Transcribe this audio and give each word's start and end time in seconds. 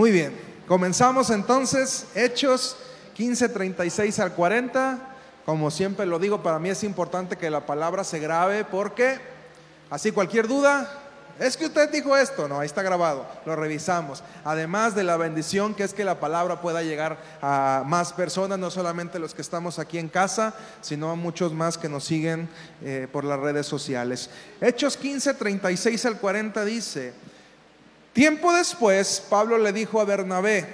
Muy 0.00 0.12
bien, 0.12 0.34
comenzamos 0.66 1.28
entonces 1.28 2.06
Hechos 2.14 2.74
15, 3.12 3.50
36 3.50 4.18
al 4.20 4.32
40. 4.32 4.98
Como 5.44 5.70
siempre 5.70 6.06
lo 6.06 6.18
digo, 6.18 6.42
para 6.42 6.58
mí 6.58 6.70
es 6.70 6.84
importante 6.84 7.36
que 7.36 7.50
la 7.50 7.66
palabra 7.66 8.02
se 8.02 8.18
grabe 8.18 8.64
porque 8.64 9.18
así 9.90 10.10
cualquier 10.10 10.48
duda, 10.48 10.90
es 11.38 11.58
que 11.58 11.66
usted 11.66 11.90
dijo 11.90 12.16
esto, 12.16 12.48
no, 12.48 12.60
ahí 12.60 12.66
está 12.66 12.80
grabado, 12.80 13.26
lo 13.44 13.56
revisamos. 13.56 14.24
Además 14.42 14.94
de 14.94 15.04
la 15.04 15.18
bendición 15.18 15.74
que 15.74 15.84
es 15.84 15.92
que 15.92 16.02
la 16.02 16.18
palabra 16.18 16.62
pueda 16.62 16.82
llegar 16.82 17.18
a 17.42 17.82
más 17.84 18.14
personas, 18.14 18.58
no 18.58 18.70
solamente 18.70 19.18
los 19.18 19.34
que 19.34 19.42
estamos 19.42 19.78
aquí 19.78 19.98
en 19.98 20.08
casa, 20.08 20.54
sino 20.80 21.10
a 21.10 21.14
muchos 21.14 21.52
más 21.52 21.76
que 21.76 21.90
nos 21.90 22.04
siguen 22.04 22.48
eh, 22.82 23.06
por 23.12 23.24
las 23.24 23.38
redes 23.38 23.66
sociales. 23.66 24.30
Hechos 24.62 24.96
15, 24.96 25.34
36 25.34 26.06
al 26.06 26.18
40 26.18 26.64
dice, 26.64 27.12
tiempo 28.12 28.52
después 28.52 29.24
Pablo 29.28 29.58
le 29.58 29.72
dijo 29.72 30.00
a 30.00 30.04
Bernabé, 30.04 30.66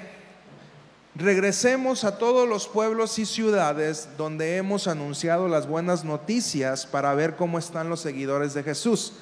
regresemos 1.14 2.04
a 2.04 2.18
todos 2.18 2.48
los 2.48 2.68
pueblos 2.68 3.18
y 3.18 3.26
ciudades 3.26 4.08
donde 4.18 4.56
hemos 4.56 4.86
anunciado 4.86 5.48
las 5.48 5.66
buenas 5.66 6.04
noticias 6.04 6.86
para 6.86 7.14
ver 7.14 7.36
cómo 7.36 7.58
están 7.58 7.88
los 7.88 8.00
seguidores 8.00 8.54
de 8.54 8.62
Jesús. 8.62 9.14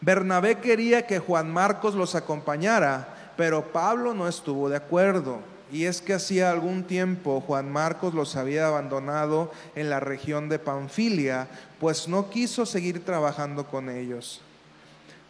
Bernabé 0.00 0.58
quería 0.58 1.06
que 1.06 1.20
Juan 1.20 1.52
Marcos 1.52 1.94
los 1.94 2.14
acompañara, 2.14 3.32
pero 3.36 3.72
Pablo 3.72 4.14
no 4.14 4.26
estuvo 4.26 4.68
de 4.68 4.76
acuerdo. 4.76 5.38
Y 5.70 5.86
es 5.86 6.02
que 6.02 6.12
hacía 6.12 6.50
algún 6.50 6.84
tiempo 6.84 7.40
Juan 7.40 7.70
Marcos 7.70 8.12
los 8.12 8.36
había 8.36 8.66
abandonado 8.66 9.50
en 9.74 9.88
la 9.88 10.00
región 10.00 10.48
de 10.50 10.58
Panfilia, 10.58 11.48
pues 11.80 12.08
no 12.08 12.28
quiso 12.28 12.66
seguir 12.66 13.04
trabajando 13.04 13.66
con 13.66 13.88
ellos. 13.88 14.42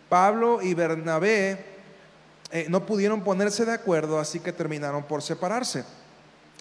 Pablo 0.09 0.61
y 0.61 0.75
Bernabé 0.75 1.72
eh, 2.53 2.67
no 2.69 2.85
pudieron 2.85 3.25
ponerse 3.25 3.65
de 3.65 3.73
acuerdo, 3.73 4.21
así 4.21 4.39
que 4.39 4.53
terminaron 4.53 5.03
por 5.05 5.23
separarse. 5.23 5.85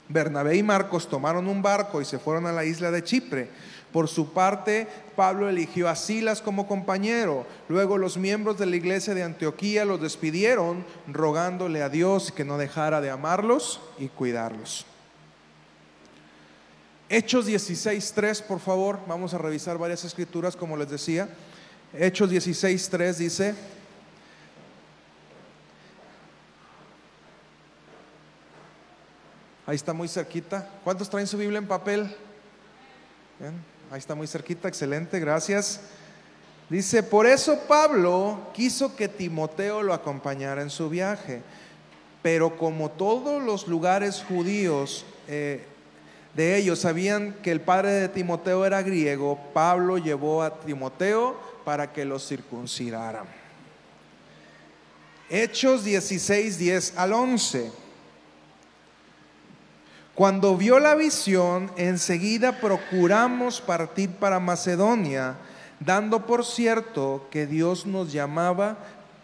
Bernabé 0.08 0.56
y 0.56 0.64
Marcos 0.64 1.10
tomaron 1.10 1.48
un 1.48 1.62
barco 1.62 2.02
y 2.02 2.06
se 2.06 2.18
fueron 2.18 2.48
a 2.48 2.54
la 2.54 2.64
isla 2.64 2.92
de 2.92 3.04
Chipre. 3.04 3.50
Por 3.92 4.08
su 4.08 4.32
parte, 4.32 4.88
Pablo 5.18 5.50
eligió 5.50 5.90
a 5.90 5.98
Silas 5.98 6.42
como 6.42 6.66
compañero. 6.66 7.46
Luego 7.68 7.98
los 7.98 8.18
miembros 8.18 8.58
de 8.58 8.68
la 8.68 8.78
iglesia 8.78 9.14
de 9.14 9.24
Antioquía 9.24 9.84
los 9.84 10.02
despidieron, 10.02 10.86
rogándole 11.08 11.84
a 11.84 11.90
Dios 11.90 12.32
que 12.32 12.46
no 12.46 12.58
dejara 12.58 13.02
de 13.02 13.10
amarlos 13.10 13.82
y 14.00 14.08
cuidarlos. 14.08 14.86
Hechos 17.10 17.46
16.3, 17.46 18.44
por 18.44 18.62
favor. 18.62 19.00
Vamos 19.08 19.34
a 19.34 19.38
revisar 19.38 19.78
varias 19.78 20.06
escrituras, 20.06 20.56
como 20.56 20.78
les 20.78 20.90
decía. 20.90 21.28
Hechos 21.94 22.32
16.3 22.32 23.16
dice, 23.16 23.56
Ahí 29.72 29.78
está 29.78 29.94
muy 29.94 30.10
cerquita. 30.10 30.68
¿Cuántos 30.84 31.10
traen 31.10 31.26
su 31.26 31.38
Biblia 31.38 31.58
en 31.58 31.66
papel? 31.66 32.14
Ahí 33.90 34.00
está 34.00 34.16
muy 34.16 34.28
cerquita, 34.28 34.68
excelente, 34.68 35.18
gracias. 35.18 35.80
Dice, 36.70 37.02
por 37.04 37.26
eso 37.26 37.58
Pablo 37.70 38.50
quiso 38.54 38.98
que 38.98 39.08
Timoteo 39.08 39.82
lo 39.82 39.94
acompañara 39.94 40.62
en 40.62 40.70
su 40.70 40.90
viaje, 40.90 41.42
pero 42.22 42.58
como 42.58 42.92
todos 42.92 43.42
los 43.42 43.70
lugares 43.70 44.26
judíos 44.28 45.06
eh, 45.30 45.64
de 46.34 46.58
ellos 46.58 46.80
sabían 46.80 47.38
que 47.42 47.54
el 47.54 47.62
padre 47.62 47.92
de 47.92 48.10
Timoteo 48.10 48.66
era 48.66 48.82
griego, 48.82 49.40
Pablo 49.54 49.98
llevó 49.98 50.44
a 50.44 50.60
Timoteo 50.60 51.40
para 51.64 51.94
que 51.94 52.04
lo 52.04 52.20
circuncidara. 52.20 53.24
Hechos 55.30 55.86
16, 55.86 56.58
10 56.58 56.98
al 56.98 57.14
11. 57.14 57.91
Cuando 60.22 60.56
vio 60.56 60.78
la 60.78 60.94
visión, 60.94 61.72
enseguida 61.78 62.60
procuramos 62.60 63.60
partir 63.60 64.12
para 64.12 64.40
Macedonia, 64.40 65.38
dando 65.80 66.28
por 66.28 66.46
cierto 66.46 67.26
que 67.32 67.48
Dios 67.48 67.88
nos 67.88 68.14
llamaba 68.14 68.78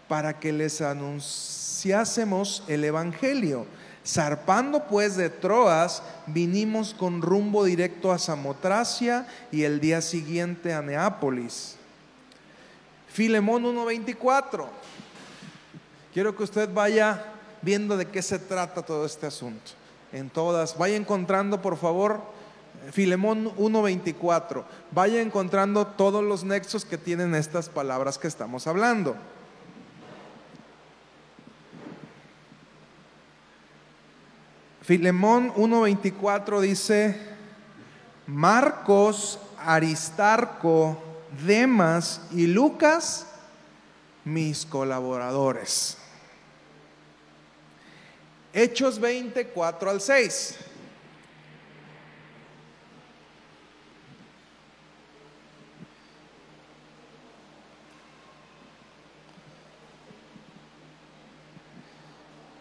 para 0.07 0.39
que 0.39 0.51
les 0.51 0.81
anunciásemos 0.81 2.63
el 2.67 2.83
Evangelio. 2.83 3.67
Zarpando 4.03 4.85
pues 4.87 5.15
de 5.15 5.29
Troas, 5.29 6.01
vinimos 6.25 6.95
con 6.95 7.21
rumbo 7.21 7.63
directo 7.63 8.11
a 8.11 8.17
Samotracia 8.17 9.27
y 9.51 9.65
el 9.65 9.79
día 9.79 10.01
siguiente 10.01 10.73
a 10.73 10.81
Neápolis. 10.81 11.75
Filemón 13.09 13.65
1:24. 13.65 14.67
Quiero 16.11 16.35
que 16.35 16.41
usted 16.41 16.67
vaya 16.73 17.23
viendo 17.61 17.95
de 17.97 18.07
qué 18.07 18.23
se 18.23 18.39
trata 18.39 18.81
todo 18.81 19.05
este 19.05 19.27
asunto 19.27 19.73
en 20.11 20.29
todas. 20.29 20.77
Vaya 20.77 20.95
encontrando, 20.95 21.61
por 21.61 21.77
favor, 21.77 22.21
Filemón 22.91 23.55
1.24. 23.55 24.63
Vaya 24.91 25.21
encontrando 25.21 25.87
todos 25.87 26.23
los 26.23 26.43
nexos 26.43 26.85
que 26.85 26.97
tienen 26.97 27.35
estas 27.35 27.69
palabras 27.69 28.17
que 28.17 28.27
estamos 28.27 28.67
hablando. 28.67 29.15
Filemón 34.81 35.53
1.24 35.53 36.61
dice, 36.61 37.19
Marcos, 38.25 39.37
Aristarco, 39.57 40.97
Demas 41.45 42.21
y 42.31 42.47
Lucas, 42.47 43.27
mis 44.23 44.65
colaboradores. 44.65 45.96
Hechos 48.59 48.99
24 48.99 49.91
al 49.91 50.01
6. 50.01 50.55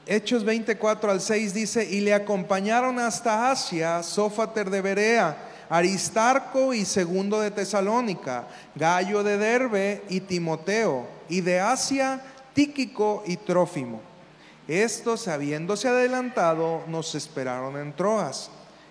Hechos 0.04 0.44
24 0.44 1.10
al 1.10 1.22
6 1.22 1.54
dice, 1.54 1.88
y 1.90 2.00
le 2.00 2.12
acompañaron 2.12 2.98
hasta 2.98 3.50
Asia, 3.50 4.02
Sófater 4.02 4.68
de 4.68 4.82
Berea, 4.82 5.34
Aristarco 5.70 6.74
y 6.74 6.84
Segundo 6.84 7.40
de 7.40 7.50
Tesalónica, 7.50 8.46
Gallo 8.74 9.22
de 9.22 9.38
Derbe 9.38 10.02
y 10.10 10.20
Timoteo, 10.20 11.08
y 11.30 11.40
de 11.40 11.58
Asia, 11.58 12.20
Tíquico 12.52 13.24
y 13.26 13.38
Trófimo. 13.38 14.15
Estos, 14.68 15.28
habiéndose 15.28 15.88
adelantado, 15.88 16.82
nos 16.88 17.14
esperaron 17.14 17.76
en 17.76 17.94
Troas. 17.94 18.50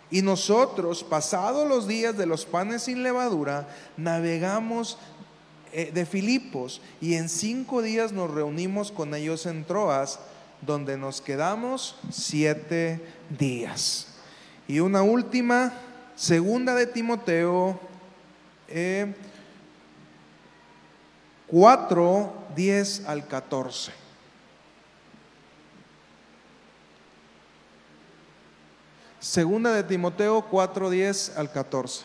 Y 0.09 0.21
nosotros, 0.21 1.03
pasados 1.03 1.67
los 1.67 1.87
días 1.87 2.17
de 2.17 2.25
los 2.25 2.45
panes 2.45 2.83
sin 2.83 3.03
levadura, 3.03 3.67
navegamos 3.97 4.97
eh, 5.73 5.91
de 5.93 6.05
Filipos 6.05 6.81
y 7.01 7.15
en 7.15 7.27
cinco 7.27 7.81
días 7.81 8.13
nos 8.13 8.31
reunimos 8.31 8.91
con 8.91 9.13
ellos 9.13 9.45
en 9.45 9.65
Troas, 9.65 10.19
donde 10.61 10.97
nos 10.97 11.21
quedamos 11.21 11.97
siete 12.11 13.05
días. 13.37 14.07
Y 14.67 14.79
una 14.79 15.01
última, 15.01 15.73
segunda 16.15 16.75
de 16.75 16.87
Timoteo 16.87 17.79
eh, 18.67 19.13
4, 21.47 22.33
10 22.55 23.05
al 23.05 23.27
14. 23.27 24.04
Segunda 29.25 29.73
de 29.73 29.81
Timoteo 29.81 30.45
4, 30.51 30.91
10 30.91 31.37
al 31.37 31.51
14. 31.51 32.03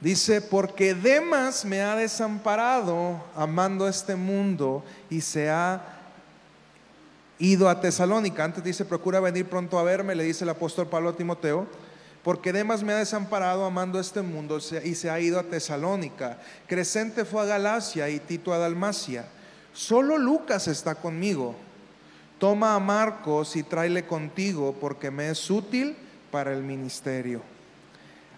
Dice, 0.00 0.42
porque 0.42 0.92
Demas 0.92 1.64
me 1.64 1.82
ha 1.82 1.94
desamparado 1.94 3.22
amando 3.36 3.86
este 3.86 4.16
mundo 4.16 4.82
y 5.08 5.20
se 5.20 5.48
ha 5.48 6.00
ido 7.38 7.68
a 7.68 7.80
Tesalónica. 7.80 8.42
Antes 8.42 8.64
dice, 8.64 8.84
procura 8.84 9.20
venir 9.20 9.48
pronto 9.48 9.78
a 9.78 9.84
verme, 9.84 10.16
le 10.16 10.24
dice 10.24 10.42
el 10.42 10.50
apóstol 10.50 10.88
Pablo 10.88 11.10
a 11.10 11.16
Timoteo, 11.16 11.68
porque 12.24 12.52
Demas 12.52 12.82
me 12.82 12.92
ha 12.92 12.96
desamparado 12.96 13.64
amando 13.64 14.00
este 14.00 14.20
mundo 14.20 14.58
y 14.82 14.94
se 14.96 15.10
ha 15.10 15.20
ido 15.20 15.38
a 15.38 15.44
Tesalónica. 15.44 16.40
Crescente 16.66 17.24
fue 17.24 17.42
a 17.42 17.46
Galacia 17.46 18.08
y 18.08 18.18
Tito 18.18 18.52
a 18.52 18.58
Dalmacia. 18.58 19.26
Solo 19.80 20.18
Lucas 20.18 20.68
está 20.68 20.94
conmigo. 20.94 21.56
Toma 22.38 22.74
a 22.74 22.78
Marcos 22.78 23.56
y 23.56 23.62
tráele 23.62 24.04
contigo 24.04 24.76
porque 24.78 25.10
me 25.10 25.30
es 25.30 25.50
útil 25.50 25.96
para 26.30 26.52
el 26.52 26.62
ministerio. 26.62 27.40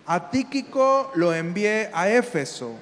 A 0.07 0.31
Tíquico 0.31 1.11
lo 1.17 1.35
envié 1.35 1.91
a 1.93 2.09
Éfeso. 2.09 2.77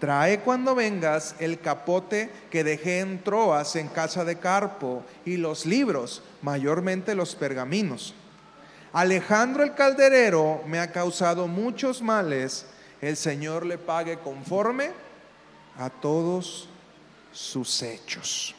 Trae 0.00 0.40
cuando 0.40 0.74
vengas 0.74 1.36
el 1.38 1.60
capote 1.60 2.32
que 2.50 2.64
dejé 2.64 2.98
en 2.98 3.22
Troas 3.22 3.76
en 3.76 3.86
casa 3.86 4.24
de 4.24 4.40
Carpo 4.40 5.04
y 5.24 5.36
los 5.36 5.64
libros, 5.64 6.24
mayormente 6.42 7.14
los 7.14 7.36
pergaminos. 7.36 8.12
Alejandro 8.92 9.62
el 9.62 9.74
calderero 9.74 10.64
me 10.66 10.80
ha 10.80 10.90
causado 10.90 11.46
muchos 11.46 12.02
males. 12.02 12.66
El 13.00 13.16
Señor 13.16 13.64
le 13.64 13.78
pague 13.78 14.18
conforme 14.18 14.90
a 15.78 15.90
todos 15.90 16.68
sus 17.32 17.82
hechos. 17.82 18.54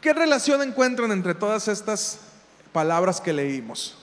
¿Qué 0.00 0.12
relación 0.12 0.62
encuentran 0.62 1.10
entre 1.12 1.34
todas 1.34 1.66
estas 1.68 2.20
palabras 2.72 3.20
que 3.20 3.32
leímos? 3.32 3.96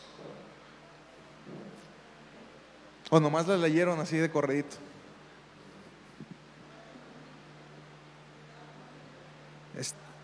O 3.10 3.20
nomás 3.20 3.48
las 3.48 3.60
leyeron 3.60 4.00
así 4.00 4.18
de 4.18 4.32
corredito. 4.32 4.78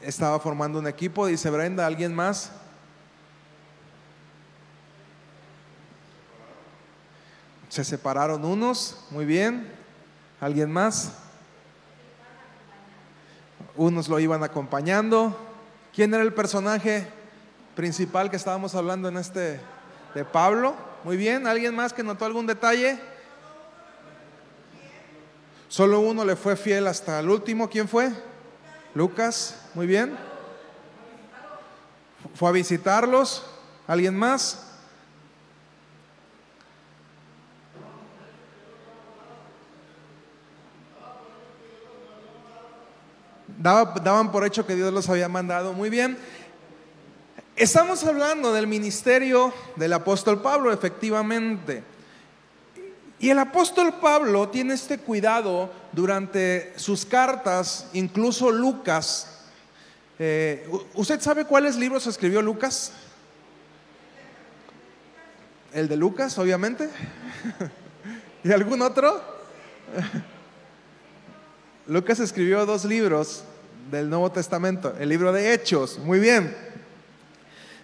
Estaba 0.02 0.40
formando 0.40 0.80
un 0.80 0.88
equipo, 0.88 1.28
dice 1.28 1.50
Brenda, 1.50 1.86
¿alguien 1.86 2.16
más? 2.16 2.52
Se 7.70 7.84
separaron 7.84 8.46
unos, 8.46 9.06
muy 9.12 9.26
bien. 9.26 9.72
¿Alguien 10.40 10.72
más? 10.72 11.14
Unos 13.78 14.10
lo 14.10 14.20
iban 14.20 14.44
acompañando. 14.44 15.38
¿Quién 15.94 16.14
era 16.14 16.24
el 16.24 16.34
personaje 16.34 17.08
principal 17.76 18.30
que 18.30 18.36
estábamos 18.36 18.74
hablando 18.74 19.08
en 19.08 19.18
este 19.18 19.60
de 20.16 20.26
Pablo? 20.26 20.76
Muy 21.04 21.16
bien. 21.16 21.46
¿Alguien 21.46 21.76
más 21.76 21.94
que 21.94 22.04
notó 22.04 22.26
algún 22.26 22.48
detalle? 22.48 23.00
Solo 25.68 26.00
uno 26.00 26.26
le 26.26 26.36
fue 26.36 26.56
fiel 26.56 26.88
hasta 26.88 27.20
el 27.20 27.30
último. 27.30 27.70
¿Quién 27.70 27.88
fue? 27.88 28.12
Lucas. 28.96 29.62
Muy 29.76 29.86
bien. 29.86 30.18
Fue 32.34 32.50
a 32.50 32.52
visitarlos. 32.52 33.46
¿Alguien 33.86 34.18
más? 34.18 34.67
Daban 43.58 44.32
por 44.32 44.46
hecho 44.46 44.66
que 44.66 44.76
Dios 44.76 44.94
los 44.94 45.10
había 45.10 45.28
mandado. 45.28 45.74
Muy 45.74 45.90
bien. 45.90 46.18
Estamos 47.56 48.04
hablando 48.04 48.54
del 48.54 48.68
ministerio 48.68 49.52
del 49.76 49.94
apóstol 49.94 50.42
Pablo, 50.42 50.72
efectivamente. 50.72 51.84
Y 53.20 53.32
el 53.32 53.40
apóstol 53.40 53.96
Pablo 54.00 54.50
tiene 54.50 54.76
este 54.76 55.00
cuidado 55.00 55.72
durante 55.92 56.74
sus 56.78 57.04
cartas, 57.04 57.88
incluso 57.94 58.52
Lucas. 58.52 59.40
Eh, 60.20 60.70
¿Usted 60.94 61.20
sabe 61.20 61.46
cuáles 61.46 61.76
libros 61.76 62.06
escribió 62.06 62.44
Lucas? 62.44 62.92
El 65.74 65.88
de 65.88 65.98
Lucas, 65.98 66.38
obviamente. 66.38 66.90
¿Y 68.44 68.52
algún 68.52 68.84
otro? 68.84 69.20
Lucas 71.88 72.20
escribió 72.20 72.66
dos 72.66 72.84
libros 72.84 73.44
del 73.90 74.10
Nuevo 74.10 74.30
Testamento, 74.30 74.94
el 75.00 75.08
libro 75.08 75.32
de 75.32 75.54
Hechos. 75.54 76.00
Muy 76.00 76.20
bien. 76.20 76.54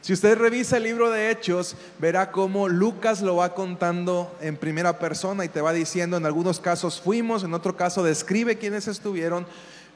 Si 0.01 0.11
usted 0.11 0.38
revisa 0.38 0.75
el 0.75 0.83
libro 0.83 1.09
de 1.09 1.31
Hechos, 1.31 1.77
verá 2.00 2.29
cómo 2.29 2.67
Lucas 2.67 3.21
lo 3.21 3.38
va 3.38 3.55
contando 3.55 4.35
en 4.41 4.57
primera 4.57 5.00
persona 5.00 5.45
y 5.45 5.47
te 5.50 5.61
va 5.61 5.71
diciendo, 5.71 6.17
en 6.17 6.25
algunos 6.25 6.59
casos 6.59 7.00
fuimos, 7.00 7.45
en 7.45 7.53
otro 7.53 7.77
caso 7.77 8.03
describe 8.03 8.57
quiénes 8.57 8.89
estuvieron, 8.89 9.47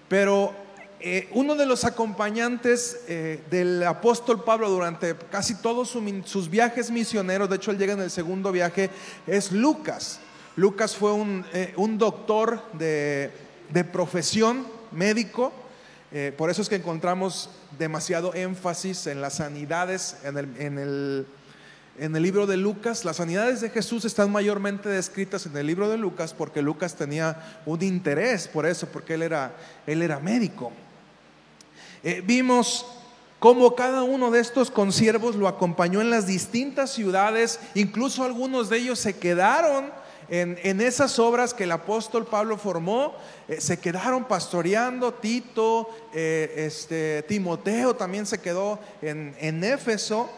pero 0.07 0.54
eh, 1.01 1.27
uno 1.33 1.56
de 1.56 1.65
los 1.65 1.83
acompañantes 1.83 3.01
eh, 3.09 3.44
del 3.51 3.83
apóstol 3.83 4.45
Pablo 4.45 4.69
durante 4.69 5.18
casi 5.30 5.56
todos 5.56 5.98
sus 6.24 6.50
viajes 6.50 6.92
misioneros, 6.92 7.50
de 7.50 7.57
hecho 7.57 7.71
él 7.71 7.77
llega 7.77 7.92
en 7.92 8.01
el 8.01 8.09
segundo 8.09 8.54
viaje, 8.54 8.89
es 9.27 9.51
Lucas. 9.51 10.21
Lucas 10.56 10.95
fue 10.95 11.12
un, 11.12 11.45
eh, 11.54 11.75
doctor 11.98 12.63
de, 12.71 13.47
de 13.69 13.84
profesión, 13.84 14.66
médico, 14.92 15.52
eh, 16.12 16.34
por 16.38 16.50
eso 16.50 16.62
es 16.62 16.69
que 16.69 16.75
encontramos 16.75 17.50
demasiado 17.78 18.34
énfasis 18.34 19.08
en 19.08 19.22
las 19.22 19.36
sanidades 19.36 20.16
en 20.24 20.38
el, 20.38 21.28
en 22.00 22.16
el 22.16 22.24
libro 22.24 22.48
de 22.48 22.56
Lucas. 22.56 23.04
Las 23.04 23.18
sanidades 23.18 23.60
de 23.60 23.69
Jesús 23.69 24.06
están 24.06 24.31
mayormente 24.31 24.88
descritas 24.88 25.46
en 25.46 25.58
el 25.58 25.68
libro 25.68 25.90
de 25.90 25.98
Lucas 25.98 26.34
porque 26.34 26.62
Lucas 26.62 26.96
tenía 26.96 27.60
un 27.66 27.81
interés 27.81 28.48
por 28.48 28.66
eso, 28.66 28.88
porque 28.88 29.16
él 29.16 29.24
era, 29.24 29.54
él 29.86 30.02
era 30.02 30.19
médico. 30.19 30.72
Eh, 32.04 32.24
vimos 32.25 32.86
cómo 33.40 33.75
cada 33.75 34.04
uno 34.04 34.31
de 34.31 34.40
estos 34.40 34.72
consiervos 34.72 35.36
lo 35.36 35.48
acompañó 35.48 36.00
en 36.00 36.10
las 36.10 36.25
distintas 36.25 36.92
ciudades, 36.92 37.60
incluso 37.75 38.24
algunos 38.24 38.69
de 38.69 38.78
ellos 38.78 39.00
se 39.00 39.18
quedaron 39.18 39.92
en, 40.30 40.82
esas 40.82 41.20
obras 41.20 41.54
que 41.54 41.64
el 41.64 41.72
apóstol 41.72 42.26
Pablo 42.26 42.58
formó, 42.58 43.16
eh, 43.48 43.62
se 43.62 43.80
quedaron 43.80 44.26
pastoreando, 44.26 45.14
Tito, 45.14 45.90
eh, 46.14 46.54
este, 46.58 47.24
Timoteo 47.24 47.96
también 47.96 48.26
se 48.26 48.40
quedó 48.40 48.80
en, 49.02 49.36
en 49.40 49.64
Éfeso. 49.64 50.30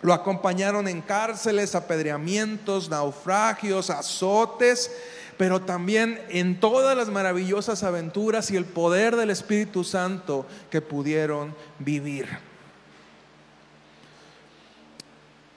Lo 0.00 0.12
acompañaron 0.12 0.86
en 0.86 1.00
cárceles, 1.00 1.74
apedreamientos, 1.74 2.88
naufragios, 2.88 3.90
azotes, 3.90 4.90
pero 5.36 5.62
también 5.62 6.20
en 6.28 6.60
todas 6.60 6.96
las 6.96 7.08
maravillosas 7.08 7.82
aventuras 7.82 8.50
y 8.50 8.56
el 8.56 8.64
poder 8.64 9.16
del 9.16 9.30
Espíritu 9.30 9.82
Santo 9.82 10.46
que 10.70 10.80
pudieron 10.80 11.54
vivir. 11.78 12.28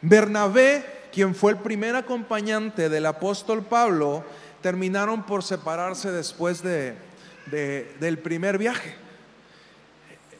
Bernabé 0.01 0.96
quien 1.17 1.33
fue 1.33 1.53
el 1.53 1.57
primer 1.57 1.95
acompañante 1.95 2.89
del 2.89 3.07
apóstol 3.07 3.63
Pablo, 3.63 4.23
terminaron 4.61 5.25
por 5.25 5.41
separarse 5.41 6.11
después 6.11 6.61
de, 6.61 6.95
del 7.99 8.19
primer 8.19 8.59
viaje. 8.59 8.93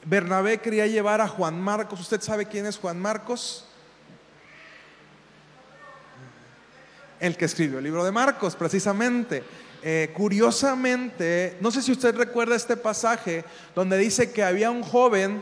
Bernabé 0.05 0.59
quería 0.59 0.85
llevar 0.85 1.19
a 1.19 1.27
Juan 1.27 1.59
Marcos. 1.59 1.99
¿Usted 1.99 2.21
sabe 2.21 2.45
quién 2.45 2.67
es 2.67 2.77
Juan 2.77 2.99
Marcos? 2.99 3.67
El 7.19 7.35
que 7.37 7.45
escribió 7.45 7.79
el 7.79 7.83
libro 7.83 8.05
de 8.05 8.11
Marcos, 8.11 8.55
precisamente. 8.55 9.43
Eh, 9.81 10.11
curiosamente, 10.13 11.57
no 11.59 11.71
sé 11.71 11.81
si 11.81 11.91
usted 11.91 12.15
recuerda 12.15 12.55
este 12.55 12.77
pasaje 12.77 13.43
donde 13.73 13.97
dice 13.97 14.31
que 14.31 14.43
había 14.43 14.69
un 14.69 14.83
joven 14.83 15.41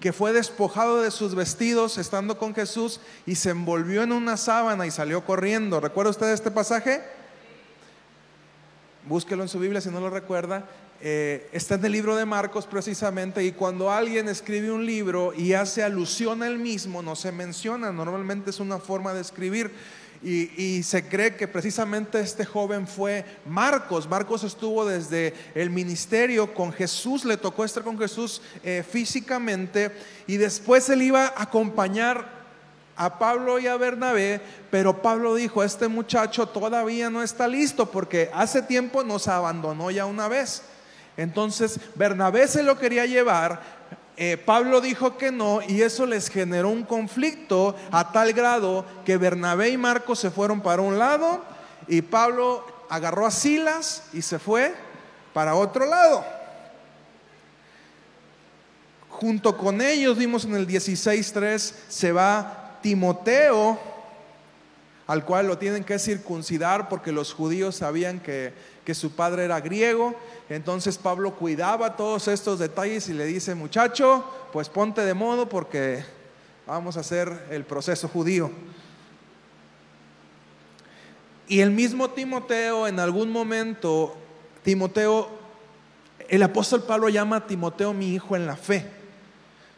que 0.00 0.12
fue 0.12 0.32
despojado 0.32 1.02
de 1.02 1.10
sus 1.10 1.34
vestidos 1.34 1.98
estando 1.98 2.38
con 2.38 2.54
Jesús 2.54 3.00
y 3.26 3.34
se 3.34 3.50
envolvió 3.50 4.02
en 4.02 4.12
una 4.12 4.36
sábana 4.36 4.86
y 4.86 4.90
salió 4.90 5.24
corriendo. 5.24 5.80
¿Recuerda 5.80 6.10
usted 6.10 6.32
este 6.32 6.50
pasaje? 6.50 7.02
Búsquelo 9.06 9.42
en 9.42 9.48
su 9.48 9.58
Biblia 9.58 9.80
si 9.80 9.90
no 9.90 10.00
lo 10.00 10.10
recuerda. 10.10 10.64
Eh, 11.00 11.50
está 11.52 11.74
en 11.74 11.84
el 11.84 11.92
libro 11.92 12.16
de 12.16 12.24
Marcos 12.24 12.66
precisamente 12.66 13.44
y 13.44 13.52
cuando 13.52 13.90
alguien 13.90 14.28
escribe 14.28 14.70
un 14.70 14.86
libro 14.86 15.34
y 15.34 15.52
hace 15.52 15.82
alusión 15.82 16.42
al 16.42 16.58
mismo, 16.58 17.02
no 17.02 17.14
se 17.14 17.30
menciona, 17.30 17.92
normalmente 17.92 18.50
es 18.50 18.60
una 18.60 18.78
forma 18.78 19.12
de 19.12 19.20
escribir. 19.20 19.72
Y, 20.24 20.82
se 20.82 21.06
cree 21.06 21.36
que 21.36 21.46
precisamente 21.46 22.18
este 22.18 22.46
joven 22.46 22.86
fue 22.86 23.26
Marcos. 23.44 24.08
Marcos 24.08 24.42
estuvo 24.42 24.86
desde 24.86 25.34
el 25.54 25.68
ministerio 25.68 26.54
con 26.54 26.72
Jesús, 26.72 27.26
le 27.26 27.36
tocó 27.36 27.62
estar 27.62 27.82
con 27.82 27.98
Jesús 27.98 28.40
eh, 28.62 28.82
físicamente 28.88 29.92
y 30.26 30.38
después 30.38 30.88
él 30.88 31.02
iba 31.02 31.26
a 31.26 31.42
acompañar 31.42 32.26
a 32.96 33.18
Pablo 33.18 33.58
y 33.58 33.66
a 33.66 33.76
Bernabé, 33.76 34.40
pero 34.70 35.02
Pablo 35.02 35.34
dijo, 35.34 35.62
este 35.62 35.88
muchacho 35.88 36.46
todavía 36.46 37.10
no 37.10 37.22
está 37.22 37.46
listo 37.46 37.90
porque 37.90 38.30
hace 38.32 38.62
tiempo 38.62 39.04
nos 39.04 39.28
abandonó 39.28 39.90
ya 39.90 40.06
una 40.06 40.28
vez. 40.28 40.62
Entonces 41.16 41.78
Bernabé 41.94 42.48
se 42.48 42.62
lo 42.62 42.78
quería 42.78 43.06
llevar, 43.06 43.83
eh, 44.16 44.36
Pablo 44.36 44.80
dijo 44.80 45.16
que 45.16 45.32
no 45.32 45.60
y 45.66 45.82
eso 45.82 46.06
les 46.06 46.28
generó 46.28 46.68
un 46.68 46.84
conflicto 46.84 47.74
a 47.90 48.12
tal 48.12 48.32
grado 48.32 48.84
que 49.04 49.16
Bernabé 49.16 49.70
y 49.70 49.76
Marcos 49.76 50.20
se 50.20 50.30
fueron 50.30 50.60
para 50.60 50.82
un 50.82 50.98
lado 50.98 51.42
y 51.88 52.00
Pablo 52.02 52.64
agarró 52.88 53.26
a 53.26 53.32
Silas 53.32 54.04
y 54.12 54.22
se 54.22 54.38
fue 54.38 54.72
para 55.32 55.56
otro 55.56 55.86
lado. 55.86 56.24
Junto 59.08 59.56
con 59.56 59.80
ellos 59.80 60.16
vimos 60.16 60.44
en 60.44 60.54
el 60.54 60.66
16.3 60.66 61.74
se 61.88 62.12
va 62.12 62.78
Timoteo, 62.82 63.78
al 65.06 65.24
cual 65.24 65.48
lo 65.48 65.58
tienen 65.58 65.82
que 65.82 65.98
circuncidar 65.98 66.88
porque 66.88 67.12
los 67.12 67.32
judíos 67.32 67.76
sabían 67.76 68.20
que, 68.20 68.52
que 68.84 68.94
su 68.94 69.12
padre 69.12 69.44
era 69.44 69.60
griego 69.60 70.14
entonces 70.48 70.98
Pablo 70.98 71.34
cuidaba 71.34 71.96
todos 71.96 72.28
estos 72.28 72.58
detalles 72.58 73.08
y 73.08 73.14
le 73.14 73.24
dice, 73.24 73.54
muchacho, 73.54 74.24
pues 74.52 74.68
ponte 74.68 75.00
de 75.00 75.14
modo 75.14 75.48
porque 75.48 76.04
vamos 76.66 76.96
a 76.96 77.00
hacer 77.00 77.46
el 77.50 77.64
proceso 77.64 78.08
judío. 78.08 78.50
Y 81.48 81.60
el 81.60 81.70
mismo 81.70 82.10
Timoteo 82.10 82.86
en 82.86 83.00
algún 83.00 83.30
momento, 83.30 84.14
Timoteo, 84.62 85.28
el 86.28 86.42
apóstol 86.42 86.82
Pablo 86.82 87.08
llama 87.08 87.36
a 87.36 87.46
Timoteo 87.46 87.92
mi 87.92 88.14
hijo 88.14 88.36
en 88.36 88.46
la 88.46 88.56
fe. 88.56 88.90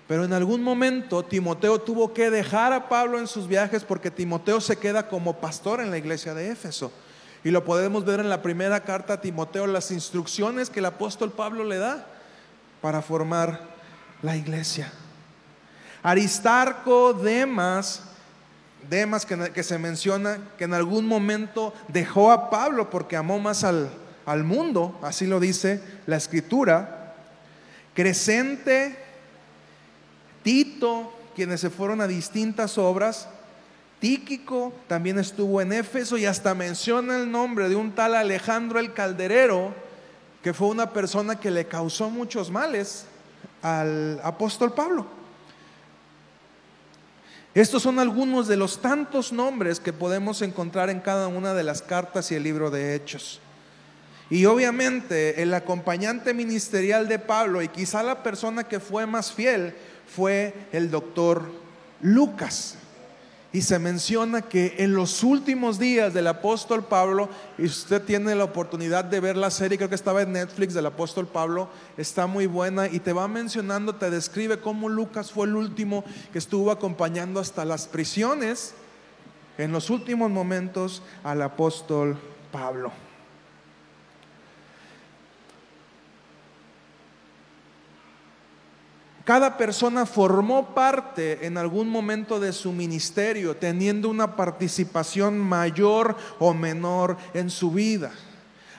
Pero 0.09 0.25
en 0.25 0.33
algún 0.33 0.63
momento 0.63 1.25
Timoteo 1.25 1.81
tuvo 1.81 2.13
que 2.13 2.31
dejar 2.31 2.73
a 2.73 2.89
Pablo 2.89 3.19
en 3.19 3.27
sus 3.27 3.49
viajes 3.49 3.83
porque 3.83 4.11
Timoteo 4.11 4.61
se 4.61 4.77
queda 4.77 5.09
como 5.09 5.39
pastor 5.39 5.81
en 5.81 5.91
la 5.91 5.99
iglesia 5.99 6.35
de 6.35 6.51
Éfeso. 6.51 6.93
Y 7.47 7.53
lo 7.53 7.65
podemos 7.65 8.05
ver 8.05 8.19
en 8.19 8.29
la 8.29 8.43
primera 8.43 8.81
carta 8.81 9.13
a 9.13 9.21
Timoteo, 9.21 9.69
las 9.69 9.93
instrucciones 9.93 10.69
que 10.69 10.81
el 10.81 10.87
apóstol 10.87 11.31
Pablo 11.31 11.63
le 11.63 11.79
da 11.79 12.05
para 12.83 13.03
formar 13.03 13.61
la 14.21 14.37
iglesia. 14.37 14.91
Aristarco, 16.03 17.13
Demas, 17.13 18.03
Demas 18.91 19.25
que, 19.25 19.53
que, 19.53 19.63
se 19.63 19.79
menciona 19.79 20.41
que 20.59 20.65
en 20.65 20.75
algún 20.75 21.07
momento 21.07 21.73
dejó 21.87 22.33
a 22.33 22.51
Pablo 22.51 22.91
porque 22.91 23.17
amó 23.17 23.39
más 23.39 23.63
al, 23.63 23.91
al 24.25 24.43
mundo, 24.43 24.99
así 25.01 25.25
lo 25.25 25.39
dice 25.39 25.81
la 26.07 26.17
escritura. 26.17 27.15
Crescente, 27.95 28.99
Tito, 30.43 31.13
quienes 31.37 31.61
se 31.61 31.71
fueron 31.71 32.01
a 32.01 32.09
distintas 32.09 32.77
obras. 32.77 33.29
Tíquico 34.01 34.75
también 34.89 35.19
estuvo 35.19 35.61
en 35.61 35.73
Éfeso 35.73 36.19
y 36.19 36.27
hasta 36.27 36.55
menciona 36.55 37.17
el 37.17 37.31
nombre 37.31 37.69
de 37.69 37.77
un 37.77 37.93
tal 37.93 38.15
Alejandro 38.15 38.79
el 38.79 38.93
Calderero, 38.93 39.75
que 40.43 40.53
fue 40.53 40.69
una 40.69 40.93
persona 40.93 41.41
que 41.41 41.51
le 41.51 41.67
causó 41.67 42.11
muchos 42.11 42.51
males 42.51 43.07
al 43.63 44.21
apóstol 44.23 44.75
Pablo. 44.75 45.07
Estos 47.55 47.83
son 47.83 47.99
algunos 47.99 48.49
de 48.49 48.59
los 48.59 48.83
tantos 48.83 49.33
nombres 49.33 49.81
que 49.81 49.95
podemos 49.95 50.43
encontrar 50.43 50.91
en 50.91 51.01
cada 51.01 51.27
una 51.29 51.55
de 51.55 51.65
las 51.65 51.81
cartas 51.81 52.31
y 52.31 52.35
el 52.35 52.43
libro 52.43 52.71
de 52.71 52.95
Hechos. 52.95 53.41
Y 54.29 54.45
obviamente 54.45 55.43
el 55.43 55.55
acompañante 55.55 56.35
ministerial 56.35 57.09
de 57.09 57.19
Pablo 57.19 57.63
y 57.63 57.69
quizá 57.69 58.03
la 58.03 58.23
persona 58.23 58.65
que 58.65 58.79
fue 58.79 59.07
más 59.07 59.33
fiel 59.33 59.75
fue 60.07 60.53
el 60.71 60.91
doctor 60.91 61.51
Lucas. 62.03 62.77
Y 63.57 63.63
se 63.63 63.79
menciona 63.79 64.43
que 64.43 64.75
en 64.81 64.93
los 64.93 65.23
últimos 65.23 65.79
días 65.79 66.13
del 66.13 66.27
apóstol 66.27 66.85
Pablo, 66.85 67.31
y 67.57 67.65
usted 67.65 68.03
tiene 68.03 68.35
la 68.35 68.45
oportunidad 68.45 69.03
de 69.03 69.19
ver 69.19 69.35
la 69.35 69.51
serie, 69.51 69.79
creo 69.79 69.89
que 69.89 69.95
estaba 69.95 70.21
en 70.21 70.33
Netflix 70.33 70.75
del 70.75 70.85
apóstol 70.85 71.27
Pablo, 71.27 71.71
está 71.97 72.27
muy 72.27 72.45
buena 72.45 72.87
y 72.87 73.01
te 73.01 73.15
va 73.15 73.29
mencionando, 73.29 73.95
te 73.95 74.11
describe 74.11 74.61
cómo 74.61 74.91
Lucas 74.91 75.33
fue 75.33 75.47
el 75.47 75.57
último 75.57 76.05
que 76.35 76.39
estuvo 76.39 76.71
acompañando 76.71 77.41
hasta 77.41 77.65
las 77.65 77.87
prisiones 77.87 78.75
en 79.57 79.73
los 79.73 79.89
últimos 79.89 80.31
momentos 80.31 81.03
al 81.25 81.41
apóstol 81.41 82.19
Pablo. 82.53 83.06
Cada 89.27 89.57
persona 89.57 90.07
formó 90.07 90.73
parte 90.73 91.47
en 91.47 91.59
algún 91.59 91.89
momento 91.89 92.39
de 92.39 92.53
su 92.53 92.71
ministerio, 92.71 93.57
teniendo 93.57 94.09
una 94.09 94.37
participación 94.37 95.37
mayor 95.37 96.17
o 96.39 96.55
menor 96.55 97.17
en 97.35 97.51
su 97.51 97.73
vida. 97.73 98.13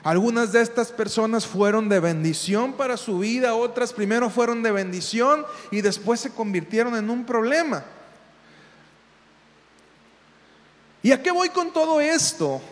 Algunas 0.02 0.50
de 0.52 0.62
estas 0.62 0.90
personas 0.90 1.46
fueron 1.46 1.90
de 1.90 2.00
bendición 2.00 2.72
para 2.72 2.96
su 2.96 3.18
vida, 3.18 3.54
otras 3.54 3.92
primero 3.92 4.30
fueron 4.30 4.62
de 4.62 4.70
bendición 4.70 5.44
y 5.70 5.82
después 5.82 6.18
se 6.18 6.30
convirtieron 6.30 6.96
en 6.96 7.10
un 7.10 7.26
problema. 7.26 7.84
¿Y 11.02 11.12
a 11.12 11.22
qué 11.22 11.30
voy 11.30 11.50
con 11.50 11.74
todo 11.74 12.00
esto? 12.00 12.62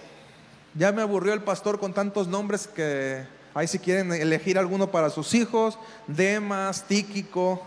Ya 0.73 0.93
me 0.93 1.03
aburrió 1.03 1.35
el 1.35 1.43
pastor 1.43 1.79
con 1.79 1.93
tantos 1.93 2.27
nombres 2.27 2.67
que 2.67 3.36
Ahí 3.57 3.67
si 3.67 3.79
quieren 3.79 4.13
elegir 4.13 4.59
alguno 4.59 4.91
para 4.91 5.09
sus 5.09 5.33
hijos, 5.33 5.79
Demas, 6.07 6.87
Tíquico, 6.87 7.63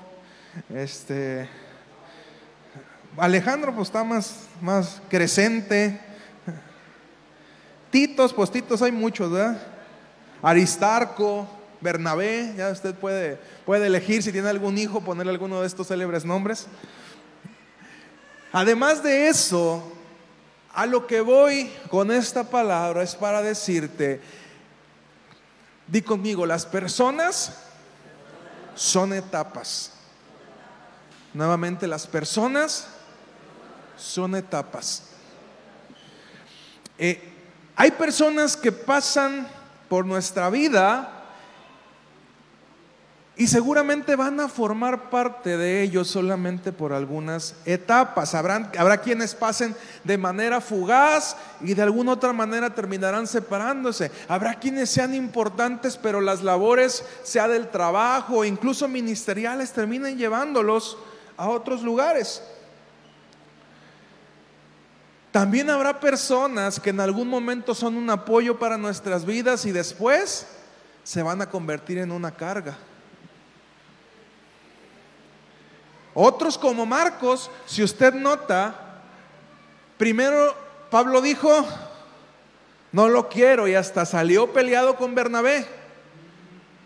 este, 0.71 1.49
Alejandro 3.17 3.73
pues 3.73 3.87
está 3.87 4.03
más, 4.03 4.41
más 4.61 5.01
crecente. 5.09 5.99
Titos, 7.89 8.33
pues 8.33 8.51
Titos 8.51 8.83
hay 8.83 8.91
muchos, 8.91 9.31
¿verdad? 9.31 9.59
Aristarco, 10.43 11.49
Bernabé, 11.81 12.53
ya 12.55 12.69
usted 12.69 12.93
puede, 12.93 13.39
puede 13.65 13.87
elegir 13.87 14.21
si 14.21 14.31
tiene 14.31 14.49
algún 14.49 14.77
hijo, 14.77 15.01
ponerle 15.01 15.31
alguno 15.31 15.61
de 15.61 15.65
estos 15.65 15.87
célebres 15.87 16.23
nombres. 16.23 16.67
Además 18.51 19.01
de 19.01 19.27
eso, 19.27 19.91
a 20.71 20.85
lo 20.85 21.07
que 21.07 21.21
voy 21.21 21.71
con 21.89 22.11
esta 22.11 22.43
palabra 22.43 23.01
es 23.01 23.15
para 23.15 23.41
decirte 23.41 24.21
Di 25.89 26.01
conmigo, 26.03 26.45
las 26.45 26.65
personas 26.65 27.53
son 28.75 29.13
etapas. 29.13 29.91
Nuevamente, 31.33 31.87
las 31.87 32.05
personas 32.05 32.87
son 33.97 34.35
etapas. 34.35 35.03
Eh, 36.97 37.33
hay 37.75 37.91
personas 37.91 38.55
que 38.55 38.71
pasan 38.71 39.47
por 39.87 40.05
nuestra 40.05 40.49
vida 40.49 41.18
y 43.39 43.47
seguramente 43.47 44.17
van 44.17 44.37
a 44.41 44.49
formar 44.49 45.09
parte 45.09 45.55
de 45.55 45.81
ellos 45.81 46.09
solamente 46.09 46.73
por 46.73 46.91
algunas 46.91 47.55
etapas. 47.63 48.35
Habrán, 48.35 48.69
habrá 48.77 48.97
quienes 48.97 49.33
pasen 49.33 49.73
de 50.03 50.17
manera 50.17 50.59
fugaz 50.59 51.37
y 51.61 51.73
de 51.73 51.81
alguna 51.81 52.11
otra 52.11 52.33
manera 52.33 52.75
terminarán 52.75 53.27
separándose. 53.27 54.11
Habrá 54.27 54.55
quienes 54.55 54.89
sean 54.89 55.15
importantes, 55.15 55.95
pero 55.95 56.19
las 56.19 56.43
labores, 56.43 57.05
sea 57.23 57.47
del 57.47 57.69
trabajo, 57.69 58.43
incluso 58.43 58.89
ministeriales, 58.89 59.71
terminen 59.71 60.17
llevándolos 60.17 60.97
a 61.37 61.47
otros 61.47 61.81
lugares. 61.81 62.43
También 65.31 65.69
habrá 65.69 66.01
personas 66.01 66.77
que 66.77 66.89
en 66.89 66.99
algún 66.99 67.29
momento 67.29 67.73
son 67.73 67.95
un 67.95 68.09
apoyo 68.09 68.59
para 68.59 68.77
nuestras 68.77 69.23
vidas 69.23 69.65
y 69.65 69.71
después 69.71 70.45
se 71.05 71.23
van 71.23 71.41
a 71.41 71.49
convertir 71.49 71.99
en 71.99 72.11
una 72.11 72.31
carga. 72.31 72.77
Otros 76.21 76.57
como 76.57 76.85
Marcos, 76.85 77.49
si 77.65 77.81
usted 77.81 78.13
nota, 78.13 78.75
primero 79.97 80.53
Pablo 80.91 81.21
dijo, 81.21 81.65
no 82.91 83.07
lo 83.07 83.29
quiero 83.29 83.69
y 83.69 83.75
hasta 83.75 84.05
salió 84.05 84.51
peleado 84.51 84.97
con 84.97 85.15
Bernabé. 85.15 85.65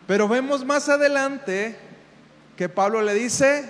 Pero 0.06 0.28
vemos 0.28 0.64
más 0.64 0.88
adelante 0.88 1.76
que 2.56 2.70
Pablo 2.70 3.02
le 3.02 3.16
dice, 3.16 3.68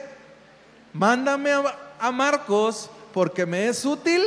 mándame 0.91 1.53
a, 1.53 2.11
Marcos 2.11 2.89
porque 3.13 3.45
me 3.45 3.69
es 3.69 3.85
útil 3.85 4.21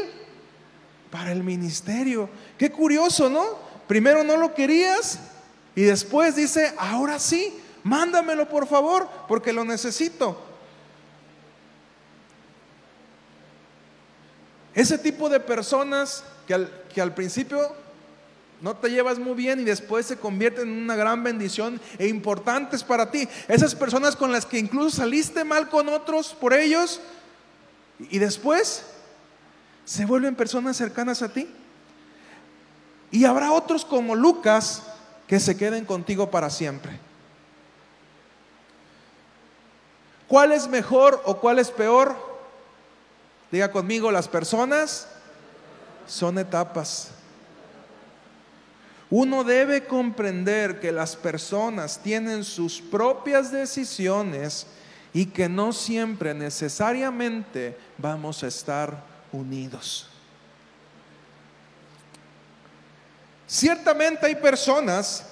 para 1.10 1.32
el 1.32 1.44
ministerio. 1.44 2.30
Qué 2.56 2.72
curioso, 2.72 3.28
¿no? 3.28 3.44
Primero 3.86 4.24
no 4.24 4.38
lo 4.38 4.54
querías 4.54 5.18
y 5.74 5.82
después 5.82 6.34
dice, 6.34 6.72
ahora 6.78 7.18
sí, 7.18 7.54
mándamelo 7.82 8.48
por 8.48 8.66
favor 8.66 9.06
porque 9.28 9.52
lo 9.52 9.66
necesito. 9.66 10.45
Ese 14.76 14.98
tipo 14.98 15.30
de 15.30 15.40
personas 15.40 16.22
que 16.46 17.00
al, 17.00 17.14
principio 17.14 17.72
no 18.60 18.76
te 18.76 18.90
llevas 18.90 19.18
muy 19.18 19.32
bien 19.32 19.58
y 19.58 19.64
después 19.64 20.04
se 20.04 20.18
convierten 20.18 20.68
en 20.68 20.82
una 20.82 20.94
gran 20.94 21.24
bendición 21.24 21.80
e 21.98 22.08
importantes 22.08 22.84
para 22.84 23.10
ti. 23.10 23.26
Esas 23.48 23.74
personas 23.74 24.14
con 24.14 24.32
las 24.32 24.44
que 24.44 24.58
incluso 24.58 24.98
saliste 24.98 25.44
mal 25.44 25.70
con 25.70 25.88
otros 25.88 26.34
por 26.38 26.52
ellos 26.52 27.00
y 27.98 28.18
después 28.18 28.84
se 29.86 30.04
vuelven 30.04 30.34
personas 30.36 30.76
cercanas 30.76 31.22
a 31.22 31.30
ti. 31.30 31.48
Y 33.10 33.24
habrá 33.24 33.52
otros 33.52 33.82
como 33.86 34.14
Lucas 34.14 34.82
que 35.26 35.40
se 35.40 35.56
queden 35.56 35.86
contigo 35.86 36.30
para 36.30 36.50
siempre. 36.50 37.00
¿Cuál 40.28 40.52
es 40.52 40.68
mejor 40.68 41.22
o 41.24 41.38
cuál 41.38 41.60
es 41.60 41.70
peor? 41.70 42.35
Diga 43.50 43.70
conmigo, 43.70 44.10
las 44.10 44.28
personas 44.28 45.08
son 46.06 46.38
etapas. 46.38 47.08
Uno 49.08 49.44
debe 49.44 49.84
comprender 49.84 50.80
que 50.80 50.90
las 50.90 51.14
personas 51.14 52.00
tienen 52.02 52.42
sus 52.42 52.80
propias 52.80 53.52
decisiones 53.52 54.66
y 55.12 55.26
que 55.26 55.48
no 55.48 55.72
siempre 55.72 56.34
necesariamente 56.34 57.78
vamos 57.98 58.42
a 58.42 58.48
estar 58.48 59.02
unidos. 59.30 60.08
Ciertamente 63.46 64.26
hay 64.26 64.34
personas 64.34 65.24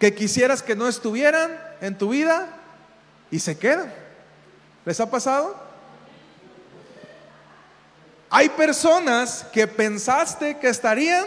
que 0.00 0.12
quisieras 0.12 0.60
que 0.60 0.74
no 0.74 0.88
estuvieran 0.88 1.56
en 1.80 1.96
tu 1.96 2.08
vida 2.08 2.48
y 3.30 3.38
se 3.38 3.56
quedan. 3.56 3.92
¿Les 4.84 4.98
ha 4.98 5.08
pasado? 5.08 5.67
Hay 8.30 8.50
personas 8.50 9.46
que 9.52 9.66
pensaste 9.66 10.58
que 10.58 10.68
estarían 10.68 11.24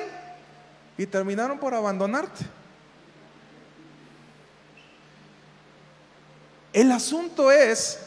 y 0.98 1.06
terminaron 1.08 1.58
por 1.58 1.74
abandonarte. 1.74 2.46
El 6.74 6.92
asunto 6.92 7.52
es 7.52 8.00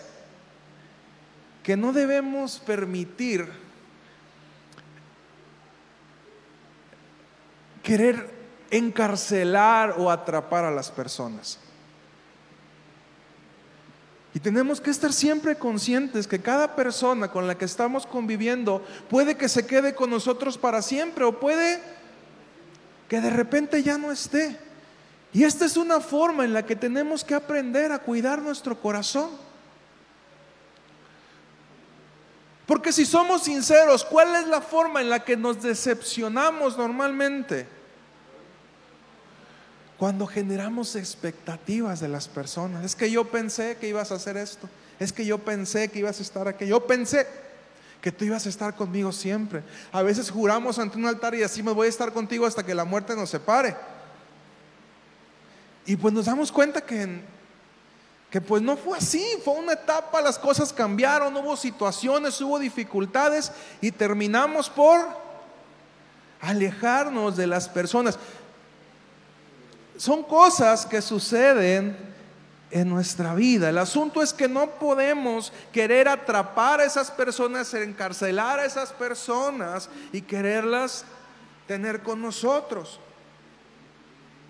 que 1.63 1.77
no 1.77 1.93
debemos 1.93 2.59
permitir 2.61 3.51
querer 7.83 8.31
encarcelar 8.71 9.97
o 9.99 10.11
atrapar 10.11 10.65
a 10.65 10.71
las 10.71 10.91
personas. 10.91 11.59
Y 14.35 14.41
tenemos 14.41 14.81
que 14.81 14.91
estar 14.91 15.13
siempre 15.13 15.55
conscientes 15.57 16.27
que 16.27 16.41
cada 16.41 16.75
persona 16.75 17.31
con 17.31 17.47
la 17.47 17.57
que 17.57 17.65
estamos 17.65 18.05
conviviendo 18.05 18.85
puede 19.09 19.37
que 19.37 19.49
se 19.49 19.65
quede 19.65 19.95
con 19.95 20.11
nosotros 20.11 20.59
para 20.59 20.83
siempre 20.83 21.25
o 21.25 21.39
puede 21.39 21.81
que 23.09 23.21
de 23.21 23.31
repente 23.31 23.81
ya 23.85 23.97
no 23.97 24.11
esté. 24.11 24.59
Y 25.33 25.45
esta 25.45 25.65
es 25.65 25.77
una 25.77 26.01
forma 26.01 26.45
en 26.45 26.53
la 26.53 26.67
que 26.67 26.75
tenemos 26.75 27.23
que 27.23 27.35
aprender 27.35 27.93
a 27.93 28.01
cuidar 28.01 28.43
nuestro 28.43 28.81
corazón. 28.81 29.31
Porque 32.67 32.93
si 32.93 33.05
somos 33.05 33.45
sinceros, 33.45 34.05
¿cuál 34.05 34.35
es 34.35 34.49
la 34.49 34.61
forma 34.61 35.01
en 35.01 35.11
la 35.11 35.25
que 35.25 35.37
nos 35.37 35.63
decepcionamos 35.63 36.77
normalmente? 36.77 37.69
Cuando 40.05 40.27
generamos 40.27 40.97
expectativas 40.97 41.99
de 41.99 42.09
las 42.09 42.29
personas. 42.29 42.85
Es 42.85 42.95
que 42.95 43.11
yo 43.11 43.25
pensé 43.25 43.79
que 43.79 43.89
ibas 43.89 44.13
a 44.13 44.17
hacer 44.17 44.37
esto. 44.37 44.69
Es 45.01 45.15
que 45.15 45.25
yo 45.25 45.39
pensé 45.39 45.89
que 45.89 46.01
ibas 46.01 46.19
a 46.19 46.23
estar 46.23 46.47
aquí. 46.47 46.67
Yo 46.67 46.87
pensé 46.87 47.27
que 48.03 48.13
tú 48.13 48.27
ibas 48.27 48.45
a 48.45 48.51
estar 48.51 48.77
conmigo 48.77 49.13
siempre. 49.13 49.63
A 49.93 50.03
veces 50.03 50.31
juramos 50.31 50.79
ante 50.79 50.99
un 50.99 51.07
altar 51.07 51.35
y 51.35 51.39
decimos 51.39 51.75
voy 51.75 51.87
a 51.87 51.89
estar 51.89 52.13
contigo 52.13 52.45
hasta 52.45 52.63
que 52.63 52.75
la 52.75 52.85
muerte 52.85 53.17
nos 53.17 53.31
separe. 53.31 53.75
Y 55.87 55.97
pues 55.97 56.13
nos 56.13 56.27
damos 56.27 56.53
cuenta 56.53 56.83
que, 56.83 57.23
que 58.29 58.43
pues 58.43 58.61
no 58.61 58.77
fue 58.77 58.99
así, 58.99 59.25
fue 59.43 59.55
una 59.55 59.73
etapa, 59.73 60.21
las 60.21 60.39
cosas 60.39 60.71
cambiaron, 60.71 61.35
hubo 61.35 61.57
situaciones, 61.57 62.39
hubo 62.43 62.59
dificultades 62.59 63.53
y 63.81 63.91
terminamos 63.91 64.69
por 64.69 65.01
alejarnos 66.43 67.39
de 67.39 67.47
las 67.47 67.71
personas. 67.71 68.19
Son 69.97 70.23
cosas 70.23 70.87
que 70.87 71.01
suceden 71.01 71.97
en 72.71 72.89
nuestra 72.89 73.35
vida. 73.35 73.69
El 73.69 73.79
asunto 73.79 74.21
es 74.21 74.33
que 74.33 74.49
no 74.49 74.71
podemos 74.71 75.53
querer 75.73 76.09
atrapar 76.09 76.81
a 76.81 76.85
esas 76.85 77.11
personas, 77.11 77.73
encarcelar 77.75 78.59
a 78.59 78.65
esas 78.65 78.93
personas 78.93 79.89
y 80.13 80.23
quererlas 80.23 81.05
tener 81.69 82.03
con 82.03 82.21
nosotros. 82.21 82.99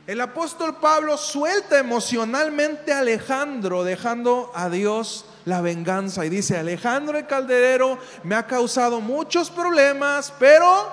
El 0.07 0.21
apóstol 0.21 0.77
Pablo 0.77 1.17
suelta 1.19 1.79
emocionalmente 1.79 2.93
a 2.93 3.01
Alejandro, 3.01 3.85
dejando 3.85 4.53
a 4.55 4.71
Dios 4.71 5.27
la 5.45 5.61
venganza. 5.61 6.25
Y 6.25 6.31
dice, 6.31 6.59
Alejandro 6.59 7.19
el 7.19 7.27
calderero 7.27 7.99
me 8.23 8.35
ha 8.35 8.47
causado 8.47 9.01
muchos 9.01 9.51
problemas, 9.51 10.33
pero 10.39 10.89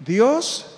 Dios 0.00 0.74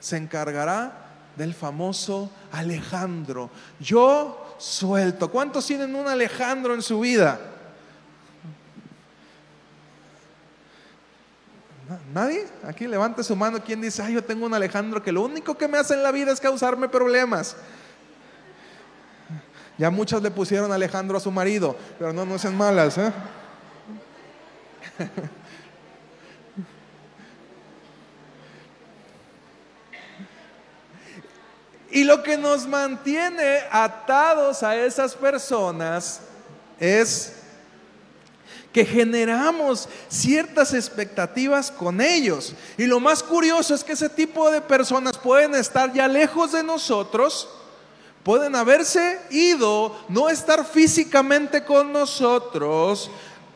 se 0.00 0.16
encargará 0.16 1.07
del 1.38 1.54
famoso 1.54 2.30
Alejandro. 2.52 3.48
Yo 3.80 4.56
suelto. 4.58 5.30
¿Cuántos 5.30 5.64
tienen 5.66 5.94
un 5.94 6.06
Alejandro 6.06 6.74
en 6.74 6.82
su 6.82 7.00
vida? 7.00 7.40
¿Nadie? 12.12 12.46
Aquí 12.64 12.86
levante 12.86 13.22
su 13.22 13.34
mano. 13.34 13.62
¿Quién 13.64 13.80
dice, 13.80 14.02
ay, 14.02 14.14
yo 14.14 14.22
tengo 14.22 14.44
un 14.44 14.52
Alejandro 14.52 15.02
que 15.02 15.12
lo 15.12 15.22
único 15.22 15.56
que 15.56 15.68
me 15.68 15.78
hace 15.78 15.94
en 15.94 16.02
la 16.02 16.12
vida 16.12 16.32
es 16.32 16.40
causarme 16.40 16.88
problemas? 16.88 17.56
Ya 19.78 19.90
muchas 19.90 20.20
le 20.20 20.30
pusieron 20.32 20.72
Alejandro 20.72 21.16
a 21.16 21.20
su 21.20 21.30
marido, 21.30 21.76
pero 21.98 22.12
no, 22.12 22.26
no 22.26 22.36
sean 22.36 22.56
malas. 22.56 22.98
¿eh? 22.98 23.12
Y 31.90 32.04
lo 32.04 32.22
que 32.22 32.36
nos 32.36 32.66
mantiene 32.66 33.60
atados 33.70 34.62
a 34.62 34.76
esas 34.76 35.14
personas 35.14 36.20
es 36.78 37.32
que 38.72 38.84
generamos 38.84 39.88
ciertas 40.08 40.74
expectativas 40.74 41.70
con 41.70 42.00
ellos. 42.00 42.54
Y 42.76 42.86
lo 42.86 43.00
más 43.00 43.22
curioso 43.22 43.74
es 43.74 43.82
que 43.82 43.94
ese 43.94 44.08
tipo 44.08 44.50
de 44.50 44.60
personas 44.60 45.16
pueden 45.16 45.54
estar 45.54 45.92
ya 45.92 46.06
lejos 46.06 46.52
de 46.52 46.62
nosotros, 46.62 47.48
pueden 48.22 48.54
haberse 48.54 49.20
ido, 49.30 49.98
no 50.08 50.28
estar 50.28 50.66
físicamente 50.66 51.64
con 51.64 51.92
nosotros, 51.92 53.10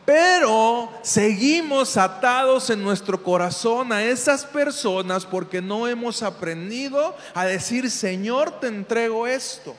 pero 0.05 0.91
seguimos 1.01 1.95
atados 1.97 2.69
en 2.69 2.83
nuestro 2.83 3.21
corazón 3.23 3.91
a 3.91 4.03
esas 4.03 4.45
personas 4.45 5.25
porque 5.25 5.61
no 5.61 5.87
hemos 5.87 6.21
aprendido 6.21 7.15
a 7.33 7.45
decir, 7.45 7.89
Señor, 7.89 8.59
te 8.59 8.67
entrego 8.67 9.25
esto. 9.25 9.75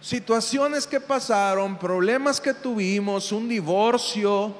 Situaciones 0.00 0.86
que 0.86 0.98
pasaron, 0.98 1.78
problemas 1.78 2.40
que 2.40 2.54
tuvimos, 2.54 3.30
un 3.30 3.48
divorcio, 3.48 4.52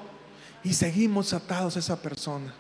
y 0.62 0.74
seguimos 0.74 1.32
atados 1.32 1.76
a 1.76 1.78
esa 1.78 2.00
persona. 2.00 2.54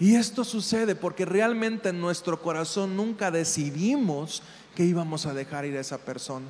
Y 0.00 0.14
esto 0.14 0.44
sucede 0.44 0.94
porque 0.94 1.24
realmente 1.24 1.88
en 1.88 2.00
nuestro 2.00 2.40
corazón 2.40 2.96
nunca 2.96 3.30
decidimos 3.30 4.42
que 4.76 4.84
íbamos 4.84 5.26
a 5.26 5.34
dejar 5.34 5.64
ir 5.64 5.76
a 5.76 5.80
esa 5.80 5.98
persona. 5.98 6.46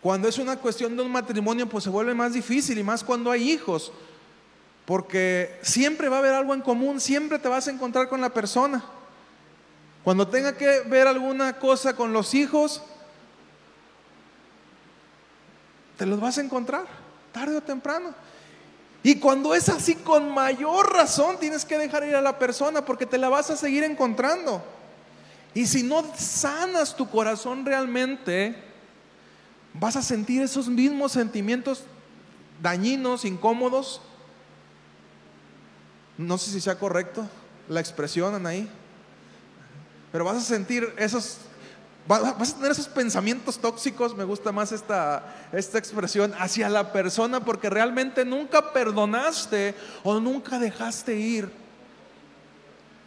Cuando 0.00 0.28
es 0.28 0.38
una 0.38 0.56
cuestión 0.56 0.96
de 0.96 1.02
un 1.02 1.12
matrimonio, 1.12 1.68
pues 1.68 1.84
se 1.84 1.90
vuelve 1.90 2.14
más 2.14 2.32
difícil 2.32 2.78
y 2.78 2.82
más 2.82 3.04
cuando 3.04 3.30
hay 3.30 3.50
hijos, 3.50 3.92
porque 4.86 5.58
siempre 5.62 6.08
va 6.08 6.16
a 6.16 6.18
haber 6.20 6.34
algo 6.34 6.54
en 6.54 6.62
común, 6.62 7.00
siempre 7.00 7.38
te 7.38 7.48
vas 7.48 7.68
a 7.68 7.70
encontrar 7.70 8.08
con 8.08 8.20
la 8.20 8.30
persona. 8.30 8.82
Cuando 10.02 10.26
tenga 10.26 10.56
que 10.56 10.80
ver 10.80 11.06
alguna 11.06 11.58
cosa 11.58 11.94
con 11.94 12.12
los 12.12 12.34
hijos, 12.34 12.82
te 15.98 16.06
los 16.06 16.18
vas 16.18 16.38
a 16.38 16.40
encontrar, 16.40 16.86
tarde 17.30 17.58
o 17.58 17.60
temprano. 17.60 18.14
Y 19.02 19.16
cuando 19.16 19.54
es 19.54 19.68
así, 19.68 19.94
con 19.94 20.32
mayor 20.32 20.92
razón 20.92 21.38
tienes 21.38 21.64
que 21.64 21.78
dejar 21.78 22.04
ir 22.04 22.14
a 22.14 22.20
la 22.20 22.38
persona 22.38 22.84
porque 22.84 23.06
te 23.06 23.18
la 23.18 23.28
vas 23.28 23.50
a 23.50 23.56
seguir 23.56 23.82
encontrando. 23.82 24.62
Y 25.54 25.66
si 25.66 25.82
no 25.82 26.04
sanas 26.16 26.94
tu 26.96 27.08
corazón 27.08 27.64
realmente, 27.64 28.54
vas 29.74 29.96
a 29.96 30.02
sentir 30.02 30.42
esos 30.42 30.68
mismos 30.68 31.12
sentimientos 31.12 31.84
dañinos, 32.62 33.24
incómodos. 33.24 34.02
No 36.18 36.36
sé 36.36 36.50
si 36.50 36.60
sea 36.60 36.78
correcto 36.78 37.26
la 37.68 37.80
expresión 37.80 38.46
ahí, 38.46 38.68
pero 40.12 40.24
vas 40.24 40.36
a 40.36 40.40
sentir 40.40 40.92
esos 40.98 41.38
vas 42.18 42.50
a 42.50 42.54
tener 42.56 42.72
esos 42.72 42.88
pensamientos 42.88 43.58
tóxicos, 43.58 44.16
me 44.16 44.24
gusta 44.24 44.50
más 44.50 44.72
esta, 44.72 45.22
esta 45.52 45.78
expresión, 45.78 46.34
hacia 46.38 46.68
la 46.68 46.92
persona 46.92 47.38
porque 47.38 47.70
realmente 47.70 48.24
nunca 48.24 48.72
perdonaste 48.72 49.76
o 50.02 50.18
nunca 50.18 50.58
dejaste 50.58 51.14
ir 51.14 51.52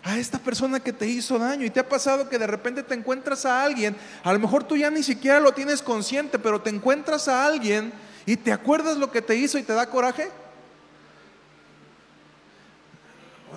a 0.04 0.18
esta 0.18 0.40
persona 0.40 0.80
que 0.80 0.94
te 0.94 1.06
hizo 1.06 1.38
daño. 1.38 1.66
Y 1.66 1.70
te 1.70 1.82
ha 1.82 1.90
pasado 1.90 2.30
que 2.30 2.40
de 2.40 2.48
repente 2.48 2.82
te 2.82 2.94
encuentras 2.94 3.46
a 3.46 3.62
alguien, 3.62 3.98
a 4.24 4.32
lo 4.32 4.40
mejor 4.40 4.64
tú 4.64 4.78
ya 4.78 4.90
ni 4.90 5.04
siquiera 5.04 5.42
lo 5.42 5.52
tienes 5.52 5.82
consciente, 5.82 6.40
pero 6.40 6.62
te 6.62 6.70
encuentras 6.70 7.28
a 7.28 7.46
alguien 7.46 7.92
y 8.26 8.38
te 8.38 8.54
acuerdas 8.54 8.98
lo 8.98 9.12
que 9.12 9.22
te 9.22 9.36
hizo 9.36 9.58
y 9.58 9.64
te 9.64 9.74
da 9.74 9.90
coraje. 9.90 10.32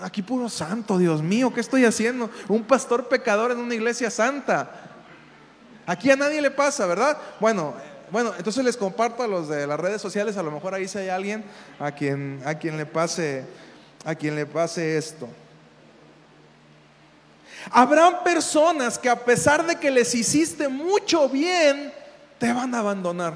Aquí 0.02 0.22
puro 0.22 0.48
santo, 0.48 0.98
Dios 0.98 1.22
mío, 1.22 1.54
¿qué 1.54 1.60
estoy 1.60 1.84
haciendo? 1.84 2.30
Un 2.48 2.64
pastor 2.64 3.08
pecador 3.08 3.52
en 3.52 3.58
una 3.58 3.74
iglesia 3.74 4.10
santa. 4.10 4.85
Aquí 5.86 6.10
a 6.10 6.16
nadie 6.16 6.42
le 6.42 6.50
pasa, 6.50 6.84
¿verdad? 6.86 7.16
Bueno, 7.38 7.74
bueno, 8.10 8.34
entonces 8.36 8.64
les 8.64 8.76
comparto 8.76 9.22
a 9.22 9.28
los 9.28 9.48
de 9.48 9.66
las 9.66 9.78
redes 9.78 10.02
sociales, 10.02 10.36
a 10.36 10.42
lo 10.42 10.50
mejor 10.50 10.74
ahí 10.74 10.86
si 10.86 10.98
hay 10.98 11.08
alguien 11.08 11.44
a 11.78 11.92
quien, 11.92 12.40
a 12.44 12.54
quien 12.54 12.76
le 12.76 12.86
pase, 12.86 13.44
a 14.04 14.14
quien 14.14 14.34
le 14.34 14.46
pase 14.46 14.96
esto. 14.96 15.28
Habrán 17.70 18.22
personas 18.22 18.98
que 18.98 19.08
a 19.08 19.24
pesar 19.24 19.66
de 19.66 19.76
que 19.76 19.90
les 19.90 20.14
hiciste 20.14 20.68
mucho 20.68 21.28
bien, 21.28 21.92
te 22.38 22.52
van 22.52 22.74
a 22.74 22.78
abandonar. 22.78 23.34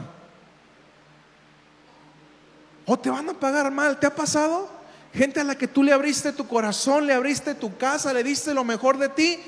O 2.87 2.99
te 2.99 3.11
van 3.11 3.29
a 3.29 3.35
pagar 3.35 3.71
mal. 3.71 3.99
¿Te 3.99 4.07
ha 4.07 4.15
pasado? 4.15 4.69
Gente 5.13 5.41
a 5.41 5.45
la 5.45 5.57
que 5.57 5.67
tú 5.67 5.83
le 5.83 5.93
abriste 5.93 6.33
tu 6.33 6.47
corazón, 6.47 7.07
le 7.07 7.15
abriste 7.15 7.55
tu 7.55 7.77
casa, 7.77 8.13
le 8.13 8.23
diste 8.23 8.55
lo 8.55 8.63
mejor 8.63 8.99
de 8.99 9.09
ti. 9.09 9.41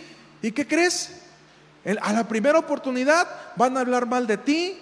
¿Y 0.42 0.50
qué 0.50 0.66
crees? 0.66 1.21
A 2.00 2.12
la 2.12 2.28
primera 2.28 2.58
oportunidad 2.58 3.26
van 3.56 3.76
a 3.76 3.80
hablar 3.80 4.06
mal 4.06 4.26
de 4.26 4.36
ti, 4.36 4.78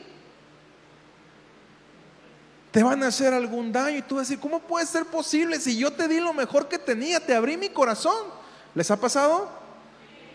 te 2.71 2.83
van 2.83 3.03
a 3.03 3.09
hacer 3.09 3.35
algún 3.35 3.73
daño 3.73 3.99
y 3.99 4.03
tú 4.03 4.17
vas 4.17 4.23
a 4.23 4.29
decir, 4.29 4.39
¿cómo 4.39 4.61
puede 4.61 4.87
ser 4.87 5.07
posible 5.07 5.59
si 5.59 5.77
yo 5.77 5.93
te 5.93 6.07
di 6.07 6.21
lo 6.21 6.33
mejor 6.33 6.69
que 6.69 6.79
tenía? 6.79 7.19
Te 7.19 7.35
abrí 7.35 7.57
mi 7.57 7.69
corazón. 7.71 8.27
¿Les 8.75 8.91
ha 8.91 8.97
pasado? 8.97 9.49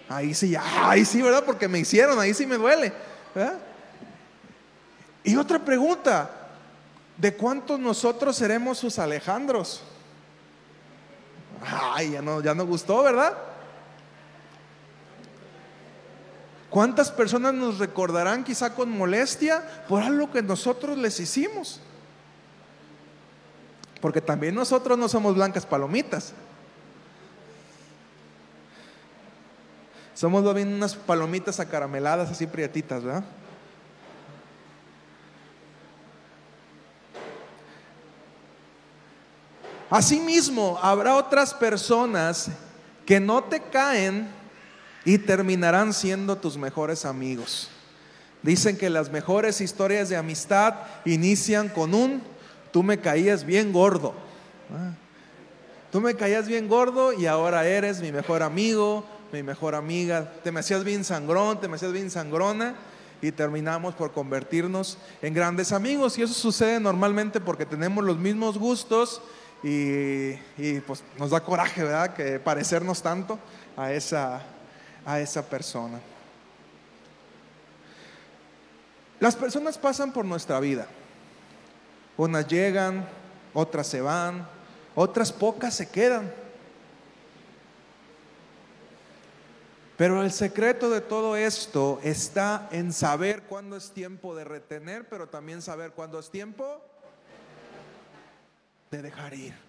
Ahí 0.10 0.34
sí, 0.34 0.56
ahí 0.58 1.06
sí, 1.06 1.22
¿verdad? 1.22 1.44
Porque 1.46 1.68
me 1.68 1.80
hicieron, 1.80 2.20
ahí 2.20 2.34
sí 2.34 2.46
me 2.46 2.58
duele. 2.58 2.92
Y 5.24 5.36
otra 5.38 5.60
pregunta, 5.60 6.30
¿de 7.18 7.36
cuántos 7.36 7.80
nosotros 7.80 8.36
seremos 8.36 8.78
sus 8.78 9.00
Alejandros? 9.00 9.82
Ay, 11.64 12.12
ya 12.12 12.22
no, 12.22 12.42
ya 12.42 12.54
no 12.54 12.66
gustó, 12.66 13.02
¿verdad? 13.02 13.34
¿Cuántas 16.76 17.10
personas 17.10 17.54
nos 17.54 17.80
recordarán 17.80 18.44
quizá 18.44 18.76
con 18.76 18.90
molestia 18.90 19.66
por 19.88 20.04
algo 20.04 20.30
que 20.30 20.42
nosotros 20.42 20.98
les 20.98 21.18
hicimos? 21.22 21.80
Porque 24.02 24.20
también 24.20 24.54
nosotros 24.54 24.98
no 24.98 25.08
somos 25.08 25.36
blancas 25.36 25.66
palomitas. 25.66 26.34
Somos 30.16 30.54
bien 30.54 30.74
unas 30.74 30.98
palomitas 30.98 31.62
acarameladas 31.62 32.30
así 32.30 32.46
prietitas, 32.46 33.06
¿verdad? 33.06 33.24
Asimismo, 39.90 40.78
habrá 40.82 41.16
otras 41.16 41.54
personas 41.54 42.50
que 43.06 43.22
no 43.22 43.46
te 43.46 43.62
caen 43.62 44.35
y 45.06 45.20
terminarán 45.20 45.94
siendo 45.94 46.36
tus 46.38 46.58
mejores 46.58 47.06
amigos. 47.06 47.70
Dicen 48.42 48.78
que 48.78 48.90
las 48.90 49.12
mejores 49.12 49.62
historias 49.62 50.10
de 50.10 50.18
amistad 50.18 50.76
inician 51.06 51.70
con 51.70 51.94
un, 51.94 52.22
tú 52.72 52.84
me 52.84 53.00
caías 53.00 53.46
bien 53.46 53.72
gordo. 53.72 54.14
Ah. 54.74 54.94
Tú 55.92 56.02
me 56.02 56.16
caías 56.16 56.48
bien 56.48 56.68
gordo 56.68 57.14
y 57.14 57.26
ahora 57.26 57.66
eres 57.66 58.02
mi 58.02 58.12
mejor 58.12 58.44
amigo, 58.44 59.06
mi 59.32 59.44
mejor 59.44 59.76
amiga. 59.76 60.30
Te 60.44 60.52
me 60.52 60.60
hacías 60.60 60.84
bien 60.84 61.04
sangrón, 61.04 61.62
te 61.62 61.68
me 61.68 61.76
hacías 61.76 61.94
bien 61.94 62.12
sangrona 62.12 62.76
y 63.22 63.32
terminamos 63.32 63.96
por 63.96 64.12
convertirnos 64.12 64.98
en 65.22 65.34
grandes 65.34 65.72
amigos. 65.72 66.18
Y 66.18 66.24
eso 66.24 66.34
sucede 66.34 66.80
normalmente 66.80 67.40
porque 67.40 67.66
tenemos 67.66 68.04
los 68.04 68.18
mismos 68.18 68.58
gustos 68.58 69.22
y, 69.64 70.32
y 70.58 70.82
pues 70.86 71.04
nos 71.18 71.30
da 71.30 71.40
coraje, 71.40 71.84
¿verdad? 71.84 72.14
Que 72.14 72.40
parecernos 72.40 73.02
tanto 73.02 73.40
a 73.78 73.94
esa, 73.94 74.44
a 75.06 75.20
esa 75.20 75.44
persona. 75.44 76.00
Las 79.20 79.36
personas 79.36 79.78
pasan 79.78 80.12
por 80.12 80.26
nuestra 80.26 80.60
vida. 80.60 80.88
Unas 82.18 82.48
llegan, 82.48 83.08
otras 83.54 83.88
se 83.88 84.02
van, 84.02 84.48
otras 84.96 85.32
pocas 85.32 85.74
se 85.74 85.90
quedan. 85.90 86.32
Pero 89.98 90.22
el 90.22 90.32
secreto 90.32 90.90
de 90.90 91.00
todo 91.00 91.38
esto 91.38 92.00
está 92.04 92.68
en 92.72 92.92
saber 92.92 93.44
cuándo 93.44 93.78
es 93.78 93.92
tiempo 93.92 94.36
de 94.36 94.44
retener, 94.44 95.08
pero 95.08 95.30
también 95.30 95.62
saber 95.62 95.92
cuándo 95.92 96.20
es 96.20 96.30
tiempo 96.30 96.82
de 98.92 99.02
dejar 99.02 99.34
ir. 99.34 99.65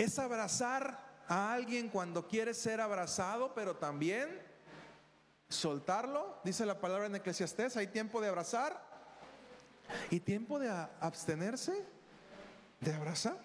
Es 0.00 0.18
abrazar 0.18 0.98
a 1.28 1.52
alguien 1.52 1.90
cuando 1.90 2.26
quiere 2.26 2.54
ser 2.54 2.80
abrazado, 2.80 3.52
pero 3.54 3.76
también 3.76 4.40
soltarlo. 5.46 6.40
Dice 6.42 6.64
la 6.64 6.80
palabra 6.80 7.04
en 7.04 7.16
Eclesiastés, 7.16 7.76
hay 7.76 7.88
tiempo 7.88 8.18
de 8.22 8.28
abrazar 8.28 8.82
y 10.08 10.18
tiempo 10.20 10.58
de 10.58 10.70
abstenerse 10.70 11.84
de 12.80 12.94
abrazar. 12.94 13.36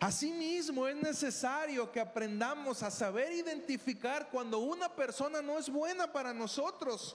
Asimismo, 0.00 0.88
es 0.88 0.96
necesario 0.96 1.92
que 1.92 2.00
aprendamos 2.00 2.82
a 2.82 2.90
saber 2.90 3.30
identificar 3.30 4.30
cuando 4.30 4.60
una 4.60 4.88
persona 4.88 5.42
no 5.42 5.58
es 5.58 5.68
buena 5.68 6.10
para 6.10 6.32
nosotros 6.32 7.14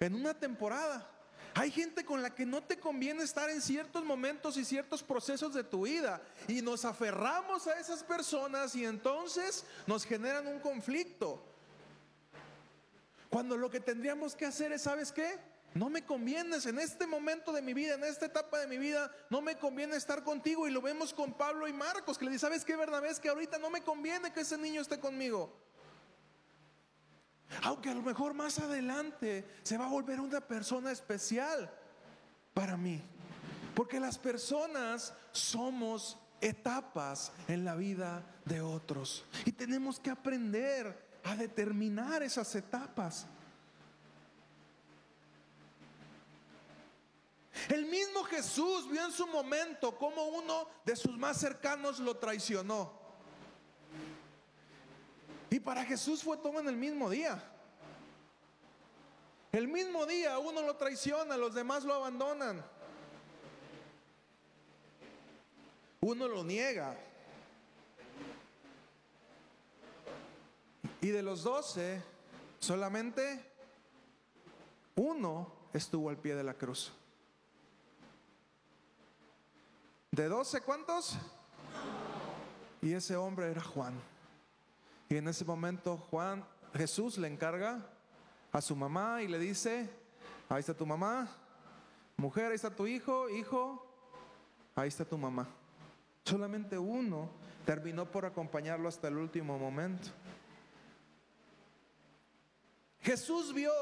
en 0.00 0.16
una 0.16 0.34
temporada. 0.34 1.08
Hay 1.54 1.70
gente 1.70 2.04
con 2.04 2.22
la 2.22 2.34
que 2.34 2.46
no 2.46 2.62
te 2.62 2.78
conviene 2.78 3.24
estar 3.24 3.50
en 3.50 3.60
ciertos 3.60 4.04
momentos 4.04 4.56
y 4.56 4.64
ciertos 4.64 5.02
procesos 5.02 5.52
de 5.52 5.64
tu 5.64 5.82
vida 5.82 6.22
y 6.46 6.62
nos 6.62 6.84
aferramos 6.84 7.66
a 7.66 7.78
esas 7.78 8.04
personas 8.04 8.74
y 8.74 8.84
entonces 8.84 9.64
nos 9.86 10.04
generan 10.04 10.46
un 10.46 10.60
conflicto. 10.60 11.42
Cuando 13.28 13.56
lo 13.56 13.70
que 13.70 13.80
tendríamos 13.80 14.34
que 14.34 14.46
hacer 14.46 14.72
es, 14.72 14.82
¿sabes 14.82 15.12
qué? 15.12 15.38
No 15.74 15.88
me 15.88 16.04
convienes 16.04 16.66
en 16.66 16.80
este 16.80 17.06
momento 17.06 17.52
de 17.52 17.62
mi 17.62 17.74
vida, 17.74 17.94
en 17.94 18.02
esta 18.02 18.26
etapa 18.26 18.58
de 18.58 18.66
mi 18.66 18.76
vida, 18.76 19.10
no 19.28 19.40
me 19.40 19.56
conviene 19.56 19.96
estar 19.96 20.24
contigo. 20.24 20.66
Y 20.66 20.72
lo 20.72 20.82
vemos 20.82 21.14
con 21.14 21.32
Pablo 21.32 21.68
y 21.68 21.72
Marcos, 21.72 22.18
que 22.18 22.24
le 22.24 22.32
dice, 22.32 22.46
¿sabes 22.46 22.64
qué 22.64 22.74
verdad 22.74 23.04
es 23.06 23.20
que 23.20 23.28
ahorita 23.28 23.58
no 23.58 23.70
me 23.70 23.82
conviene 23.82 24.32
que 24.32 24.40
ese 24.40 24.58
niño 24.58 24.80
esté 24.80 24.98
conmigo? 24.98 25.52
Aunque 27.62 27.90
a 27.90 27.94
lo 27.94 28.02
mejor 28.02 28.34
más 28.34 28.58
adelante 28.58 29.44
se 29.62 29.76
va 29.76 29.86
a 29.86 29.90
volver 29.90 30.20
una 30.20 30.40
persona 30.40 30.92
especial 30.92 31.70
para 32.54 32.76
mí. 32.76 33.02
Porque 33.74 34.00
las 34.00 34.18
personas 34.18 35.14
somos 35.32 36.18
etapas 36.40 37.32
en 37.48 37.64
la 37.64 37.74
vida 37.74 38.24
de 38.44 38.60
otros. 38.60 39.24
Y 39.44 39.52
tenemos 39.52 39.98
que 39.98 40.10
aprender 40.10 41.08
a 41.24 41.36
determinar 41.36 42.22
esas 42.22 42.54
etapas. 42.54 43.26
El 47.68 47.86
mismo 47.86 48.24
Jesús 48.24 48.88
vio 48.88 49.04
en 49.04 49.12
su 49.12 49.26
momento 49.26 49.96
como 49.96 50.24
uno 50.24 50.66
de 50.84 50.96
sus 50.96 51.16
más 51.18 51.36
cercanos 51.36 51.98
lo 52.00 52.16
traicionó. 52.16 52.99
Y 55.50 55.58
para 55.58 55.84
Jesús 55.84 56.22
fue 56.22 56.36
todo 56.36 56.60
en 56.60 56.68
el 56.68 56.76
mismo 56.76 57.10
día. 57.10 57.42
El 59.50 59.66
mismo 59.66 60.06
día 60.06 60.38
uno 60.38 60.62
lo 60.62 60.76
traiciona, 60.76 61.36
los 61.36 61.54
demás 61.54 61.84
lo 61.84 61.94
abandonan. 61.94 62.64
Uno 66.00 66.28
lo 66.28 66.44
niega. 66.44 66.96
Y 71.00 71.08
de 71.08 71.22
los 71.22 71.42
doce, 71.42 72.00
solamente 72.60 73.44
uno 74.94 75.52
estuvo 75.72 76.10
al 76.10 76.16
pie 76.16 76.36
de 76.36 76.44
la 76.44 76.54
cruz. 76.54 76.92
¿De 80.12 80.28
doce 80.28 80.60
cuántos? 80.60 81.16
Y 82.82 82.92
ese 82.92 83.16
hombre 83.16 83.50
era 83.50 83.62
Juan. 83.62 83.94
Y 85.10 85.16
en 85.16 85.26
ese 85.26 85.44
momento 85.44 85.96
Juan, 86.08 86.44
Jesús 86.72 87.18
le 87.18 87.26
encarga 87.26 87.84
a 88.52 88.60
su 88.60 88.76
mamá 88.76 89.22
y 89.22 89.26
le 89.26 89.40
dice, 89.40 89.90
ahí 90.48 90.60
está 90.60 90.72
tu 90.72 90.86
mamá, 90.86 91.28
mujer, 92.16 92.46
ahí 92.46 92.54
está 92.54 92.70
tu 92.70 92.86
hijo, 92.86 93.28
hijo, 93.28 93.84
ahí 94.76 94.86
está 94.86 95.04
tu 95.04 95.18
mamá. 95.18 95.48
Solamente 96.24 96.78
uno 96.78 97.28
terminó 97.66 98.06
por 98.06 98.24
acompañarlo 98.24 98.88
hasta 98.88 99.08
el 99.08 99.16
último 99.16 99.58
momento. 99.58 100.10
Jesús 103.00 103.52
vio 103.52 103.72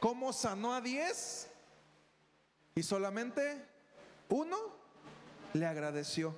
cómo 0.00 0.32
sanó 0.32 0.72
a 0.72 0.80
diez 0.80 1.50
y 2.74 2.82
solamente 2.82 3.62
uno 4.30 4.56
le 5.52 5.66
agradeció. 5.66 6.34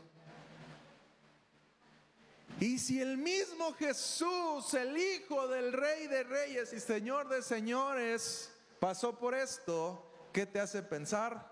Y 2.63 2.79
si 2.79 3.03
el 3.03 3.19
mismo 3.19 3.73
Jesús, 3.73 4.73
el 4.75 4.97
Hijo 4.97 5.49
del 5.49 5.73
Rey 5.73 6.07
de 6.07 6.23
Reyes 6.23 6.73
y 6.73 6.79
Señor 6.79 7.29
de 7.29 7.43
Señores, 7.43 8.53
pasó 8.79 9.19
por 9.19 9.35
esto, 9.35 10.29
¿qué 10.33 10.47
te 10.47 10.61
hace 10.61 10.81
pensar? 10.81 11.45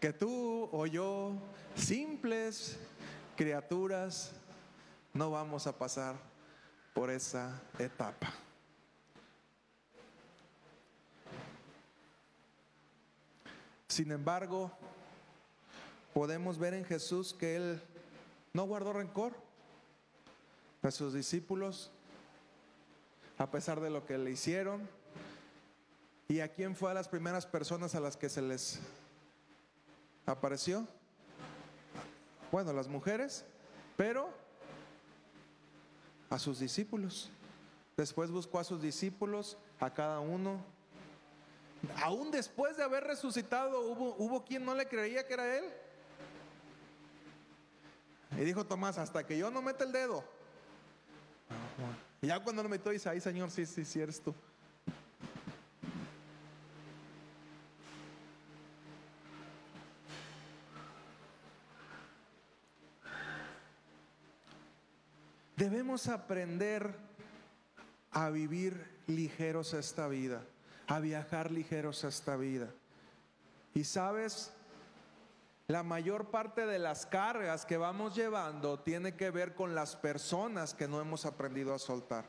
Que 0.00 0.12
tú 0.12 0.68
o 0.72 0.86
yo, 0.86 1.34
simples 1.76 2.78
criaturas, 3.36 4.32
no 5.14 5.30
vamos 5.30 5.68
a 5.68 5.78
pasar 5.78 6.16
por 6.92 7.08
esa 7.08 7.62
etapa. 7.78 8.34
Sin 13.86 14.10
embargo, 14.10 14.72
podemos 16.12 16.58
ver 16.58 16.74
en 16.74 16.84
Jesús 16.84 17.32
que 17.32 17.54
Él 17.54 17.87
no 18.52 18.64
guardó 18.64 18.92
rencor 18.92 19.32
a 20.82 20.90
sus 20.90 21.12
discípulos, 21.12 21.90
a 23.36 23.50
pesar 23.50 23.80
de 23.80 23.90
lo 23.90 24.06
que 24.06 24.18
le 24.18 24.30
hicieron. 24.30 24.88
¿Y 26.28 26.40
a 26.40 26.48
quién 26.48 26.76
fue 26.76 26.90
a 26.90 26.94
las 26.94 27.08
primeras 27.08 27.46
personas 27.46 27.94
a 27.94 28.00
las 28.00 28.16
que 28.16 28.28
se 28.28 28.42
les 28.42 28.80
apareció? 30.26 30.86
Bueno, 32.52 32.72
las 32.72 32.88
mujeres, 32.88 33.44
pero 33.96 34.30
a 36.30 36.38
sus 36.38 36.58
discípulos. 36.58 37.30
Después 37.96 38.30
buscó 38.30 38.58
a 38.58 38.64
sus 38.64 38.80
discípulos, 38.82 39.58
a 39.80 39.92
cada 39.92 40.20
uno. 40.20 40.62
Aún 42.02 42.30
después 42.30 42.76
de 42.76 42.84
haber 42.84 43.04
resucitado, 43.04 43.80
hubo, 43.80 44.14
hubo 44.18 44.44
quien 44.44 44.64
no 44.64 44.74
le 44.74 44.86
creía 44.86 45.26
que 45.26 45.34
era 45.34 45.56
él. 45.56 45.64
Y 48.38 48.44
dijo 48.44 48.64
Tomás, 48.64 48.98
hasta 48.98 49.26
que 49.26 49.36
yo 49.36 49.50
no 49.50 49.60
meta 49.60 49.82
el 49.82 49.90
dedo. 49.90 50.22
Y 52.22 52.28
ya 52.28 52.38
cuando 52.38 52.62
lo 52.62 52.68
metió 52.68 52.92
dice, 52.92 53.08
ay 53.08 53.20
Señor, 53.20 53.50
sí, 53.50 53.66
sí, 53.66 53.84
sí 53.84 54.00
eres 54.00 54.20
tú. 54.20 54.32
Debemos 65.56 66.06
aprender 66.06 66.94
a 68.12 68.30
vivir 68.30 68.86
ligeros 69.08 69.74
esta 69.74 70.06
vida, 70.06 70.44
a 70.86 71.00
viajar 71.00 71.50
ligeros 71.50 72.04
esta 72.04 72.36
vida. 72.36 72.70
Y 73.74 73.82
sabes, 73.82 74.52
la 75.68 75.82
mayor 75.82 76.30
parte 76.30 76.64
de 76.64 76.78
las 76.78 77.04
cargas 77.04 77.66
que 77.66 77.76
vamos 77.76 78.14
llevando 78.14 78.80
tiene 78.80 79.16
que 79.16 79.30
ver 79.30 79.54
con 79.54 79.74
las 79.74 79.96
personas 79.96 80.72
que 80.72 80.88
no 80.88 80.98
hemos 80.98 81.26
aprendido 81.26 81.74
a 81.74 81.78
soltar. 81.78 82.24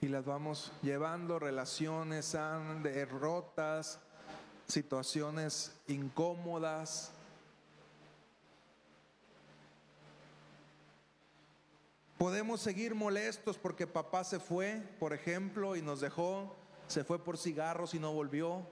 Y 0.00 0.06
las 0.06 0.24
vamos 0.24 0.70
llevando, 0.80 1.40
relaciones 1.40 2.36
derrotas, 2.82 3.98
situaciones 4.66 5.76
incómodas, 5.88 7.12
Podemos 12.16 12.60
seguir 12.60 12.94
molestos 12.94 13.56
porque 13.56 13.86
papá 13.86 14.24
se 14.24 14.38
fue, 14.38 14.82
por 14.98 15.14
ejemplo, 15.14 15.74
y 15.74 15.80
nos 15.80 16.02
dejó, 16.02 16.54
se 16.90 17.04
fue 17.04 17.22
por 17.22 17.38
cigarros 17.38 17.94
y 17.94 18.00
no 18.00 18.12
volvió. 18.12 18.66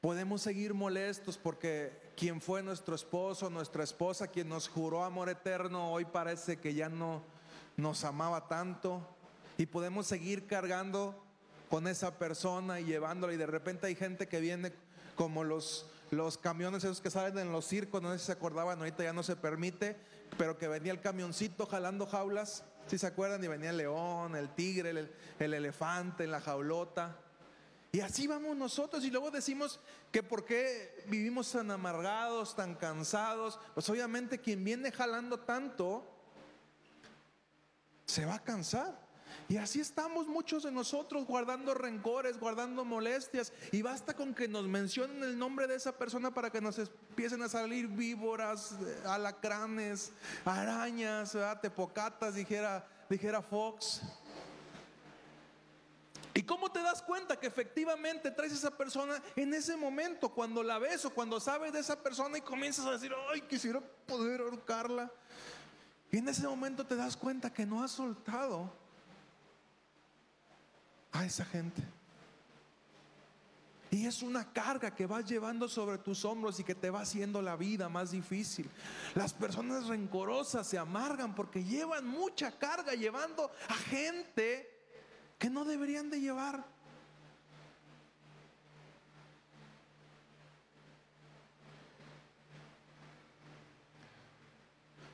Podemos 0.00 0.42
seguir 0.42 0.72
molestos 0.72 1.36
porque 1.36 2.12
quien 2.16 2.40
fue 2.40 2.62
nuestro 2.62 2.94
esposo, 2.94 3.50
nuestra 3.50 3.82
esposa, 3.82 4.28
quien 4.28 4.48
nos 4.48 4.68
juró 4.68 5.04
amor 5.04 5.28
eterno, 5.28 5.90
hoy 5.90 6.04
parece 6.04 6.58
que 6.58 6.74
ya 6.74 6.88
no 6.88 7.22
nos 7.76 8.04
amaba 8.04 8.46
tanto. 8.48 9.00
Y 9.58 9.66
podemos 9.66 10.06
seguir 10.06 10.46
cargando 10.46 11.20
con 11.68 11.88
esa 11.88 12.18
persona 12.18 12.80
y 12.80 12.84
llevándola. 12.84 13.32
Y 13.32 13.38
de 13.38 13.46
repente 13.46 13.88
hay 13.88 13.96
gente 13.96 14.28
que 14.28 14.40
viene 14.40 14.72
como 15.16 15.44
los 15.44 15.86
los 16.12 16.36
camiones 16.36 16.84
esos 16.84 17.00
que 17.00 17.10
salen 17.10 17.38
en 17.38 17.52
los 17.52 17.64
circos, 17.64 18.02
no 18.02 18.12
sé 18.12 18.18
si 18.18 18.26
se 18.26 18.32
acordaban, 18.32 18.78
ahorita 18.78 19.02
ya 19.02 19.14
no 19.14 19.22
se 19.22 19.34
permite, 19.34 19.96
pero 20.36 20.58
que 20.58 20.68
venía 20.68 20.92
el 20.92 21.00
camioncito 21.00 21.64
jalando 21.64 22.06
jaulas, 22.06 22.64
si 22.86 22.98
se 22.98 23.06
acuerdan, 23.06 23.42
y 23.42 23.48
venía 23.48 23.70
el 23.70 23.76
león, 23.76 24.36
el 24.36 24.54
tigre, 24.54 24.90
el, 24.90 25.12
el 25.38 25.54
elefante, 25.54 26.26
la 26.26 26.40
jaulota. 26.40 27.16
Y 27.94 28.00
así 28.00 28.26
vamos 28.26 28.56
nosotros 28.56 29.04
y 29.04 29.10
luego 29.10 29.30
decimos 29.30 29.78
que 30.10 30.22
por 30.22 30.46
qué 30.46 31.04
vivimos 31.08 31.52
tan 31.52 31.70
amargados, 31.70 32.56
tan 32.56 32.74
cansados. 32.74 33.60
Pues 33.74 33.86
obviamente 33.90 34.40
quien 34.40 34.64
viene 34.64 34.90
jalando 34.90 35.40
tanto 35.40 36.10
se 38.06 38.24
va 38.24 38.36
a 38.36 38.42
cansar. 38.42 38.98
Y 39.48 39.56
así 39.56 39.80
estamos 39.80 40.26
muchos 40.26 40.62
de 40.62 40.72
nosotros 40.72 41.26
guardando 41.26 41.74
rencores, 41.74 42.38
guardando 42.38 42.84
molestias. 42.84 43.52
Y 43.70 43.82
basta 43.82 44.14
con 44.14 44.34
que 44.34 44.48
nos 44.48 44.66
mencionen 44.66 45.22
el 45.22 45.38
nombre 45.38 45.66
de 45.66 45.74
esa 45.74 45.92
persona 45.92 46.32
para 46.32 46.50
que 46.50 46.60
nos 46.60 46.78
empiecen 46.78 47.42
a 47.42 47.48
salir 47.48 47.88
víboras, 47.88 48.74
alacranes, 49.04 50.12
arañas, 50.44 51.36
tepocatas, 51.60 52.34
dijera, 52.34 52.86
dijera 53.08 53.42
Fox. 53.42 54.00
¿Y 56.34 56.42
cómo 56.44 56.72
te 56.72 56.80
das 56.80 57.02
cuenta 57.02 57.38
que 57.38 57.46
efectivamente 57.46 58.30
traes 58.30 58.52
a 58.52 58.56
esa 58.56 58.70
persona 58.70 59.22
en 59.36 59.52
ese 59.52 59.76
momento, 59.76 60.30
cuando 60.30 60.62
la 60.62 60.78
ves 60.78 61.04
o 61.04 61.10
cuando 61.10 61.38
sabes 61.40 61.74
de 61.74 61.80
esa 61.80 62.02
persona 62.02 62.38
y 62.38 62.40
comienzas 62.40 62.86
a 62.86 62.92
decir, 62.92 63.12
ay, 63.30 63.42
quisiera 63.42 63.82
poder 64.06 64.40
ahorcarla? 64.40 65.12
Y 66.10 66.18
en 66.18 66.28
ese 66.28 66.46
momento 66.46 66.86
te 66.86 66.96
das 66.96 67.18
cuenta 67.18 67.52
que 67.52 67.66
no 67.66 67.82
has 67.82 67.90
soltado 67.90 68.72
a 71.12 71.24
esa 71.24 71.44
gente. 71.44 71.82
Y 73.92 74.06
es 74.06 74.22
una 74.22 74.50
carga 74.50 74.94
que 74.94 75.06
vas 75.06 75.26
llevando 75.26 75.68
sobre 75.68 75.98
tus 75.98 76.24
hombros 76.24 76.58
y 76.58 76.64
que 76.64 76.74
te 76.74 76.88
va 76.88 77.02
haciendo 77.02 77.42
la 77.42 77.56
vida 77.56 77.90
más 77.90 78.12
difícil. 78.12 78.70
Las 79.14 79.34
personas 79.34 79.86
rencorosas 79.86 80.66
se 80.66 80.78
amargan 80.78 81.34
porque 81.34 81.62
llevan 81.62 82.06
mucha 82.06 82.58
carga 82.58 82.94
llevando 82.94 83.50
a 83.68 83.74
gente 83.74 84.66
que 85.38 85.50
no 85.50 85.66
deberían 85.66 86.08
de 86.08 86.20
llevar. 86.20 86.71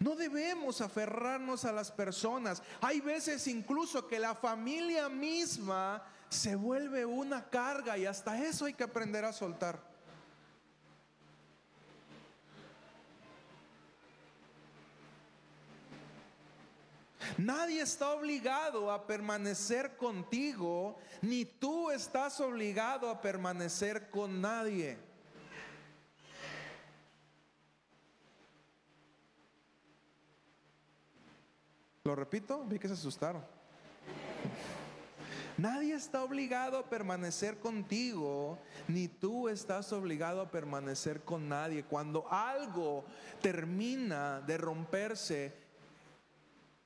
No 0.09 0.17
debemos 0.17 0.81
aferrarnos 0.81 1.67
a 1.67 1.73
las 1.73 1.93
personas. 1.93 2.63
Hay 2.81 3.03
veces 3.03 3.47
incluso 3.47 4.09
que 4.09 4.19
la 4.19 4.35
familia 4.35 5.11
misma 5.11 6.03
se 6.31 6.57
vuelve 6.57 7.05
una 7.05 7.51
carga 7.51 7.99
y 7.99 8.07
hasta 8.07 8.43
eso 8.43 8.65
hay 8.65 8.73
que 8.73 8.85
aprender 8.85 9.27
a 9.27 9.35
soltar. 9.35 9.79
Nadie 17.37 17.83
está 17.83 18.13
obligado 18.13 18.91
a 18.91 19.07
permanecer 19.07 19.99
contigo, 19.99 20.99
ni 21.21 21.45
tú 21.45 21.91
estás 21.91 22.41
obligado 22.41 23.11
a 23.11 23.21
permanecer 23.21 24.09
con 24.09 24.41
nadie. 24.41 25.08
Lo 32.09 32.17
repito, 32.17 32.65
vi 32.65 32.79
que 32.79 32.89
se 32.89 32.95
asustaron. 32.95 33.43
Nadie 35.59 35.93
está 35.93 36.25
obligado 36.25 36.79
a 36.79 36.89
permanecer 36.89 37.59
contigo, 37.59 38.59
ni 38.87 39.09
tú 39.09 39.51
estás 39.51 39.93
obligado 39.93 40.41
a 40.41 40.51
permanecer 40.51 41.21
con 41.21 41.51
nadie. 41.51 41.85
Cuando 41.85 42.27
algo 42.33 43.05
termina 43.43 44.41
de 44.41 44.57
romperse 44.57 45.53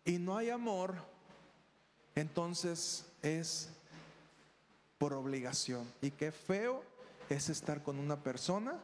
y 0.04 0.18
no 0.18 0.36
hay 0.36 0.50
amor, 0.50 0.96
entonces 2.16 3.06
es 3.22 3.70
por 4.98 5.12
obligación. 5.12 5.86
Y 6.00 6.10
qué 6.10 6.32
feo 6.32 6.82
es 7.28 7.48
estar 7.48 7.84
con 7.84 8.00
una 8.00 8.16
persona 8.16 8.74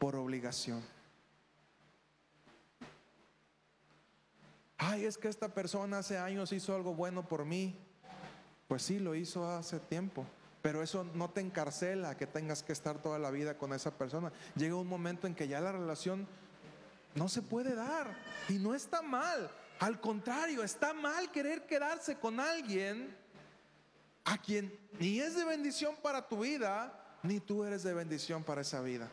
por 0.00 0.16
obligación. 0.16 0.82
Ay, 4.78 5.04
es 5.04 5.18
que 5.18 5.28
esta 5.28 5.54
persona 5.54 5.98
hace 5.98 6.18
años 6.18 6.52
hizo 6.52 6.74
algo 6.74 6.94
bueno 6.94 7.26
por 7.26 7.44
mí. 7.44 7.78
Pues 8.68 8.82
sí, 8.82 8.98
lo 8.98 9.14
hizo 9.14 9.48
hace 9.48 9.80
tiempo. 9.80 10.26
Pero 10.62 10.82
eso 10.82 11.04
no 11.14 11.28
te 11.30 11.40
encarcela 11.40 12.16
que 12.16 12.26
tengas 12.26 12.62
que 12.62 12.72
estar 12.72 13.02
toda 13.02 13.18
la 13.18 13.30
vida 13.30 13.58
con 13.58 13.72
esa 13.72 13.98
persona. 13.98 14.32
Llega 14.56 14.76
un 14.76 14.86
momento 14.86 15.26
en 15.26 15.34
que 15.34 15.46
ya 15.46 15.60
la 15.60 15.72
relación 15.72 16.26
no 17.14 17.28
se 17.28 17.42
puede 17.42 17.74
dar. 17.74 18.16
Y 18.48 18.54
no 18.54 18.74
está 18.74 19.02
mal. 19.02 19.50
Al 19.80 20.00
contrario, 20.00 20.62
está 20.62 20.94
mal 20.94 21.30
querer 21.30 21.66
quedarse 21.66 22.16
con 22.16 22.40
alguien 22.40 23.14
a 24.24 24.38
quien 24.38 24.74
ni 24.98 25.20
es 25.20 25.34
de 25.36 25.44
bendición 25.44 25.96
para 26.02 26.26
tu 26.26 26.40
vida, 26.40 27.18
ni 27.22 27.40
tú 27.40 27.64
eres 27.64 27.82
de 27.82 27.92
bendición 27.92 28.42
para 28.42 28.62
esa 28.62 28.80
vida. 28.80 29.10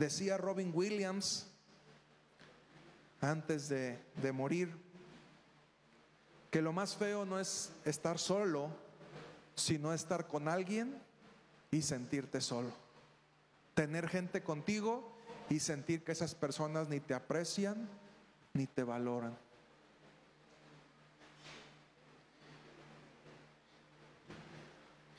Decía 0.00 0.38
Robin 0.38 0.72
Williams 0.74 1.46
antes 3.20 3.68
de, 3.68 3.98
morir 4.32 4.74
que 6.50 6.62
lo 6.62 6.72
más 6.72 6.96
feo 6.96 7.26
no 7.26 7.38
es 7.38 7.70
estar 7.84 8.18
solo, 8.18 8.70
sino 9.54 9.92
estar 9.92 10.26
con 10.26 10.48
alguien 10.48 10.98
y 11.70 11.82
sentirte 11.82 12.40
solo. 12.40 12.70
Tener 13.74 14.08
gente 14.08 14.42
contigo 14.42 15.12
y 15.50 15.60
sentir 15.60 16.02
que 16.02 16.12
esas 16.12 16.34
personas 16.34 16.88
ni 16.88 17.00
te 17.00 17.12
aprecian 17.12 17.86
ni 18.54 18.66
te 18.66 18.84
valoran. 18.84 19.36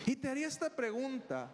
Y 0.08 0.16
te 0.16 0.28
haría 0.28 0.48
esta 0.48 0.76
pregunta, 0.76 1.52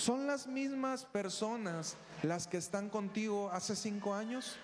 ¿Son 0.00 0.26
las 0.26 0.46
mismas 0.46 1.04
personas 1.04 1.94
las 2.22 2.46
que 2.46 2.56
están 2.56 2.88
contigo 2.88 3.50
hace 3.52 3.76
cinco 3.76 4.14
años? 4.14 4.56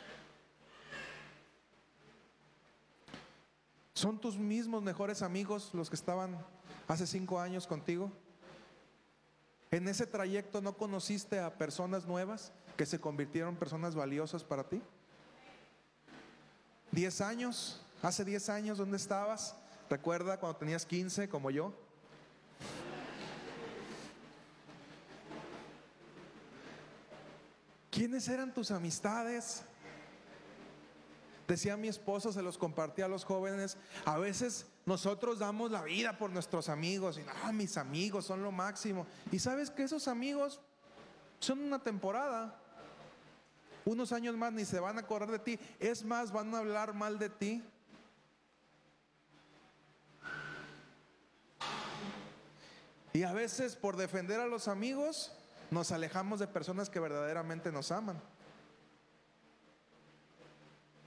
¿Son 3.93 4.19
tus 4.19 4.39
mismos 4.39 4.83
mejores 4.83 5.21
amigos 5.21 5.73
los 5.75 5.91
que 5.91 5.97
estaban 5.97 6.39
hace 6.89 7.07
cinco 7.07 7.39
años 7.39 7.67
contigo? 7.67 8.11
¿En 9.71 9.89
ese 9.89 10.07
trayecto 10.07 10.63
no 10.63 10.75
conociste 10.79 11.39
a 11.39 11.59
personas 11.59 12.07
nuevas 12.07 12.51
que 12.79 12.87
se 12.87 12.99
convirtieron 12.99 13.51
en 13.51 13.57
personas 13.57 13.95
valiosas 13.95 14.43
para 14.43 14.65
ti? 14.65 14.81
¿Diez 16.91 17.21
años? 17.21 17.83
¿Hace 18.01 18.25
diez 18.25 18.49
años 18.49 18.79
dónde 18.79 18.97
estabas? 18.97 19.55
¿Recuerda 19.91 20.41
cuando 20.41 20.57
tenías 20.57 20.87
quince 20.87 21.29
como 21.29 21.51
yo? 21.51 21.75
¿Quiénes 27.97 28.29
eran 28.29 28.53
tus 28.53 28.71
amistades? 28.71 29.63
Decía 31.49 31.79
mi 31.79 31.89
esposo, 31.89 32.31
se 32.31 32.43
los 32.43 32.59
compartía 32.59 33.07
a 33.07 33.09
los 33.09 33.25
jóvenes, 33.25 33.79
a 34.05 34.19
veces 34.19 34.67
nosotros 34.85 35.39
damos 35.39 35.71
la 35.71 35.83
vida 35.83 36.19
por 36.19 36.29
nuestros 36.29 36.69
amigos 36.69 37.17
y 37.17 37.25
ah, 37.43 37.53
mis 37.53 37.79
amigos 37.79 38.27
son 38.27 38.43
lo 38.43 38.53
máximo. 38.53 39.07
Y 39.33 39.39
sabes 39.39 39.71
que 39.71 39.85
esos 39.85 40.09
amigos 40.09 40.61
son 41.41 41.61
una 41.61 41.83
temporada. 41.83 42.61
Unos 43.87 44.13
años 44.13 44.37
más 44.37 44.53
ni 44.53 44.67
se 44.67 44.79
van 44.79 44.99
a 44.99 45.01
acordar 45.01 45.31
de 45.31 45.39
ti, 45.39 45.59
es 45.81 46.05
más, 46.05 46.33
van 46.33 46.55
a 46.55 46.59
hablar 46.59 46.93
mal 46.93 47.19
de 47.19 47.31
ti. 47.31 47.65
Y 53.15 53.23
a 53.23 53.33
veces 53.33 53.75
por 53.75 53.97
defender 53.97 54.39
a 54.39 54.47
los 54.47 54.69
amigos 54.69 55.33
nos 55.71 55.93
alejamos 55.93 56.41
de 56.41 56.47
personas 56.47 56.91
que 56.91 57.01
verdaderamente 57.01 57.73
nos 57.73 57.91
aman. 57.93 58.21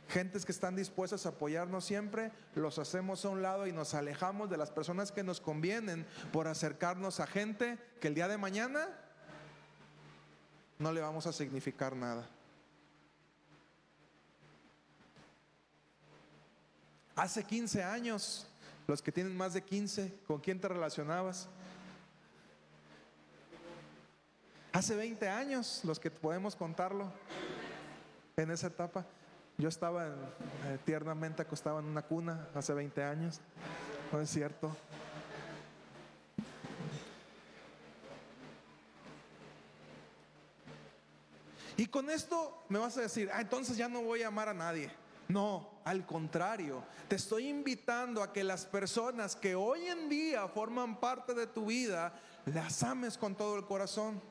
Gentes 0.09 0.43
que 0.43 0.51
están 0.51 0.75
dispuestas 0.75 1.25
a 1.25 1.29
apoyarnos 1.29 1.85
siempre, 1.85 2.31
los 2.55 2.79
hacemos 2.79 3.23
a 3.25 3.29
un 3.29 3.43
lado 3.43 3.67
y 3.67 3.71
nos 3.71 3.93
alejamos 3.93 4.49
de 4.49 4.57
las 4.57 4.71
personas 4.71 5.11
que 5.11 5.23
nos 5.23 5.39
convienen 5.39 6.07
por 6.33 6.47
acercarnos 6.47 7.19
a 7.19 7.27
gente 7.27 7.77
que 8.01 8.07
el 8.07 8.15
día 8.15 8.27
de 8.27 8.37
mañana 8.37 8.87
no 10.79 10.91
le 10.91 11.01
vamos 11.01 11.27
a 11.27 11.33
significar 11.33 11.95
nada. 11.95 12.27
Hace 17.15 17.43
15 17.43 17.83
años, 17.83 18.47
los 18.87 19.01
que 19.01 19.11
tienen 19.11 19.37
más 19.37 19.53
de 19.53 19.61
15, 19.61 20.21
¿con 20.25 20.39
quién 20.39 20.59
te 20.59 20.69
relacionabas? 20.69 21.49
Hace 24.71 24.95
20 24.95 25.27
años, 25.27 25.81
los 25.83 25.99
que 25.99 26.11
podemos 26.11 26.55
contarlo 26.55 27.11
en 28.37 28.51
esa 28.51 28.67
etapa, 28.67 29.05
yo 29.57 29.67
estaba 29.67 30.07
eh, 30.07 30.77
tiernamente 30.85 31.41
acostado 31.41 31.79
en 31.79 31.85
una 31.85 32.03
cuna 32.03 32.47
hace 32.53 32.73
20 32.73 33.03
años, 33.03 33.41
¿no 34.11 34.21
es 34.21 34.29
cierto? 34.29 34.75
Y 41.75 41.87
con 41.87 42.09
esto 42.09 42.65
me 42.69 42.77
vas 42.77 42.97
a 42.97 43.01
decir, 43.01 43.29
ah, 43.33 43.41
entonces 43.41 43.75
ya 43.75 43.87
no 43.87 44.03
voy 44.03 44.21
a 44.21 44.27
amar 44.27 44.49
a 44.49 44.53
nadie. 44.53 44.91
No, 45.29 45.79
al 45.83 46.05
contrario, 46.05 46.83
te 47.07 47.15
estoy 47.15 47.47
invitando 47.47 48.21
a 48.21 48.33
que 48.33 48.43
las 48.43 48.65
personas 48.65 49.35
que 49.35 49.55
hoy 49.55 49.85
en 49.85 50.09
día 50.09 50.47
forman 50.47 50.99
parte 50.99 51.33
de 51.33 51.47
tu 51.47 51.67
vida, 51.67 52.13
las 52.45 52.83
ames 52.83 53.17
con 53.17 53.35
todo 53.35 53.55
el 53.55 53.65
corazón. 53.65 54.21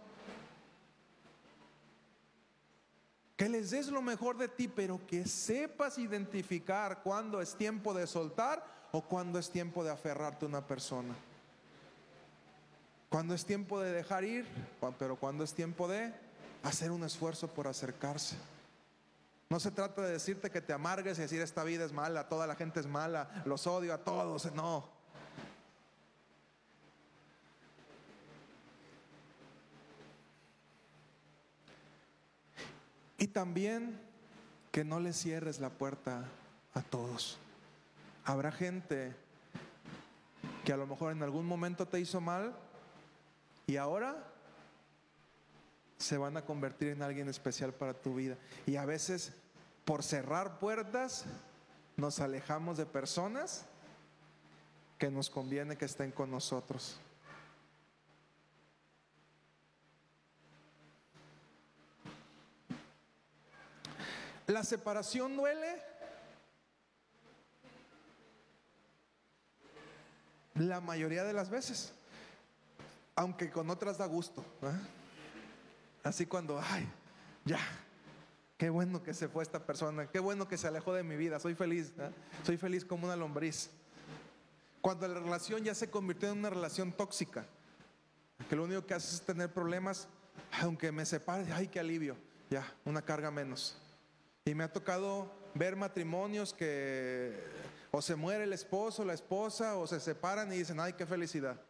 Que 3.39 3.49
les 3.49 3.71
des 3.71 3.87
lo 3.87 4.03
mejor 4.03 4.37
de 4.37 4.49
ti, 4.49 4.67
pero 4.67 5.01
que 5.07 5.25
sepas 5.25 5.97
identificar 5.97 7.05
cuándo 7.05 7.41
es 7.41 7.55
tiempo 7.55 7.95
de 7.95 8.09
soltar 8.09 8.67
o 8.91 9.01
cuándo 9.01 9.39
es 9.39 9.49
tiempo 9.49 9.85
de 9.85 9.93
aferrarte 9.93 10.45
a 10.45 10.49
una 10.49 10.67
persona. 10.67 11.15
Cuando 13.09 13.35
es 13.35 13.45
tiempo 13.45 13.79
de 13.81 13.93
dejar 13.93 14.25
ir, 14.25 14.45
pero 14.99 15.15
cuando 15.15 15.45
es 15.45 15.55
tiempo 15.55 15.87
de 15.87 16.13
hacer 16.65 16.91
un 16.91 17.05
esfuerzo 17.05 17.47
por 17.47 17.69
acercarse. 17.69 18.37
No 19.51 19.61
se 19.61 19.71
trata 19.71 20.03
de 20.03 20.11
decirte 20.11 20.51
que 20.51 20.61
te 20.61 20.73
amargues 20.73 21.17
y 21.19 21.23
decir 21.23 21.41
esta 21.41 21.63
vida 21.63 21.85
es 21.85 21.93
mala, 21.93 22.29
toda 22.29 22.49
la 22.49 22.57
gente 22.57 22.81
es 22.81 22.89
mala, 22.89 23.43
los 23.45 23.69
odio 23.69 23.95
a 23.95 23.99
todos. 23.99 24.53
No, 24.53 24.89
También 33.29 34.01
que 34.73 34.85
no 34.85 35.01
le 35.01 35.13
cierres 35.13 35.61
la 35.61 35.71
puerta 35.71 36.25
a 36.75 36.83
todos. 36.83 37.39
Habrá 38.25 38.53
gente 38.53 39.15
que 40.65 40.73
a 40.73 40.77
lo 40.77 40.87
mejor 40.87 41.13
en 41.13 41.23
algún 41.23 41.47
momento 41.47 41.87
te 41.87 42.01
hizo 42.01 42.21
mal 42.21 42.55
y 43.67 43.77
ahora 43.77 44.25
se 45.97 46.17
van 46.17 46.37
a 46.37 46.45
convertir 46.45 46.89
en 46.89 47.03
alguien 47.03 47.29
especial 47.29 47.73
para 47.73 47.95
tu 47.95 48.15
vida. 48.15 48.37
Y 48.67 48.77
a 48.77 48.85
veces 48.85 49.33
por 49.85 50.03
cerrar 50.03 50.59
puertas 50.59 51.25
nos 51.97 52.21
alejamos 52.21 52.77
de 52.79 52.87
personas 52.87 53.67
que 54.99 55.11
nos 55.11 55.31
conviene 55.31 55.77
que 55.77 55.87
estén 55.87 56.13
con 56.13 56.31
nosotros. 56.31 57.01
¿La 64.49 64.65
separación 64.65 65.37
duele? 65.37 65.83
La 70.55 70.81
mayoría 70.81 71.23
de 71.23 71.35
las 71.35 71.51
veces, 71.51 71.93
aunque 73.15 73.51
con 73.51 73.69
otras 73.69 73.99
da 73.99 74.07
gusto. 74.07 74.43
Así 76.03 76.25
cuando, 76.25 76.59
ay, 76.59 76.89
ya, 77.45 77.61
qué 78.57 78.71
bueno 78.71 79.03
que 79.03 79.13
se 79.13 79.29
fue 79.29 79.43
esta 79.43 79.67
persona, 79.67 80.07
qué 80.11 80.19
bueno 80.19 80.49
que 80.49 80.57
se 80.57 80.67
alejó 80.67 80.95
de 80.95 81.03
mi 81.03 81.17
vida, 81.17 81.39
soy 81.39 81.55
feliz, 81.55 81.93
soy 82.43 82.57
feliz 82.57 82.87
como 82.87 83.05
una 83.05 83.17
lombriz. 83.17 83.69
Cuando 84.81 85.07
la 85.09 85.21
relación 85.21 85.63
ya 85.63 85.75
se 85.75 85.91
convirtió 85.91 86.31
en 86.31 86.39
una 86.39 86.49
relación 86.49 86.93
tóxica, 86.93 87.45
que 88.49 88.57
lo 88.57 88.65
único 88.65 88.87
que 88.87 88.95
hace 88.95 89.15
es 89.15 89.21
tener 89.21 89.53
problemas, 89.53 90.09
aunque 90.63 90.91
me 90.91 91.05
separe, 91.05 91.53
ay, 91.53 91.69
qué 91.69 91.81
alivio, 91.81 92.17
ya, 92.49 92.65
una 92.87 93.03
carga 93.03 93.31
menos. 93.31 93.79
Y 94.49 94.55
me 94.55 94.65
ha 94.65 94.73
tocado 94.73 95.31
ver 95.53 95.77
matrimonios 95.77 96.55
que 96.55 97.39
o 97.91 98.01
se 98.01 98.17
muere 98.17 98.45
el 98.45 98.55
esposo, 98.55 99.05
la 99.05 99.13
esposa, 99.13 99.77
o 99.77 99.87
se 99.87 100.01
separan 100.01 100.51
y 100.51 100.57
dicen, 100.57 100.81
ay, 100.81 100.95
qué 100.95 101.05
felicidad. 101.05 101.61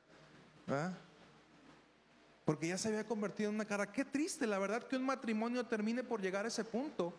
Porque 2.45 2.69
ya 2.69 2.79
se 2.79 2.87
había 2.87 3.03
convertido 3.03 3.49
en 3.49 3.57
una 3.57 3.65
cara. 3.65 3.91
Qué 3.91 4.05
triste, 4.05 4.47
la 4.47 4.61
verdad, 4.61 4.85
que 4.85 4.95
un 4.95 5.05
matrimonio 5.05 5.67
termine 5.67 6.05
por 6.05 6.23
llegar 6.23 6.45
a 6.45 6.49
ese 6.49 6.63
punto, 6.63 7.13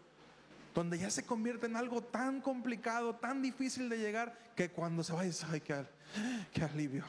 donde 0.73 0.97
ya 0.97 1.09
se 1.09 1.25
convierte 1.25 1.65
en 1.65 1.75
algo 1.75 2.01
tan 2.01 2.39
complicado, 2.39 3.15
tan 3.15 3.41
difícil 3.41 3.89
de 3.89 3.97
llegar, 3.97 4.37
que 4.55 4.71
cuando 4.71 5.03
se 5.03 5.11
va, 5.11 5.23
dice, 5.23 5.45
ay, 5.51 5.59
qué 5.59 6.63
alivio. 6.63 7.03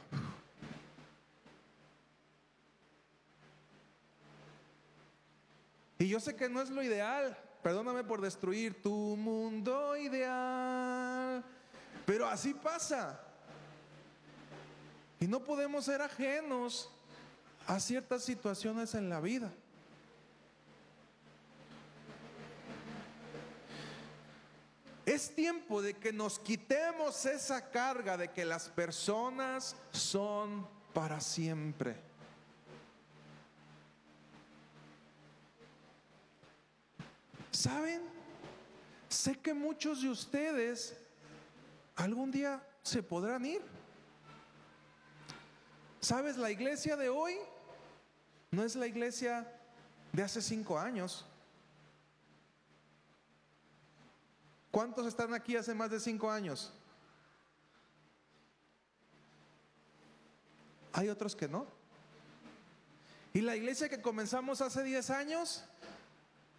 Y 6.00 6.08
yo 6.08 6.18
sé 6.18 6.34
que 6.34 6.48
no 6.48 6.60
es 6.60 6.70
lo 6.70 6.82
ideal, 6.82 7.38
perdóname 7.62 8.04
por 8.04 8.20
destruir 8.20 8.82
tu 8.82 9.16
mundo 9.16 9.96
ideal. 9.96 11.44
Pero 12.06 12.26
así 12.26 12.54
pasa. 12.54 13.20
Y 15.18 15.26
no 15.26 15.44
podemos 15.44 15.84
ser 15.84 16.00
ajenos 16.00 16.90
a 17.66 17.78
ciertas 17.78 18.24
situaciones 18.24 18.94
en 18.94 19.08
la 19.08 19.20
vida. 19.20 19.52
Es 25.04 25.34
tiempo 25.34 25.82
de 25.82 25.94
que 25.94 26.12
nos 26.12 26.38
quitemos 26.38 27.26
esa 27.26 27.70
carga 27.70 28.16
de 28.16 28.30
que 28.30 28.44
las 28.44 28.68
personas 28.68 29.76
son 29.90 30.66
para 30.92 31.20
siempre. 31.20 32.09
¿Saben? 37.60 38.00
Sé 39.10 39.38
que 39.38 39.52
muchos 39.52 40.00
de 40.00 40.08
ustedes 40.08 40.96
algún 41.94 42.30
día 42.30 42.66
se 42.82 43.02
podrán 43.02 43.44
ir. 43.44 43.60
¿Sabes? 46.00 46.38
La 46.38 46.50
iglesia 46.50 46.96
de 46.96 47.10
hoy 47.10 47.34
no 48.50 48.64
es 48.64 48.76
la 48.76 48.86
iglesia 48.86 49.46
de 50.10 50.22
hace 50.22 50.40
cinco 50.40 50.78
años. 50.78 51.26
¿Cuántos 54.70 55.06
están 55.06 55.34
aquí 55.34 55.54
hace 55.54 55.74
más 55.74 55.90
de 55.90 56.00
cinco 56.00 56.30
años? 56.30 56.72
Hay 60.94 61.10
otros 61.10 61.36
que 61.36 61.46
no. 61.46 61.66
Y 63.34 63.42
la 63.42 63.54
iglesia 63.54 63.90
que 63.90 64.00
comenzamos 64.00 64.62
hace 64.62 64.82
10 64.82 65.10
años, 65.10 65.64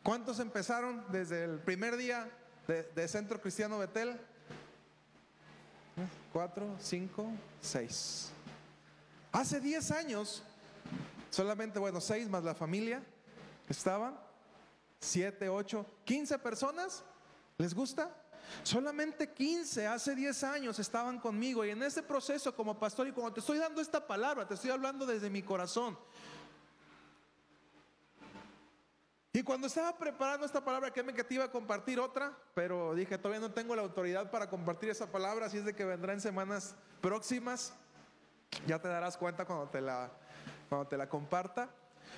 ¿cuántos 0.04 0.40
empezaron 0.40 1.04
desde 1.10 1.44
el 1.44 1.60
primer 1.60 1.98
día 1.98 2.30
de, 2.68 3.08
Centro 3.08 3.42
Cristiano 3.42 3.78
Betel? 3.80 4.20
Cuatro, 6.32 6.76
cinco, 6.80 7.28
seis. 7.62 8.32
Hace 9.32 9.60
10 9.60 9.92
años, 9.92 10.44
solamente, 11.30 11.80
bueno, 11.80 12.02
seis 12.02 12.30
más 12.30 12.44
la 12.44 12.56
familia, 12.56 13.02
estaban, 13.70 14.18
siete, 15.00 15.50
ocho, 15.50 15.86
quince 16.06 16.38
personas, 16.40 17.04
¿les 17.58 17.74
gusta? 17.74 18.10
Solamente 18.64 19.32
15 19.32 19.88
hace 19.88 20.16
10 20.16 20.44
años 20.44 20.80
estaban 20.80 21.20
conmigo 21.20 21.66
y 21.66 21.70
en 21.70 21.82
ese 21.84 22.04
proceso 22.04 22.54
como 22.56 22.78
pastor 22.78 23.08
y 23.08 23.12
cuando 23.12 23.34
te 23.34 23.40
estoy 23.40 23.58
dando 23.58 23.82
esta 23.82 24.06
palabra, 24.06 24.48
te 24.48 24.56
estoy 24.56 24.72
hablando 24.72 25.06
desde 25.06 25.30
mi 25.30 25.42
corazón. 25.42 25.98
Y 29.42 29.44
cuando 29.44 29.66
estaba 29.66 29.98
preparando 29.98 30.46
esta 30.46 30.64
palabra, 30.64 30.94
que 30.94 31.02
me 31.02 31.16
que 31.16 31.24
te 31.24 31.34
iba 31.34 31.46
a 31.46 31.52
compartir 31.52 32.00
otra, 32.00 32.32
pero 32.54 32.94
dije, 32.94 33.18
todavía 33.18 33.40
no 33.40 33.52
tengo 33.52 33.76
la 33.76 33.82
autoridad 33.82 34.30
para 34.30 34.48
compartir 34.48 34.92
esa 34.92 35.12
palabra, 35.12 35.48
así 35.48 35.58
es 35.58 35.66
de 35.66 35.74
que 35.74 35.84
vendrá 35.84 36.14
en 36.14 36.22
semanas 36.22 36.76
próximas. 37.02 37.74
Ya 38.68 38.78
te 38.80 38.88
darás 38.88 39.18
cuenta 39.18 39.44
cuando 39.44 39.68
te 39.68 39.82
la, 39.82 40.12
cuando 40.70 40.88
te 40.88 40.96
la 40.96 41.10
comparta. 41.10 41.72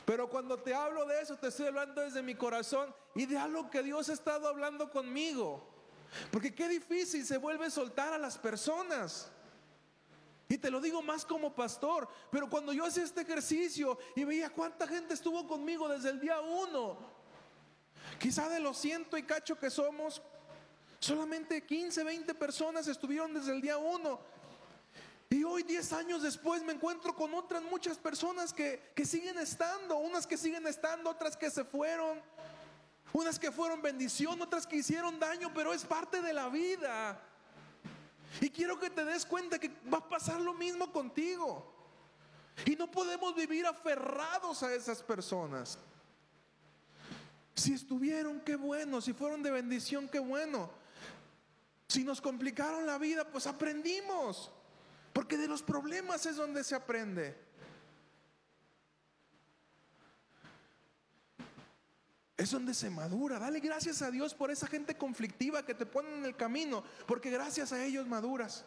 Pero 0.04 0.30
cuando 0.30 0.58
te 0.58 0.76
hablo 0.76 1.06
de 1.06 1.22
eso, 1.22 1.38
te 1.38 1.48
estoy 1.48 1.68
hablando 1.68 2.02
desde 2.02 2.22
mi 2.22 2.36
corazón 2.36 2.94
y 3.16 3.26
de 3.26 3.38
algo 3.38 3.70
que 3.70 3.84
Dios 3.84 4.10
ha 4.10 4.14
estado 4.14 4.50
hablando 4.50 4.92
conmigo. 4.92 5.66
Porque 6.30 6.54
qué 6.54 6.68
difícil 6.68 7.26
se 7.26 7.38
vuelve 7.38 7.72
soltar 7.72 8.12
a 8.12 8.18
las 8.18 8.38
personas. 8.38 9.32
Y 10.50 10.58
te 10.58 10.70
lo 10.70 10.82
digo 10.82 11.02
más 11.02 11.26
como 11.26 11.56
pastor, 11.56 12.10
pero 12.30 12.50
cuando 12.50 12.74
yo 12.74 12.86
hacía 12.86 13.04
este 13.04 13.22
ejercicio 13.22 13.98
y 14.14 14.26
veía 14.26 14.50
cuánta 14.50 14.86
gente 14.86 15.14
estuvo 15.14 15.48
conmigo 15.48 15.88
desde 15.88 16.10
el 16.10 16.20
día 16.20 16.42
uno, 16.42 17.13
quizá 18.20 18.50
de 18.50 18.60
los 18.60 18.78
ciento 18.78 19.18
y 19.18 19.24
cacho 19.24 19.58
que 19.58 19.70
somos, 19.70 20.22
solamente 21.00 21.66
15, 21.66 22.04
20 22.04 22.34
personas 22.36 22.88
estuvieron 22.88 23.34
desde 23.34 23.52
el 23.52 23.62
día 23.62 23.78
uno. 23.78 24.20
Y 25.30 25.44
hoy, 25.44 25.64
10 25.64 25.94
años 25.94 26.22
después, 26.22 26.62
me 26.64 26.74
encuentro 26.74 27.16
con 27.16 27.34
otras 27.34 27.64
muchas 27.64 27.98
personas 27.98 28.54
que, 28.54 28.92
que 28.96 29.04
siguen 29.04 29.40
estando, 29.40 29.98
unas 29.98 30.28
que 30.28 30.38
siguen 30.38 30.68
estando, 30.68 31.10
otras 31.10 31.36
que 31.36 31.50
se 31.50 31.64
fueron. 31.66 32.22
Unas 33.14 33.38
que 33.40 33.52
fueron 33.52 33.82
bendición, 33.82 34.42
otras 34.42 34.66
que 34.66 34.78
hicieron 34.78 35.20
daño, 35.20 35.52
pero 35.54 35.74
es 35.74 35.86
parte 35.86 36.22
de 36.22 36.34
la 36.34 36.50
vida. 36.50 37.20
Y 38.42 38.50
quiero 38.50 38.80
que 38.80 38.90
te 38.90 39.06
des 39.06 39.26
cuenta 39.26 39.60
que 39.60 39.70
va 39.92 40.00
a 40.00 40.10
pasar 40.10 40.40
lo 40.40 40.54
mismo 40.54 40.92
contigo. 40.92 41.72
Y 42.66 42.76
no 42.76 42.90
podemos 42.90 43.36
vivir 43.36 43.66
aferrados 43.66 44.64
a 44.64 44.74
esas 44.74 45.02
personas. 45.02 45.78
Si 47.56 47.74
estuvieron, 47.74 48.42
qué 48.42 48.56
bueno. 48.56 49.02
Si 49.02 49.14
fueron 49.14 49.44
de 49.44 49.52
bendición, 49.52 50.08
qué 50.08 50.20
bueno. 50.20 50.72
Si 51.88 52.04
nos 52.04 52.22
complicaron 52.22 52.86
la 52.86 52.98
vida, 52.98 53.30
pues 53.30 53.46
aprendimos. 53.48 54.52
Porque 55.14 55.38
de 55.38 55.48
los 55.48 55.62
problemas 55.62 56.26
es 56.26 56.36
donde 56.36 56.64
se 56.64 56.76
aprende. 56.76 57.38
Es 62.36 62.50
donde 62.50 62.74
se 62.74 62.90
madura. 62.90 63.38
Dale 63.38 63.60
gracias 63.60 64.02
a 64.02 64.10
Dios 64.10 64.34
por 64.34 64.50
esa 64.50 64.68
gente 64.68 64.98
conflictiva 64.98 65.66
que 65.66 65.76
te 65.76 65.86
pone 65.86 66.18
en 66.18 66.26
el 66.26 66.36
camino, 66.36 66.84
porque 67.06 67.30
gracias 67.30 67.72
a 67.72 67.86
ellos 67.86 68.08
maduras. 68.08 68.66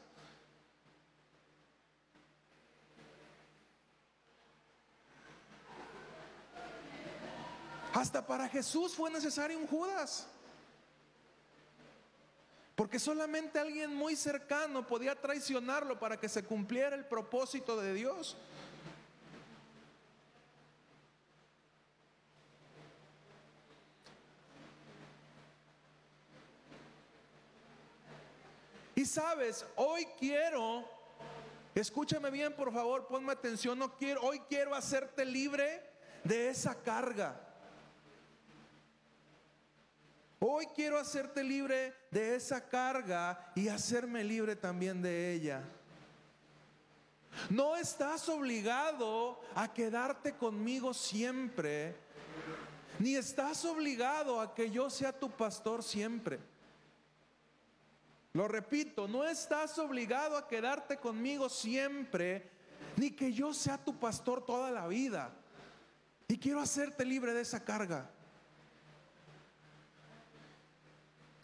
Hasta 7.97 8.27
para 8.27 8.47
Jesús 8.47 8.95
fue 8.95 9.11
necesario 9.11 9.59
un 9.59 9.67
Judas. 9.67 10.27
Porque 12.75 12.99
solamente 12.99 13.59
alguien 13.59 13.95
muy 13.95 14.15
cercano 14.17 14.87
podía 14.87 15.19
traicionarlo 15.19 15.99
para 15.99 16.21
que 16.21 16.29
se 16.29 16.45
cumpliera 16.45 16.95
el 16.95 17.07
propósito 17.07 17.81
de 17.81 17.95
Dios. 17.95 18.37
Y 28.95 29.07
sabes, 29.07 29.65
hoy 29.77 30.07
quiero, 30.19 30.87
escúchame 31.75 32.31
bien 32.31 32.55
por 32.55 32.75
favor, 32.75 33.07
ponme 33.07 33.33
atención, 33.33 33.79
no 33.79 33.97
quiero, 33.97 34.21
hoy 34.21 34.41
quiero 34.51 34.75
hacerte 34.75 35.25
libre 35.25 35.83
de 36.25 36.51
esa 36.51 36.75
carga. 36.75 37.46
Hoy 40.39 40.67
quiero 40.75 40.99
hacerte 40.99 41.43
libre 41.43 41.95
de 42.11 42.37
esa 42.37 42.69
carga 42.69 43.53
y 43.55 43.69
hacerme 43.69 44.23
libre 44.23 44.55
también 44.55 45.01
de 45.01 45.33
ella. 45.33 45.63
No 47.49 47.77
estás 47.77 48.29
obligado 48.29 49.41
a 49.55 49.73
quedarte 49.73 50.37
conmigo 50.37 50.93
siempre, 50.93 51.97
ni 52.99 53.17
estás 53.17 53.65
obligado 53.65 54.41
a 54.41 54.55
que 54.55 54.71
yo 54.71 54.91
sea 54.91 55.19
tu 55.19 55.31
pastor 55.31 55.83
siempre. 55.83 56.39
Lo 58.35 58.47
repito, 58.47 59.09
no 59.09 59.25
estás 59.25 59.79
obligado 59.79 60.37
a 60.37 60.47
quedarte 60.47 60.99
conmigo 60.99 61.49
siempre, 61.49 62.51
ni 62.97 63.11
que 63.11 63.33
yo 63.33 63.55
sea 63.55 63.83
tu 63.83 63.99
pastor 63.99 64.45
toda 64.45 64.71
la 64.71 64.87
vida. 64.87 65.33
Y 66.29 66.39
quiero 66.39 66.61
hacerte 66.61 67.07
libre 67.07 67.33
de 67.33 67.41
esa 67.41 67.65
carga. 67.65 68.11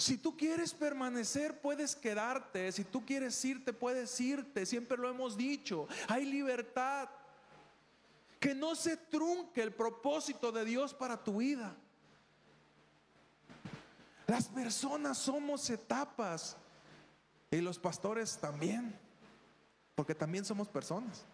Si 0.02 0.18
tú 0.18 0.36
quieres 0.36 0.74
permanecer, 0.74 1.60
puedes 1.60 1.94
quedarte. 1.94 2.72
Si 2.72 2.82
tú 2.82 3.06
quieres 3.06 3.44
irte, 3.44 3.72
puedes 3.72 4.20
irte. 4.20 4.66
Siempre 4.66 4.98
lo 4.98 5.08
hemos 5.08 5.36
dicho. 5.36 5.86
Hay 6.08 6.24
libertad. 6.24 7.08
Que 8.40 8.52
no 8.52 8.74
se 8.74 8.96
trunque 8.96 9.62
el 9.62 9.72
propósito 9.72 10.50
de 10.50 10.64
Dios 10.64 10.92
para 10.92 11.22
tu 11.22 11.36
vida. 11.36 11.76
Las 14.26 14.48
personas 14.48 15.18
somos 15.18 15.70
etapas. 15.70 16.56
Y 17.52 17.60
los 17.60 17.78
pastores 17.78 18.36
también, 18.38 18.98
porque 19.94 20.16
también 20.16 20.44
somos 20.44 20.66
personas. 20.66 21.24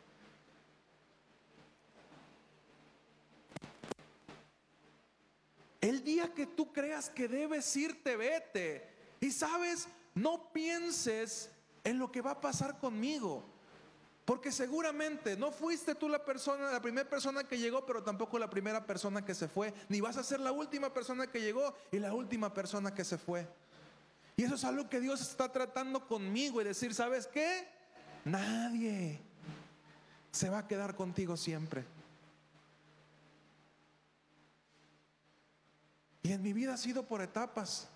El 5.88 6.04
día 6.04 6.34
que 6.34 6.44
tú 6.44 6.70
creas 6.70 7.08
que 7.08 7.28
debes 7.28 7.74
irte, 7.74 8.14
vete. 8.14 8.86
Y 9.20 9.30
sabes, 9.30 9.88
no 10.14 10.52
pienses 10.52 11.48
en 11.82 11.98
lo 11.98 12.12
que 12.12 12.20
va 12.20 12.32
a 12.32 12.40
pasar 12.42 12.78
conmigo. 12.78 13.42
Porque 14.26 14.52
seguramente 14.52 15.34
no 15.34 15.50
fuiste 15.50 15.94
tú 15.94 16.06
la 16.10 16.22
persona, 16.22 16.70
la 16.70 16.82
primera 16.82 17.08
persona 17.08 17.42
que 17.42 17.56
llegó, 17.56 17.86
pero 17.86 18.02
tampoco 18.02 18.38
la 18.38 18.50
primera 18.50 18.84
persona 18.84 19.24
que 19.24 19.34
se 19.34 19.48
fue. 19.48 19.72
Ni 19.88 20.02
vas 20.02 20.18
a 20.18 20.24
ser 20.24 20.40
la 20.40 20.52
última 20.52 20.92
persona 20.92 21.26
que 21.26 21.40
llegó 21.40 21.74
y 21.90 21.98
la 21.98 22.12
última 22.12 22.52
persona 22.52 22.92
que 22.92 23.02
se 23.02 23.16
fue. 23.16 23.48
Y 24.36 24.42
eso 24.42 24.56
es 24.56 24.64
algo 24.64 24.90
que 24.90 25.00
Dios 25.00 25.22
está 25.22 25.50
tratando 25.50 26.06
conmigo 26.06 26.60
y 26.60 26.64
decir, 26.64 26.92
¿sabes 26.92 27.26
qué? 27.26 27.66
Nadie 28.26 29.22
se 30.32 30.50
va 30.50 30.58
a 30.58 30.68
quedar 30.68 30.94
contigo 30.94 31.38
siempre. 31.38 31.86
Y 36.28 36.32
en 36.34 36.42
mi 36.42 36.52
vida 36.52 36.74
ha 36.74 36.76
sido 36.76 37.04
por 37.04 37.22
etapas. 37.22 37.88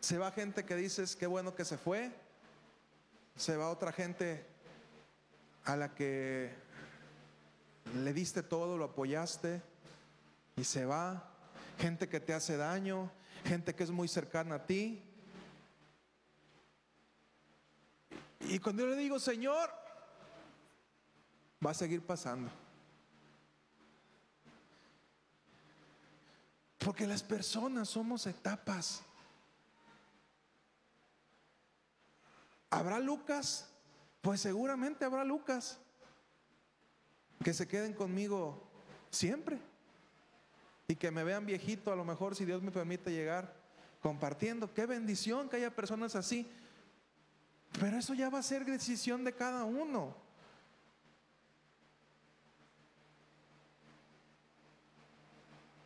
Se 0.00 0.16
va 0.16 0.32
gente 0.32 0.64
que 0.64 0.76
dices, 0.76 1.14
qué 1.14 1.26
bueno 1.26 1.54
que 1.54 1.66
se 1.66 1.76
fue. 1.76 2.10
Se 3.36 3.54
va 3.58 3.68
otra 3.68 3.92
gente 3.92 4.46
a 5.66 5.76
la 5.76 5.94
que 5.94 6.54
le 8.02 8.14
diste 8.14 8.42
todo, 8.42 8.78
lo 8.78 8.86
apoyaste 8.86 9.60
y 10.56 10.64
se 10.64 10.86
va 10.86 11.22
gente 11.78 12.08
que 12.08 12.18
te 12.18 12.32
hace 12.32 12.56
daño, 12.56 13.10
gente 13.44 13.74
que 13.74 13.82
es 13.82 13.90
muy 13.90 14.08
cercana 14.08 14.54
a 14.54 14.64
ti. 14.64 15.02
Y 18.48 18.58
cuando 18.58 18.84
yo 18.84 18.88
le 18.88 18.96
digo, 18.96 19.20
Señor, 19.20 19.70
va 21.62 21.72
a 21.72 21.74
seguir 21.74 22.00
pasando. 22.00 22.50
Porque 26.84 27.06
las 27.06 27.22
personas 27.22 27.90
somos 27.90 28.26
etapas. 28.26 29.02
¿Habrá 32.70 32.98
Lucas? 32.98 33.68
Pues 34.22 34.40
seguramente 34.40 35.04
habrá 35.04 35.22
Lucas. 35.22 35.78
Que 37.44 37.52
se 37.52 37.68
queden 37.68 37.92
conmigo 37.92 38.62
siempre. 39.10 39.58
Y 40.88 40.96
que 40.96 41.10
me 41.10 41.22
vean 41.22 41.44
viejito, 41.44 41.92
a 41.92 41.96
lo 41.96 42.04
mejor, 42.04 42.34
si 42.34 42.46
Dios 42.46 42.62
me 42.62 42.70
permite 42.70 43.12
llegar 43.12 43.54
compartiendo. 44.00 44.72
Qué 44.72 44.86
bendición 44.86 45.50
que 45.50 45.56
haya 45.56 45.74
personas 45.74 46.16
así. 46.16 46.50
Pero 47.78 47.98
eso 47.98 48.14
ya 48.14 48.30
va 48.30 48.38
a 48.38 48.42
ser 48.42 48.64
decisión 48.64 49.22
de 49.22 49.34
cada 49.34 49.64
uno. 49.64 50.16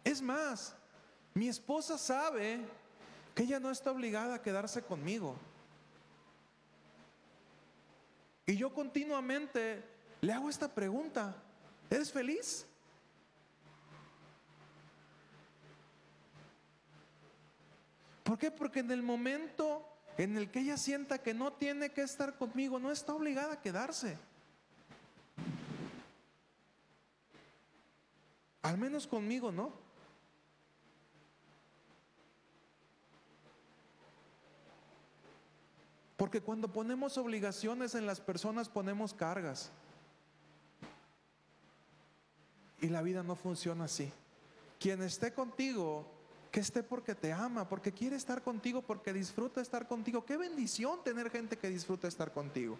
Es 0.04 0.22
más, 0.22 0.76
mi 1.34 1.48
esposa 1.48 1.98
sabe 1.98 2.60
que 3.34 3.42
ella 3.42 3.58
no 3.58 3.70
está 3.70 3.90
obligada 3.90 4.36
a 4.36 4.42
quedarse 4.42 4.82
conmigo. 4.82 5.36
Y 8.46 8.56
yo 8.56 8.72
continuamente 8.72 9.82
le 10.20 10.32
hago 10.32 10.48
esta 10.48 10.72
pregunta, 10.72 11.34
¿eres 11.90 12.12
feliz? 12.12 12.66
¿Por 18.22 18.38
qué? 18.38 18.50
Porque 18.50 18.80
en 18.80 18.90
el 18.90 19.02
momento 19.02 19.86
en 20.16 20.36
el 20.36 20.50
que 20.50 20.60
ella 20.60 20.76
sienta 20.76 21.18
que 21.18 21.34
no 21.34 21.52
tiene 21.54 21.90
que 21.90 22.02
estar 22.02 22.36
conmigo, 22.36 22.78
no 22.78 22.92
está 22.92 23.12
obligada 23.12 23.54
a 23.54 23.60
quedarse. 23.60 24.16
Al 28.62 28.78
menos 28.78 29.06
conmigo, 29.06 29.50
¿no? 29.50 29.83
Porque 36.16 36.40
cuando 36.40 36.68
ponemos 36.68 37.18
obligaciones 37.18 37.94
en 37.94 38.06
las 38.06 38.20
personas 38.20 38.68
ponemos 38.68 39.12
cargas. 39.14 39.70
Y 42.80 42.88
la 42.88 43.02
vida 43.02 43.22
no 43.22 43.34
funciona 43.34 43.84
así. 43.84 44.12
Quien 44.78 45.02
esté 45.02 45.32
contigo 45.32 46.06
que 46.54 46.60
esté 46.60 46.84
porque 46.84 47.16
te 47.16 47.32
ama, 47.32 47.68
porque 47.68 47.90
quiere 47.90 48.14
estar 48.14 48.40
contigo, 48.40 48.80
porque 48.80 49.12
disfruta 49.12 49.60
estar 49.60 49.88
contigo. 49.88 50.24
Qué 50.24 50.36
bendición 50.36 51.02
tener 51.02 51.28
gente 51.28 51.58
que 51.58 51.68
disfruta 51.68 52.06
estar 52.06 52.32
contigo. 52.32 52.78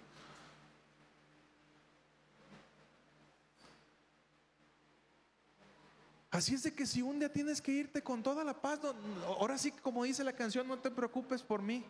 Así 6.30 6.54
es 6.54 6.62
de 6.62 6.72
que 6.72 6.86
si 6.86 7.02
un 7.02 7.18
día 7.18 7.32
tienes 7.32 7.60
que 7.60 7.72
irte 7.72 8.00
con 8.00 8.22
toda 8.22 8.44
la 8.44 8.54
paz, 8.54 8.78
ahora 9.26 9.58
sí, 9.58 9.72
como 9.72 10.04
dice 10.04 10.22
la 10.22 10.34
canción, 10.34 10.68
no 10.68 10.78
te 10.78 10.92
preocupes 10.92 11.42
por 11.42 11.60
mí. 11.60 11.84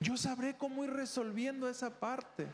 Yo 0.00 0.16
sabré 0.16 0.56
cómo 0.56 0.84
ir 0.84 0.90
resolviendo 0.92 1.68
esa 1.68 1.90
parte. 1.90 2.46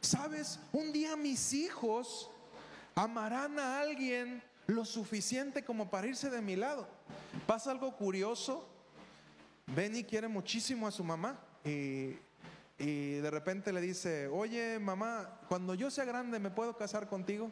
Sabes, 0.00 0.60
un 0.72 0.92
día 0.92 1.16
mis 1.16 1.52
hijos 1.52 2.30
amarán 2.94 3.58
a 3.58 3.80
alguien 3.80 4.42
lo 4.66 4.84
suficiente 4.84 5.64
como 5.64 5.90
para 5.90 6.06
irse 6.06 6.30
de 6.30 6.40
mi 6.40 6.54
lado. 6.54 6.86
Pasa 7.46 7.70
algo 7.70 7.96
curioso. 7.96 8.68
Benny 9.66 10.04
quiere 10.04 10.28
muchísimo 10.28 10.86
a 10.86 10.92
su 10.92 11.02
mamá 11.02 11.40
y, 11.64 12.14
de 12.78 13.30
repente 13.32 13.72
le 13.72 13.80
dice, 13.80 14.28
oye 14.28 14.78
mamá, 14.78 15.40
cuando 15.48 15.74
yo 15.74 15.90
sea 15.90 16.04
grande 16.04 16.38
me 16.38 16.50
puedo 16.50 16.76
casar 16.76 17.08
contigo. 17.08 17.50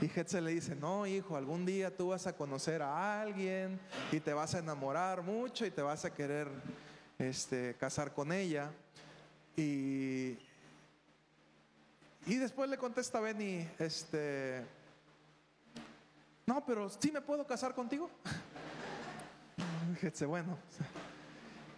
Y 0.00 0.06
Hetze 0.06 0.40
le 0.40 0.52
dice, 0.52 0.74
no 0.74 1.06
hijo, 1.06 1.36
algún 1.36 1.66
día 1.66 1.94
tú 1.94 2.08
vas 2.08 2.26
a 2.26 2.34
conocer 2.34 2.80
a 2.80 3.20
alguien 3.20 3.78
y 4.10 4.20
te 4.20 4.32
vas 4.32 4.54
a 4.54 4.60
enamorar 4.60 5.22
mucho 5.22 5.66
y 5.66 5.70
te 5.70 5.82
vas 5.82 6.06
a 6.06 6.14
querer 6.14 6.48
este, 7.18 7.76
casar 7.78 8.14
con 8.14 8.32
ella. 8.32 8.70
Y, 9.56 10.38
y 12.26 12.34
después 12.36 12.70
le 12.70 12.78
contesta 12.78 13.20
Benny, 13.20 13.68
este, 13.78 14.64
no, 16.46 16.64
pero 16.64 16.88
sí 16.88 17.12
me 17.12 17.20
puedo 17.20 17.46
casar 17.46 17.74
contigo. 17.74 18.10
Fíjese, 19.94 20.24
bueno. 20.24 20.56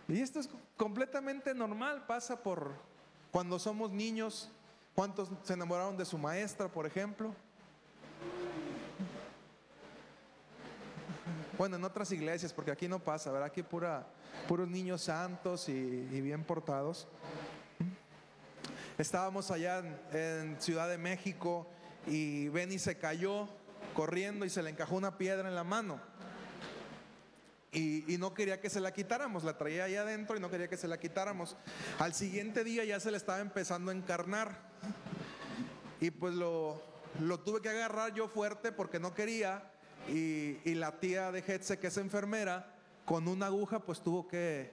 Y 0.06 0.20
esto 0.20 0.38
es 0.38 0.48
completamente 0.76 1.54
normal, 1.54 2.06
pasa 2.06 2.40
por 2.40 2.70
cuando 3.32 3.58
somos 3.58 3.90
niños. 3.90 4.48
¿Cuántos 4.94 5.30
se 5.42 5.54
enamoraron 5.54 5.96
de 5.96 6.04
su 6.04 6.18
maestra, 6.18 6.68
por 6.68 6.86
ejemplo? 6.86 7.34
Bueno, 11.62 11.76
en 11.76 11.84
otras 11.84 12.10
iglesias, 12.10 12.52
porque 12.52 12.72
aquí 12.72 12.88
no 12.88 12.98
pasa, 12.98 13.30
¿verdad? 13.30 13.46
Aquí 13.46 13.62
pura, 13.62 14.04
puros 14.48 14.68
niños 14.68 15.02
santos 15.02 15.68
y, 15.68 16.20
bien 16.20 16.42
portados. 16.42 17.06
Estábamos 18.98 19.48
allá 19.52 19.80
en, 20.12 20.60
Ciudad 20.60 20.88
de 20.88 20.98
México 20.98 21.68
y 22.08 22.48
Benny 22.48 22.80
se 22.80 22.98
cayó 22.98 23.48
corriendo 23.94 24.44
y 24.44 24.50
se 24.50 24.60
le 24.60 24.70
encajó 24.70 24.96
una 24.96 25.16
piedra 25.18 25.48
en 25.48 25.54
la 25.54 25.62
mano. 25.62 26.00
Y, 27.70 28.16
no 28.18 28.34
quería 28.34 28.60
que 28.60 28.68
se 28.68 28.80
la 28.80 28.92
quitáramos, 28.92 29.44
la 29.44 29.56
traía 29.56 29.84
ahí 29.84 29.94
adentro 29.94 30.36
y 30.36 30.40
no 30.40 30.50
quería 30.50 30.66
que 30.66 30.76
se 30.76 30.88
la 30.88 30.98
quitáramos. 30.98 31.56
Al 32.00 32.12
siguiente 32.12 32.64
día 32.64 32.84
ya 32.84 32.98
se 32.98 33.12
le 33.12 33.18
estaba 33.18 33.38
empezando 33.38 33.92
a 33.92 33.94
encarnar. 33.94 34.58
Y 36.00 36.10
pues 36.10 36.34
lo, 36.34 36.82
lo 37.20 37.38
tuve 37.38 37.60
que 37.60 37.68
agarrar 37.68 38.12
yo 38.14 38.26
fuerte 38.26 38.72
porque 38.72 38.98
no 38.98 39.14
quería. 39.14 39.71
Y, 40.09 40.74
la 40.74 40.98
tía 40.98 41.30
de 41.30 41.44
Hetze, 41.46 41.78
que 41.78 41.86
es 41.88 41.96
enfermera, 41.96 42.74
con 43.05 43.28
una 43.28 43.46
aguja 43.46 43.80
pues 43.80 44.00
tuvo 44.00 44.26
que, 44.26 44.72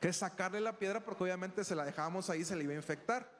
que 0.00 0.12
sacarle 0.12 0.60
la 0.60 0.78
piedra 0.78 1.00
porque 1.00 1.24
obviamente 1.24 1.64
se 1.64 1.74
la 1.74 1.84
dejábamos 1.84 2.30
ahí, 2.30 2.44
se 2.44 2.56
le 2.56 2.64
iba 2.64 2.72
a 2.72 2.76
infectar. 2.76 3.30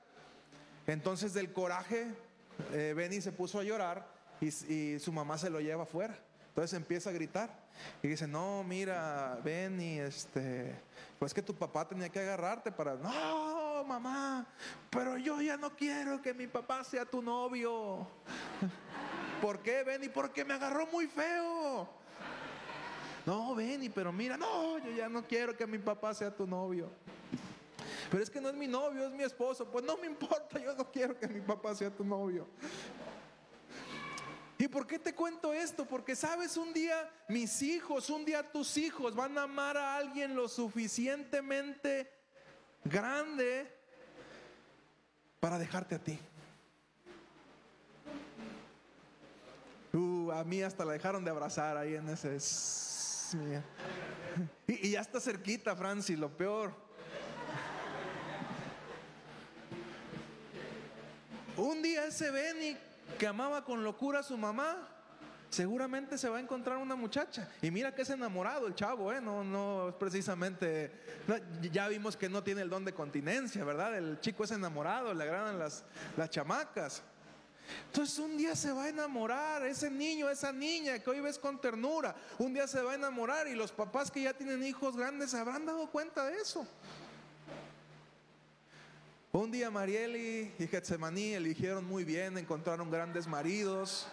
Entonces 0.87 1.35
del 1.35 1.53
coraje, 1.53 2.07
eh, 2.72 2.95
Benny 2.97 3.20
se 3.20 3.33
puso 3.33 3.59
a 3.59 3.64
llorar 3.64 4.07
y, 4.41 4.99
su 4.99 5.12
mamá 5.12 5.39
se 5.39 5.51
lo 5.51 5.61
lleva 5.61 5.83
afuera. 5.83 6.16
Entonces 6.49 6.74
empieza 6.74 7.11
a 7.11 7.12
gritar 7.12 7.51
y 8.03 8.09
dice, 8.09 8.27
no, 8.27 8.64
mira, 8.64 9.39
Benny, 9.45 9.99
este, 9.99 10.74
pues 11.18 11.35
que 11.35 11.43
tu 11.43 11.55
papá 11.55 11.87
tenía 11.87 12.09
que 12.09 12.20
agarrarte 12.20 12.72
para, 12.72 12.95
no, 12.95 13.85
mamá, 13.85 14.47
pero 14.89 15.18
yo 15.18 15.43
ya 15.43 15.59
no 15.59 15.77
quiero 15.77 16.22
que 16.22 16.33
mi 16.33 16.47
papá 16.47 16.83
sea 16.85 17.05
tu 17.05 17.20
novio. 17.20 18.07
¿Por 19.41 19.61
qué, 19.61 19.82
Benny? 19.82 20.09
Porque 20.09 20.45
me 20.45 20.55
agarró 20.55 20.87
muy 20.87 21.07
feo. 21.07 21.89
No, 23.24 23.55
Benny, 23.55 23.89
pero 23.89 24.12
mira, 24.12 24.37
no, 24.37 24.78
yo 24.78 24.91
ya 24.93 25.09
no 25.09 25.26
quiero 25.26 25.57
que 25.57 25.66
mi 25.66 25.78
papá 25.78 26.14
sea 26.14 26.34
tu 26.34 26.47
novio. 26.47 26.91
Pero 28.11 28.22
es 28.22 28.30
que 28.30 28.41
no 28.41 28.49
es 28.49 28.55
mi 28.55 28.68
novio, 28.68 29.05
es 29.07 29.12
mi 29.12 29.24
esposo. 29.24 29.66
Pues 29.66 29.84
no 29.84 29.97
me 29.97 30.07
importa, 30.07 30.61
yo 30.61 30.74
no 30.74 30.91
quiero 30.91 31.18
que 31.18 31.26
mi 31.26 31.41
papá 31.41 31.74
sea 31.74 31.91
tu 31.91 32.05
novio. 32.05 32.47
¿Y 34.59 34.68
por 34.68 34.87
qué 34.87 34.99
te 34.99 35.14
cuento 35.14 35.53
esto? 35.53 35.84
Porque 35.84 36.16
sabes, 36.16 36.57
un 36.57 36.72
día 36.72 37.11
mis 37.28 37.61
hijos, 37.62 38.09
un 38.09 38.24
día 38.24 38.51
tus 38.51 38.76
hijos 38.76 39.14
van 39.14 39.37
a 39.37 39.43
amar 39.43 39.76
a 39.76 39.97
alguien 39.97 40.34
lo 40.34 40.49
suficientemente 40.49 42.11
grande 42.84 43.70
para 45.41 45.59
dejarte 45.59 45.97
a 45.97 45.99
ti. 45.99 46.18
A 50.33 50.45
mí 50.45 50.62
hasta 50.62 50.85
la 50.85 50.93
dejaron 50.93 51.24
de 51.24 51.31
abrazar 51.31 51.77
ahí 51.77 51.95
en 51.95 52.09
ese... 52.09 52.39
Y, 54.66 54.89
y 54.89 54.91
ya 54.93 55.01
está 55.01 55.18
cerquita, 55.18 55.74
Francis, 55.74 56.18
lo 56.18 56.29
peor. 56.29 56.72
Un 61.57 61.81
día 61.81 62.05
ese 62.05 62.31
Benny 62.31 62.77
que 63.18 63.27
amaba 63.27 63.64
con 63.64 63.83
locura 63.83 64.20
a 64.20 64.22
su 64.22 64.37
mamá, 64.37 64.89
seguramente 65.49 66.18
se 66.18 66.29
va 66.29 66.37
a 66.37 66.41
encontrar 66.41 66.77
una 66.77 66.97
muchacha. 66.97 67.49
Y 67.62 67.70
mira 67.70 67.95
que 67.95 68.03
es 68.03 68.11
enamorado 68.11 68.66
el 68.66 68.74
chavo, 68.74 69.12
¿eh? 69.12 69.20
No, 69.20 69.43
no 69.43 69.89
es 69.89 69.95
precisamente. 69.95 70.93
ya 71.72 71.89
vimos 71.89 72.16
que 72.16 72.29
no 72.29 72.43
tiene 72.43 72.62
el 72.62 72.68
don 72.68 72.85
de 72.85 72.93
continencia, 72.93 73.64
¿verdad? 73.64 73.97
El 73.97 74.20
chico 74.20 74.45
es 74.45 74.51
enamorado, 74.51 75.14
le 75.14 75.24
agradan 75.24 75.59
las, 75.59 75.85
las 76.16 76.29
chamacas. 76.29 77.03
Entonces 77.87 78.19
un 78.19 78.37
día 78.37 78.55
se 78.55 78.73
va 78.73 78.85
a 78.85 78.89
enamorar 78.89 79.64
ese 79.64 79.91
niño, 79.91 80.29
esa 80.29 80.53
niña 80.53 80.99
que 80.99 81.11
hoy 81.11 81.21
ves 81.21 81.39
con 81.39 81.61
ternura. 81.61 82.14
Un 82.39 82.55
día 82.55 82.67
se 82.67 82.83
va 82.83 82.93
a 82.93 82.95
enamorar 82.95 83.49
y 83.49 83.55
los 83.55 83.73
papás 83.73 84.11
que 84.11 84.23
ya 84.23 84.35
tienen 84.35 84.62
hijos 84.64 84.97
grandes 84.97 85.31
se 85.31 85.39
habrán 85.39 85.67
dado 85.67 85.91
cuenta 85.91 86.27
de 86.27 86.37
eso. 86.39 86.67
Un 89.33 89.51
día 89.51 89.71
Marieli 89.71 90.51
y 90.59 90.67
Getsemaní 90.67 91.35
eligieron 91.35 91.85
muy 91.85 92.05
bien, 92.05 92.39
encontraron 92.39 92.91
grandes 92.91 93.27
maridos, 93.27 94.07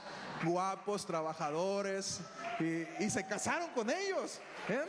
guapos, 0.44 1.06
trabajadores, 1.06 2.20
y, 2.60 3.10
se 3.10 3.26
casaron 3.26 3.70
con 3.70 3.90
ellos. 3.90 4.42
¿eh? 4.68 4.84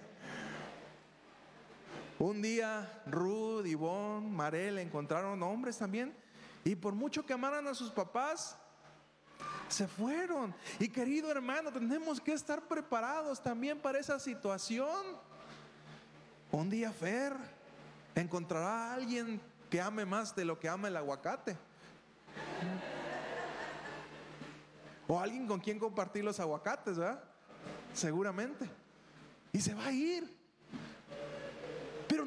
Un 2.20 2.40
día 2.42 3.02
Ruth, 3.06 3.66
Ivonne, 3.66 4.28
Marel 4.28 4.78
encontraron 4.78 5.42
hombres 5.42 5.78
también, 5.78 6.14
y 6.64 6.74
por 6.74 6.94
mucho 6.94 7.24
que 7.24 7.32
amaran 7.32 7.66
a 7.66 7.74
sus 7.74 7.90
papás, 7.90 8.56
se 9.68 9.86
fueron. 9.86 10.54
Y 10.78 10.88
querido 10.88 11.30
hermano, 11.30 11.72
tenemos 11.72 12.20
que 12.20 12.32
estar 12.32 12.66
preparados 12.66 13.42
también 13.42 13.78
para 13.78 13.98
esa 13.98 14.18
situación. 14.18 15.18
Un 16.50 16.68
día 16.68 16.92
Fer 16.92 17.32
encontrará 18.14 18.90
a 18.90 18.94
alguien 18.94 19.40
que 19.70 19.80
ame 19.80 20.04
más 20.04 20.34
de 20.34 20.44
lo 20.44 20.58
que 20.58 20.68
ama 20.68 20.88
el 20.88 20.96
aguacate. 20.96 21.56
O 25.06 25.18
alguien 25.18 25.46
con 25.46 25.60
quien 25.60 25.78
compartir 25.78 26.24
los 26.24 26.38
aguacates, 26.40 26.98
¿verdad? 26.98 27.22
Seguramente. 27.94 28.68
Y 29.52 29.60
se 29.60 29.74
va 29.74 29.86
a 29.86 29.92
ir. 29.92 30.39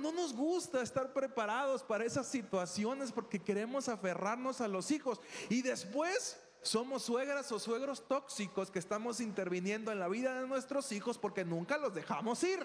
No 0.04 0.12
nos 0.12 0.34
gusta 0.34 0.82
estar 0.82 1.14
preparados 1.14 1.82
para 1.82 2.04
esas 2.04 2.28
situaciones 2.28 3.12
porque 3.12 3.40
queremos 3.40 3.88
aferrarnos 3.88 4.60
a 4.60 4.68
los 4.68 4.92
hijos. 4.92 5.22
Y 5.50 5.62
después 5.62 6.38
somos 6.62 7.04
suegras 7.04 7.50
o 7.54 7.60
suegros 7.60 8.06
tóxicos 8.06 8.70
que 8.70 8.80
estamos 8.80 9.22
interviniendo 9.22 9.94
en 9.94 10.00
la 10.00 10.10
vida 10.10 10.40
de 10.42 10.46
nuestros 10.46 10.92
hijos 10.92 11.18
porque 11.18 11.46
nunca 11.46 11.78
los 11.78 11.94
dejamos 11.94 12.44
ir. 12.44 12.60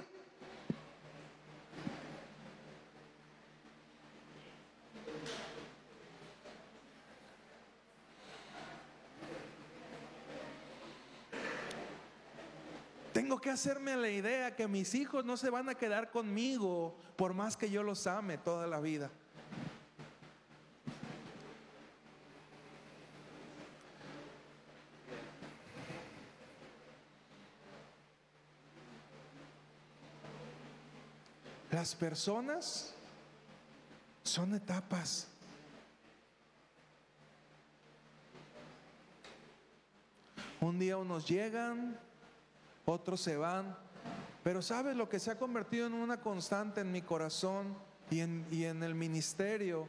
Tengo 13.12 13.38
hacerme 13.51 13.96
la 13.96 14.11
idea 14.11 14.55
que 14.55 14.68
mis 14.68 14.94
hijos 14.94 15.24
no 15.24 15.36
se 15.36 15.51
van 15.51 15.68
a 15.68 15.74
quedar 15.74 16.11
conmigo 16.11 16.96
por 17.16 17.34
más 17.34 17.57
que 17.57 17.70
yo 17.70 17.82
los 17.82 18.07
ame 18.07 18.38
toda 18.38 18.66
la 18.66 18.80
vida. 18.80 19.11
Las 31.70 31.94
personas 31.94 32.94
son 34.24 34.55
etapas. 34.55 35.28
Un 40.61 40.78
día 40.78 40.96
unos 40.96 41.28
llegan, 41.28 41.96
otros 42.89 43.20
se 43.20 43.36
van. 43.36 43.76
Pero 44.43 44.62
¿sabes 44.62 44.97
lo 44.97 45.09
que 45.09 45.18
se 45.18 45.30
ha 45.30 45.39
convertido 45.39 45.86
en 45.86 45.95
una 45.95 46.20
constante 46.20 46.80
en 46.80 46.91
mi 46.91 47.03
corazón 47.03 47.76
y 48.11 48.20
en, 48.20 48.47
y 48.51 48.64
en 48.64 48.82
el 48.82 48.95
ministerio? 48.95 49.89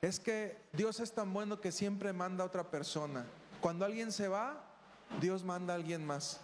Es 0.00 0.20
que 0.20 0.56
Dios 0.72 1.00
es 1.00 1.12
tan 1.12 1.32
bueno 1.32 1.60
que 1.60 1.72
siempre 1.72 2.12
manda 2.12 2.44
a 2.44 2.46
otra 2.46 2.70
persona. 2.70 3.26
Cuando 3.60 3.84
alguien 3.84 4.12
se 4.12 4.28
va, 4.28 4.64
Dios 5.20 5.44
manda 5.44 5.74
a 5.74 5.76
alguien 5.76 6.06
más. 6.06 6.40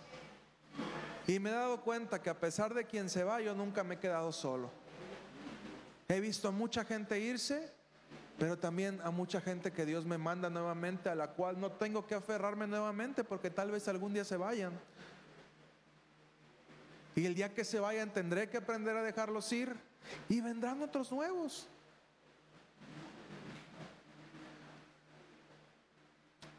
Y 1.27 1.39
me 1.39 1.51
he 1.51 1.55
dado 1.55 1.81
cuenta 1.81 2.21
que 2.21 2.31
a 2.31 2.39
pesar 2.39 2.75
de 2.75 2.85
quien 2.85 3.09
se 3.09 3.25
va, 3.25 3.41
yo 3.41 3.55
nunca 3.55 3.85
me 3.85 3.95
he 3.95 3.99
quedado 3.99 4.33
solo. 4.33 4.71
He 6.09 6.21
visto 6.21 6.49
a 6.49 6.51
mucha 6.51 6.85
gente 6.85 7.19
irse, 7.19 7.73
pero 8.39 8.59
también 8.59 9.01
a 9.03 9.11
mucha 9.11 9.41
gente 9.41 9.73
que 9.73 9.87
Dios 9.87 10.05
me 10.05 10.19
manda 10.19 10.51
nuevamente, 10.51 11.09
a 11.09 11.15
la 11.15 11.29
cual 11.29 11.59
no 11.59 11.71
tengo 11.73 12.07
que 12.07 12.15
aferrarme 12.15 12.67
nuevamente 12.67 13.25
porque 13.25 13.51
tal 13.51 13.71
vez 13.71 13.89
algún 13.89 14.13
día 14.13 14.25
se 14.25 14.37
vayan. 14.37 14.79
Y 17.17 17.27
el 17.27 17.35
día 17.35 17.55
que 17.55 17.65
se 17.65 17.79
vayan 17.79 18.13
tendré 18.13 18.49
que 18.49 18.57
aprender 18.57 18.97
a 18.97 19.03
dejarlos 19.03 19.53
ir 19.53 19.75
y 20.29 20.41
vendrán 20.41 20.83
otros 20.83 21.11
nuevos. 21.13 21.69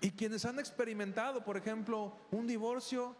Y 0.01 0.11
quienes 0.11 0.45
han 0.45 0.59
experimentado, 0.59 1.43
por 1.43 1.57
ejemplo, 1.57 2.15
un 2.31 2.45
divorcio, 2.45 3.15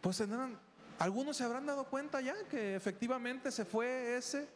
pues 0.00 0.16
tendrán, 0.16 0.58
algunos 0.98 1.36
se 1.36 1.44
habrán 1.44 1.66
dado 1.66 1.84
cuenta 1.84 2.20
ya 2.20 2.34
que 2.48 2.74
efectivamente 2.74 3.50
se 3.50 3.64
fue 3.64 4.16
ese 4.16 4.48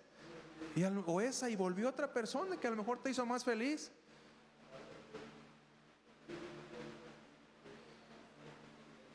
y, 0.75 0.85
o 0.85 1.21
esa 1.21 1.51
y 1.51 1.57
volvió 1.57 1.91
otra 1.91 2.13
persona 2.13 2.57
que 2.57 2.67
a 2.67 2.71
lo 2.71 2.77
mejor 2.77 3.03
te 3.03 3.11
hizo 3.11 3.25
más 3.27 3.45
feliz. 3.45 3.93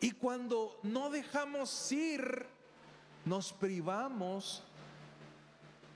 Y 0.02 0.12
cuando 0.12 0.80
no 0.84 1.10
dejamos 1.10 1.92
ir, 1.92 2.46
nos 3.26 3.52
privamos 3.52 4.64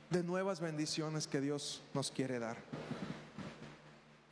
de 0.10 0.24
nuevas 0.24 0.60
bendiciones 0.60 1.28
que 1.28 1.41
Dios 1.41 1.82
nos 1.93 2.12
quiere 2.12 2.39
dar. 2.39 2.58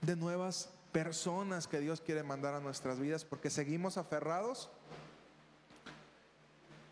De 0.01 0.15
nuevas 0.15 0.69
personas 0.91 1.67
que 1.67 1.79
Dios 1.79 2.01
quiere 2.01 2.23
mandar 2.23 2.53
a 2.53 2.59
nuestras 2.59 2.99
vidas 2.99 3.23
porque 3.23 3.49
seguimos 3.49 3.97
aferrados 3.97 4.69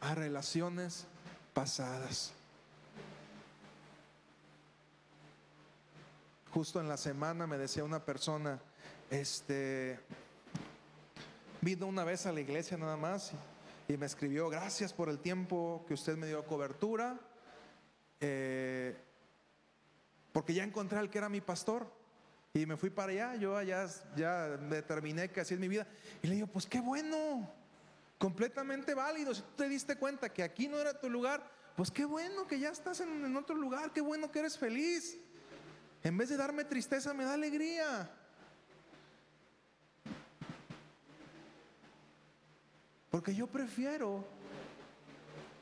a 0.01 0.15
relaciones 0.15 1.05
pasadas. 1.53 2.31
Justo 6.53 6.79
en 6.79 6.87
la 6.87 6.97
semana 6.97 7.45
me 7.45 7.57
decía 7.57 7.83
una 7.83 8.03
persona, 8.03 8.59
este, 9.11 9.99
Vino 11.61 11.87
una 11.87 12.05
vez 12.05 12.25
a 12.25 12.31
la 12.31 12.39
iglesia 12.39 12.77
nada 12.77 12.95
más 12.95 13.33
y, 13.89 13.97
me 13.97 14.05
escribió, 14.05 14.49
gracias 14.49 14.93
por 14.93 15.09
el 15.09 15.19
tiempo 15.19 15.83
que 15.85 15.93
usted 15.93 16.15
me 16.15 16.25
dio 16.25 16.45
cobertura, 16.45 17.19
eh, 18.21 18.95
porque 20.31 20.53
ya 20.53 20.63
encontré 20.63 20.99
al 20.99 21.09
que 21.09 21.17
era 21.17 21.27
mi 21.27 21.41
pastor. 21.41 21.91
Y 22.53 22.65
me 22.65 22.77
fui 22.77 22.89
para 22.89 23.11
allá, 23.11 23.35
yo 23.35 23.61
ya, 23.61 23.85
ya 24.15 24.47
determiné 24.47 25.31
que 25.31 25.41
así 25.41 25.53
es 25.53 25.59
mi 25.59 25.67
vida. 25.67 25.85
Y 26.21 26.27
le 26.27 26.35
digo, 26.35 26.47
pues 26.47 26.65
qué 26.65 26.79
bueno, 26.79 27.51
completamente 28.17 28.93
válido. 28.93 29.35
Si 29.35 29.41
tú 29.41 29.49
te 29.57 29.67
diste 29.67 29.97
cuenta 29.97 30.29
que 30.29 30.43
aquí 30.43 30.69
no 30.69 30.79
era 30.79 30.97
tu 30.97 31.09
lugar, 31.09 31.45
pues 31.75 31.91
qué 31.91 32.05
bueno 32.05 32.47
que 32.47 32.57
ya 32.57 32.69
estás 32.69 33.01
en, 33.01 33.25
en 33.25 33.35
otro 33.35 33.55
lugar, 33.55 33.91
qué 33.91 33.99
bueno 33.99 34.31
que 34.31 34.39
eres 34.39 34.57
feliz. 34.57 35.17
En 36.03 36.17
vez 36.17 36.29
de 36.29 36.37
darme 36.37 36.63
tristeza, 36.63 37.13
me 37.13 37.25
da 37.25 37.33
alegría. 37.33 38.09
Porque 43.11 43.33
yo 43.33 43.47
prefiero 43.47 44.23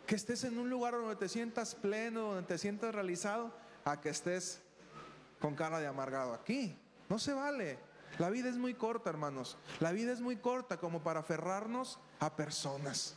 que 0.05 0.15
estés 0.15 0.43
en 0.43 0.57
un 0.57 0.69
lugar 0.69 0.93
donde 0.93 1.15
te 1.15 1.29
sientas 1.29 1.75
pleno, 1.75 2.33
donde 2.33 2.43
te 2.43 2.57
sientas 2.57 2.93
realizado, 2.93 3.51
a 3.85 4.01
que 4.01 4.09
estés 4.09 4.61
con 5.39 5.55
cara 5.55 5.79
de 5.79 5.87
amargado 5.87 6.33
aquí. 6.33 6.77
No 7.09 7.19
se 7.19 7.33
vale. 7.33 7.77
La 8.19 8.29
vida 8.29 8.49
es 8.49 8.57
muy 8.57 8.73
corta, 8.73 9.09
hermanos. 9.09 9.57
La 9.79 9.91
vida 9.91 10.11
es 10.11 10.21
muy 10.21 10.37
corta 10.37 10.77
como 10.77 11.01
para 11.01 11.19
aferrarnos 11.19 11.99
a 12.19 12.35
personas. 12.35 13.15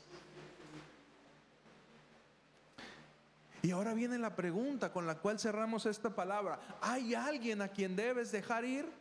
Y 3.63 3.73
ahora 3.73 3.95
viene 3.95 4.19
la 4.19 4.37
pregunta 4.37 4.93
con 4.93 5.07
la 5.07 5.19
cual 5.19 5.39
cerramos 5.39 5.87
esta 5.87 6.15
palabra. 6.15 6.61
¿Hay 6.81 7.15
alguien 7.15 7.63
a 7.63 7.69
quien 7.69 7.95
debes 7.95 8.33
dejar 8.33 8.65
ir? 8.65 9.00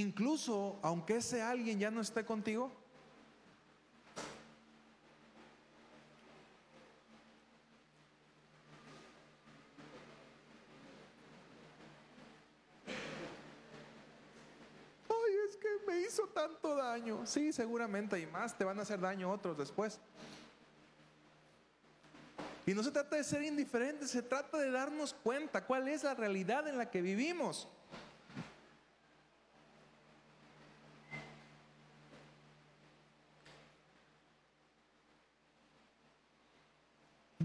Incluso 0.00 0.78
aunque 0.80 1.18
ese 1.18 1.42
alguien 1.42 1.78
ya 1.78 1.90
no 1.90 2.00
esté 2.00 2.24
contigo. 2.24 2.72
Ay, 15.06 15.34
es 15.46 15.56
que 15.56 15.68
me 15.86 16.00
hizo 16.00 16.22
tanto 16.28 16.74
daño. 16.74 17.26
Sí, 17.26 17.52
seguramente 17.52 18.18
y 18.18 18.26
más 18.26 18.56
te 18.56 18.64
van 18.64 18.78
a 18.78 18.82
hacer 18.82 19.00
daño 19.00 19.30
otros 19.30 19.58
después. 19.58 20.00
Y 22.64 22.72
no 22.72 22.82
se 22.82 22.90
trata 22.90 23.16
de 23.16 23.24
ser 23.24 23.42
indiferentes, 23.42 24.10
se 24.10 24.22
trata 24.22 24.56
de 24.56 24.70
darnos 24.70 25.12
cuenta 25.12 25.66
cuál 25.66 25.88
es 25.88 26.04
la 26.04 26.14
realidad 26.14 26.66
en 26.68 26.78
la 26.78 26.90
que 26.90 27.02
vivimos. 27.02 27.68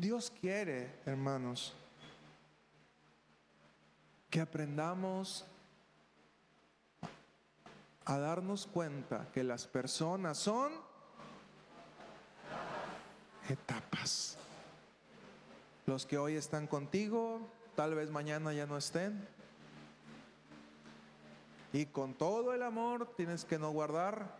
Dios 0.06 0.32
quiere, 0.40 1.00
hermanos, 1.08 1.74
que 4.30 4.40
aprendamos 4.40 5.48
a 8.06 8.20
darnos 8.20 8.68
cuenta 8.68 9.32
que 9.34 9.44
las 9.44 9.66
personas 9.66 10.38
son 10.38 10.74
etapas. 13.50 14.38
Los 15.88 16.06
que 16.06 16.20
hoy 16.20 16.36
están 16.36 16.68
contigo, 16.68 17.40
tal 17.76 17.96
vez 17.96 18.12
mañana 18.12 18.54
ya 18.54 18.68
no 18.68 18.78
estén. 18.78 19.28
Y 21.74 21.88
con 21.88 22.14
todo 22.14 22.54
el 22.54 22.62
amor 22.62 23.12
tienes 23.18 23.44
que 23.44 23.58
no 23.58 23.72
guardar 23.72 24.38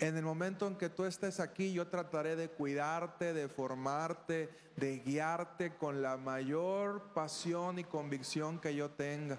En 0.00 0.16
el 0.16 0.24
momento 0.24 0.66
en 0.66 0.76
que 0.76 0.88
tú 0.88 1.04
estés 1.04 1.40
aquí, 1.40 1.74
yo 1.74 1.86
trataré 1.86 2.34
de 2.34 2.48
cuidarte, 2.48 3.34
de 3.34 3.48
formarte, 3.48 4.48
de 4.76 4.98
guiarte 5.00 5.74
con 5.76 6.00
la 6.00 6.16
mayor 6.16 7.12
pasión 7.12 7.78
y 7.78 7.84
convicción 7.84 8.58
que 8.58 8.74
yo 8.74 8.90
tenga. 8.90 9.36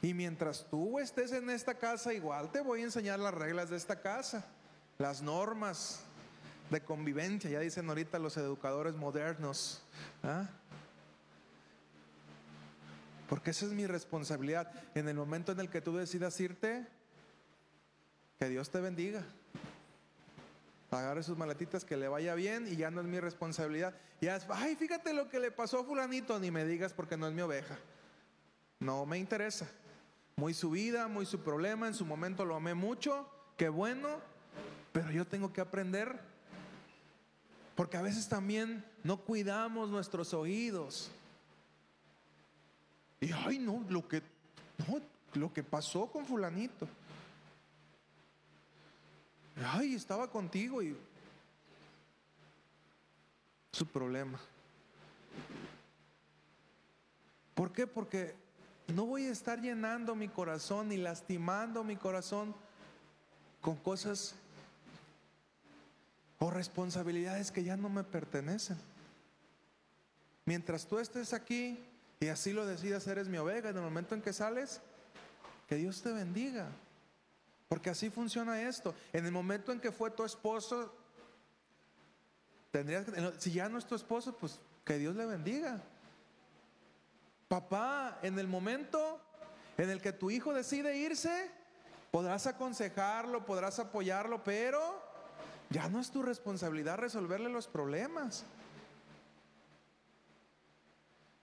Y 0.00 0.14
mientras 0.14 0.66
tú 0.70 0.98
estés 0.98 1.30
en 1.32 1.50
esta 1.50 1.74
casa, 1.74 2.14
igual 2.14 2.50
te 2.50 2.62
voy 2.62 2.80
a 2.80 2.84
enseñar 2.84 3.18
las 3.18 3.34
reglas 3.34 3.68
de 3.68 3.76
esta 3.76 4.00
casa, 4.00 4.46
las 4.96 5.20
normas, 5.20 6.02
de 6.70 6.80
convivencia, 6.80 7.50
ya 7.50 7.60
dicen 7.60 7.86
ahorita 7.86 8.18
los 8.18 8.38
educadores 8.38 8.94
modernos. 8.94 9.82
¿ah? 10.22 10.48
Porque 13.28 13.50
esa 13.50 13.66
es 13.66 13.72
mi 13.72 13.86
responsabilidad. 13.86 14.72
En 14.94 15.06
el 15.06 15.16
momento 15.16 15.52
en 15.52 15.60
el 15.60 15.68
que 15.68 15.82
tú 15.82 15.94
decidas 15.96 16.40
irte, 16.40 16.86
que 18.40 18.48
Dios 18.48 18.70
te 18.70 18.80
bendiga. 18.80 19.22
Agarre 20.90 21.22
sus 21.22 21.36
maletitas, 21.36 21.84
que 21.84 21.98
le 21.98 22.08
vaya 22.08 22.34
bien 22.34 22.66
y 22.66 22.74
ya 22.74 22.90
no 22.90 23.02
es 23.02 23.06
mi 23.06 23.20
responsabilidad. 23.20 23.94
Ya 24.22 24.34
es, 24.34 24.46
ay, 24.48 24.76
fíjate 24.76 25.12
lo 25.12 25.28
que 25.28 25.38
le 25.38 25.50
pasó 25.50 25.80
a 25.80 25.84
fulanito, 25.84 26.38
ni 26.40 26.50
me 26.50 26.64
digas 26.64 26.94
porque 26.94 27.18
no 27.18 27.28
es 27.28 27.34
mi 27.34 27.42
oveja. 27.42 27.78
No 28.78 29.04
me 29.04 29.18
interesa. 29.18 29.70
Muy 30.36 30.54
su 30.54 30.70
vida, 30.70 31.06
muy 31.06 31.26
su 31.26 31.40
problema, 31.40 31.86
en 31.86 31.92
su 31.92 32.06
momento 32.06 32.46
lo 32.46 32.56
amé 32.56 32.72
mucho, 32.72 33.28
qué 33.58 33.68
bueno, 33.68 34.08
pero 34.90 35.10
yo 35.10 35.26
tengo 35.26 35.52
que 35.52 35.60
aprender. 35.60 36.18
Porque 37.76 37.98
a 37.98 38.02
veces 38.02 38.26
también 38.26 38.82
no 39.04 39.18
cuidamos 39.18 39.90
nuestros 39.90 40.32
oídos. 40.32 41.10
Y 43.20 43.32
ay, 43.32 43.58
no, 43.58 43.84
lo 43.90 44.08
que 44.08 44.22
no, 44.88 44.98
lo 45.34 45.52
que 45.52 45.62
pasó 45.62 46.06
con 46.06 46.24
fulanito. 46.24 46.88
Ay, 49.64 49.94
estaba 49.94 50.30
contigo 50.30 50.82
y 50.82 50.96
su 53.72 53.86
problema. 53.86 54.38
¿Por 57.54 57.72
qué? 57.72 57.86
Porque 57.86 58.34
no 58.88 59.04
voy 59.04 59.26
a 59.26 59.32
estar 59.32 59.60
llenando 59.60 60.14
mi 60.14 60.28
corazón 60.28 60.92
y 60.92 60.96
lastimando 60.96 61.84
mi 61.84 61.96
corazón 61.96 62.54
con 63.60 63.76
cosas 63.76 64.34
o 66.38 66.50
responsabilidades 66.50 67.50
que 67.50 67.62
ya 67.62 67.76
no 67.76 67.90
me 67.90 68.02
pertenecen. 68.02 68.78
Mientras 70.46 70.86
tú 70.86 70.98
estés 70.98 71.34
aquí 71.34 71.78
y 72.18 72.28
así 72.28 72.52
lo 72.52 72.66
decidas, 72.66 73.06
eres 73.06 73.28
mi 73.28 73.36
oveja, 73.36 73.68
en 73.68 73.76
el 73.76 73.82
momento 73.82 74.14
en 74.14 74.22
que 74.22 74.32
sales, 74.32 74.80
que 75.68 75.76
Dios 75.76 76.02
te 76.02 76.12
bendiga. 76.12 76.68
Porque 77.70 77.90
así 77.90 78.10
funciona 78.10 78.60
esto. 78.62 78.96
En 79.12 79.24
el 79.26 79.30
momento 79.30 79.70
en 79.70 79.78
que 79.78 79.92
fue 79.92 80.10
tu 80.10 80.24
esposo, 80.24 80.92
tendrías 82.72 83.06
si 83.38 83.52
ya 83.52 83.68
no 83.68 83.78
es 83.78 83.86
tu 83.86 83.94
esposo, 83.94 84.36
pues 84.36 84.58
que 84.84 84.98
Dios 84.98 85.14
le 85.14 85.24
bendiga. 85.24 85.80
Papá, 87.46 88.18
en 88.22 88.36
el 88.40 88.48
momento 88.48 89.20
en 89.78 89.88
el 89.88 90.02
que 90.02 90.12
tu 90.12 90.32
hijo 90.32 90.52
decide 90.52 90.96
irse, 90.96 91.48
podrás 92.10 92.48
aconsejarlo, 92.48 93.46
podrás 93.46 93.78
apoyarlo, 93.78 94.42
pero 94.42 95.00
ya 95.68 95.88
no 95.88 96.00
es 96.00 96.10
tu 96.10 96.22
responsabilidad 96.22 96.98
resolverle 96.98 97.50
los 97.50 97.68
problemas. 97.68 98.42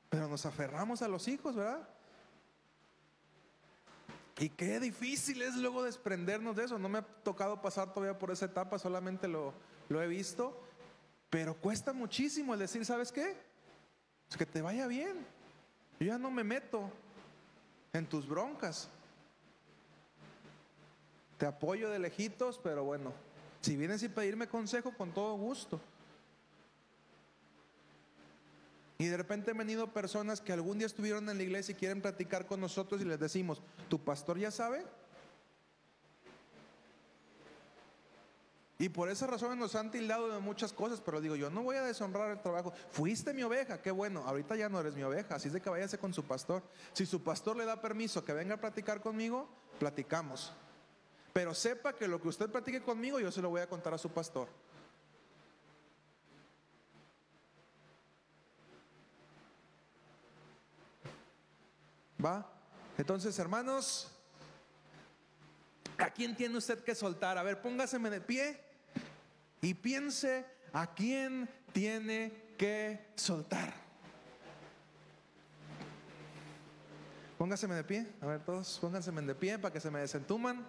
Pero 0.09 0.27
nos 0.27 0.45
aferramos 0.45 1.01
a 1.01 1.07
los 1.07 1.29
hijos, 1.29 1.55
¿verdad? 1.55 1.87
Y 4.39 4.49
qué 4.49 4.79
difícil 4.79 5.41
es 5.41 5.55
luego 5.55 5.83
desprendernos 5.83 6.55
de 6.55 6.65
eso. 6.65 6.77
No 6.77 6.89
me 6.89 6.99
ha 6.99 7.01
tocado 7.01 7.61
pasar 7.61 7.93
todavía 7.93 8.17
por 8.17 8.31
esa 8.31 8.45
etapa, 8.45 8.77
solamente 8.77 9.27
lo, 9.27 9.53
lo 9.89 10.01
he 10.01 10.07
visto. 10.07 10.61
Pero 11.29 11.55
cuesta 11.55 11.91
muchísimo 11.91 12.53
el 12.53 12.59
decir, 12.59 12.85
¿sabes 12.85 13.11
qué? 13.11 13.35
Es 14.29 14.37
que 14.37 14.45
te 14.45 14.61
vaya 14.61 14.87
bien. 14.87 15.25
Yo 15.99 16.07
ya 16.07 16.17
no 16.17 16.29
me 16.29 16.43
meto 16.43 16.89
en 17.93 18.05
tus 18.05 18.27
broncas. 18.27 18.89
Te 21.37 21.45
apoyo 21.45 21.89
de 21.89 21.99
lejitos, 21.99 22.59
pero 22.59 22.83
bueno, 22.83 23.13
si 23.61 23.75
vienes 23.75 24.03
y 24.03 24.09
pedirme 24.09 24.47
consejo, 24.47 24.91
con 24.91 25.11
todo 25.11 25.35
gusto. 25.35 25.79
Y 28.97 29.05
de 29.05 29.17
repente 29.17 29.51
han 29.51 29.57
venido 29.57 29.93
personas 29.93 30.41
que 30.41 30.53
algún 30.53 30.79
día 30.79 30.87
estuvieron 30.87 31.29
en 31.29 31.37
la 31.37 31.43
iglesia 31.43 31.73
y 31.73 31.75
quieren 31.75 32.01
platicar 32.01 32.47
con 32.47 32.59
nosotros 32.59 32.99
y 33.01 33.05
les 33.05 33.19
decimos, 33.19 33.61
¿tu 33.89 33.99
pastor 34.03 34.39
ya 34.39 34.49
sabe? 34.49 34.83
Y 38.79 38.89
por 38.89 39.09
esa 39.09 39.25
razón 39.25 39.57
nos 39.57 39.75
han 39.75 39.89
tildado 39.89 40.29
de 40.29 40.39
muchas 40.39 40.71
cosas, 40.71 41.01
pero 41.01 41.19
digo, 41.19 41.35
yo 41.35 41.49
no 41.49 41.63
voy 41.63 41.77
a 41.77 41.83
deshonrar 41.83 42.29
el 42.29 42.41
trabajo. 42.41 42.73
Fuiste 42.91 43.33
mi 43.33 43.41
oveja, 43.41 43.81
qué 43.81 43.89
bueno, 43.89 44.23
ahorita 44.27 44.55
ya 44.55 44.69
no 44.69 44.79
eres 44.79 44.95
mi 44.95 45.01
oveja, 45.01 45.35
así 45.35 45.47
es 45.47 45.53
de 45.53 45.61
que 45.61 45.69
váyase 45.69 45.97
con 45.97 46.13
su 46.13 46.23
pastor. 46.23 46.61
Si 46.93 47.05
su 47.05 47.23
pastor 47.23 47.57
le 47.57 47.65
da 47.65 47.81
permiso 47.81 48.23
que 48.23 48.33
venga 48.33 48.55
a 48.55 48.61
platicar 48.61 49.01
conmigo, 49.01 49.49
platicamos. 49.79 50.53
Pero 51.33 51.55
sepa 51.55 51.93
que 51.93 52.07
lo 52.07 52.21
que 52.21 52.27
usted 52.27 52.49
platique 52.49 52.81
conmigo, 52.81 53.19
yo 53.19 53.31
se 53.31 53.41
lo 53.41 53.49
voy 53.49 53.61
a 53.61 53.69
contar 53.69 53.95
a 53.95 53.97
su 53.97 54.09
pastor. 54.09 54.47
¿Va? 62.23 62.49
Entonces, 62.97 63.37
hermanos, 63.37 64.11
¿a 65.97 66.09
quién 66.09 66.35
tiene 66.35 66.57
usted 66.57 66.83
que 66.83 66.95
soltar? 66.95 67.37
A 67.37 67.43
ver, 67.43 67.61
póngaseme 67.61 68.09
de 68.09 68.21
pie 68.21 68.59
y 69.61 69.73
piense 69.73 70.45
a 70.73 70.93
quién 70.93 71.49
tiene 71.73 72.53
que 72.57 73.11
soltar. 73.15 73.73
Póngaseme 77.37 77.75
de 77.75 77.83
pie, 77.83 78.07
a 78.19 78.25
ver 78.25 78.43
todos, 78.43 78.79
pónganse 78.81 79.11
de 79.11 79.35
pie 79.35 79.59
para 79.59 79.71
que 79.71 79.79
se 79.79 79.91
me 79.91 79.99
desentuman. 79.99 80.65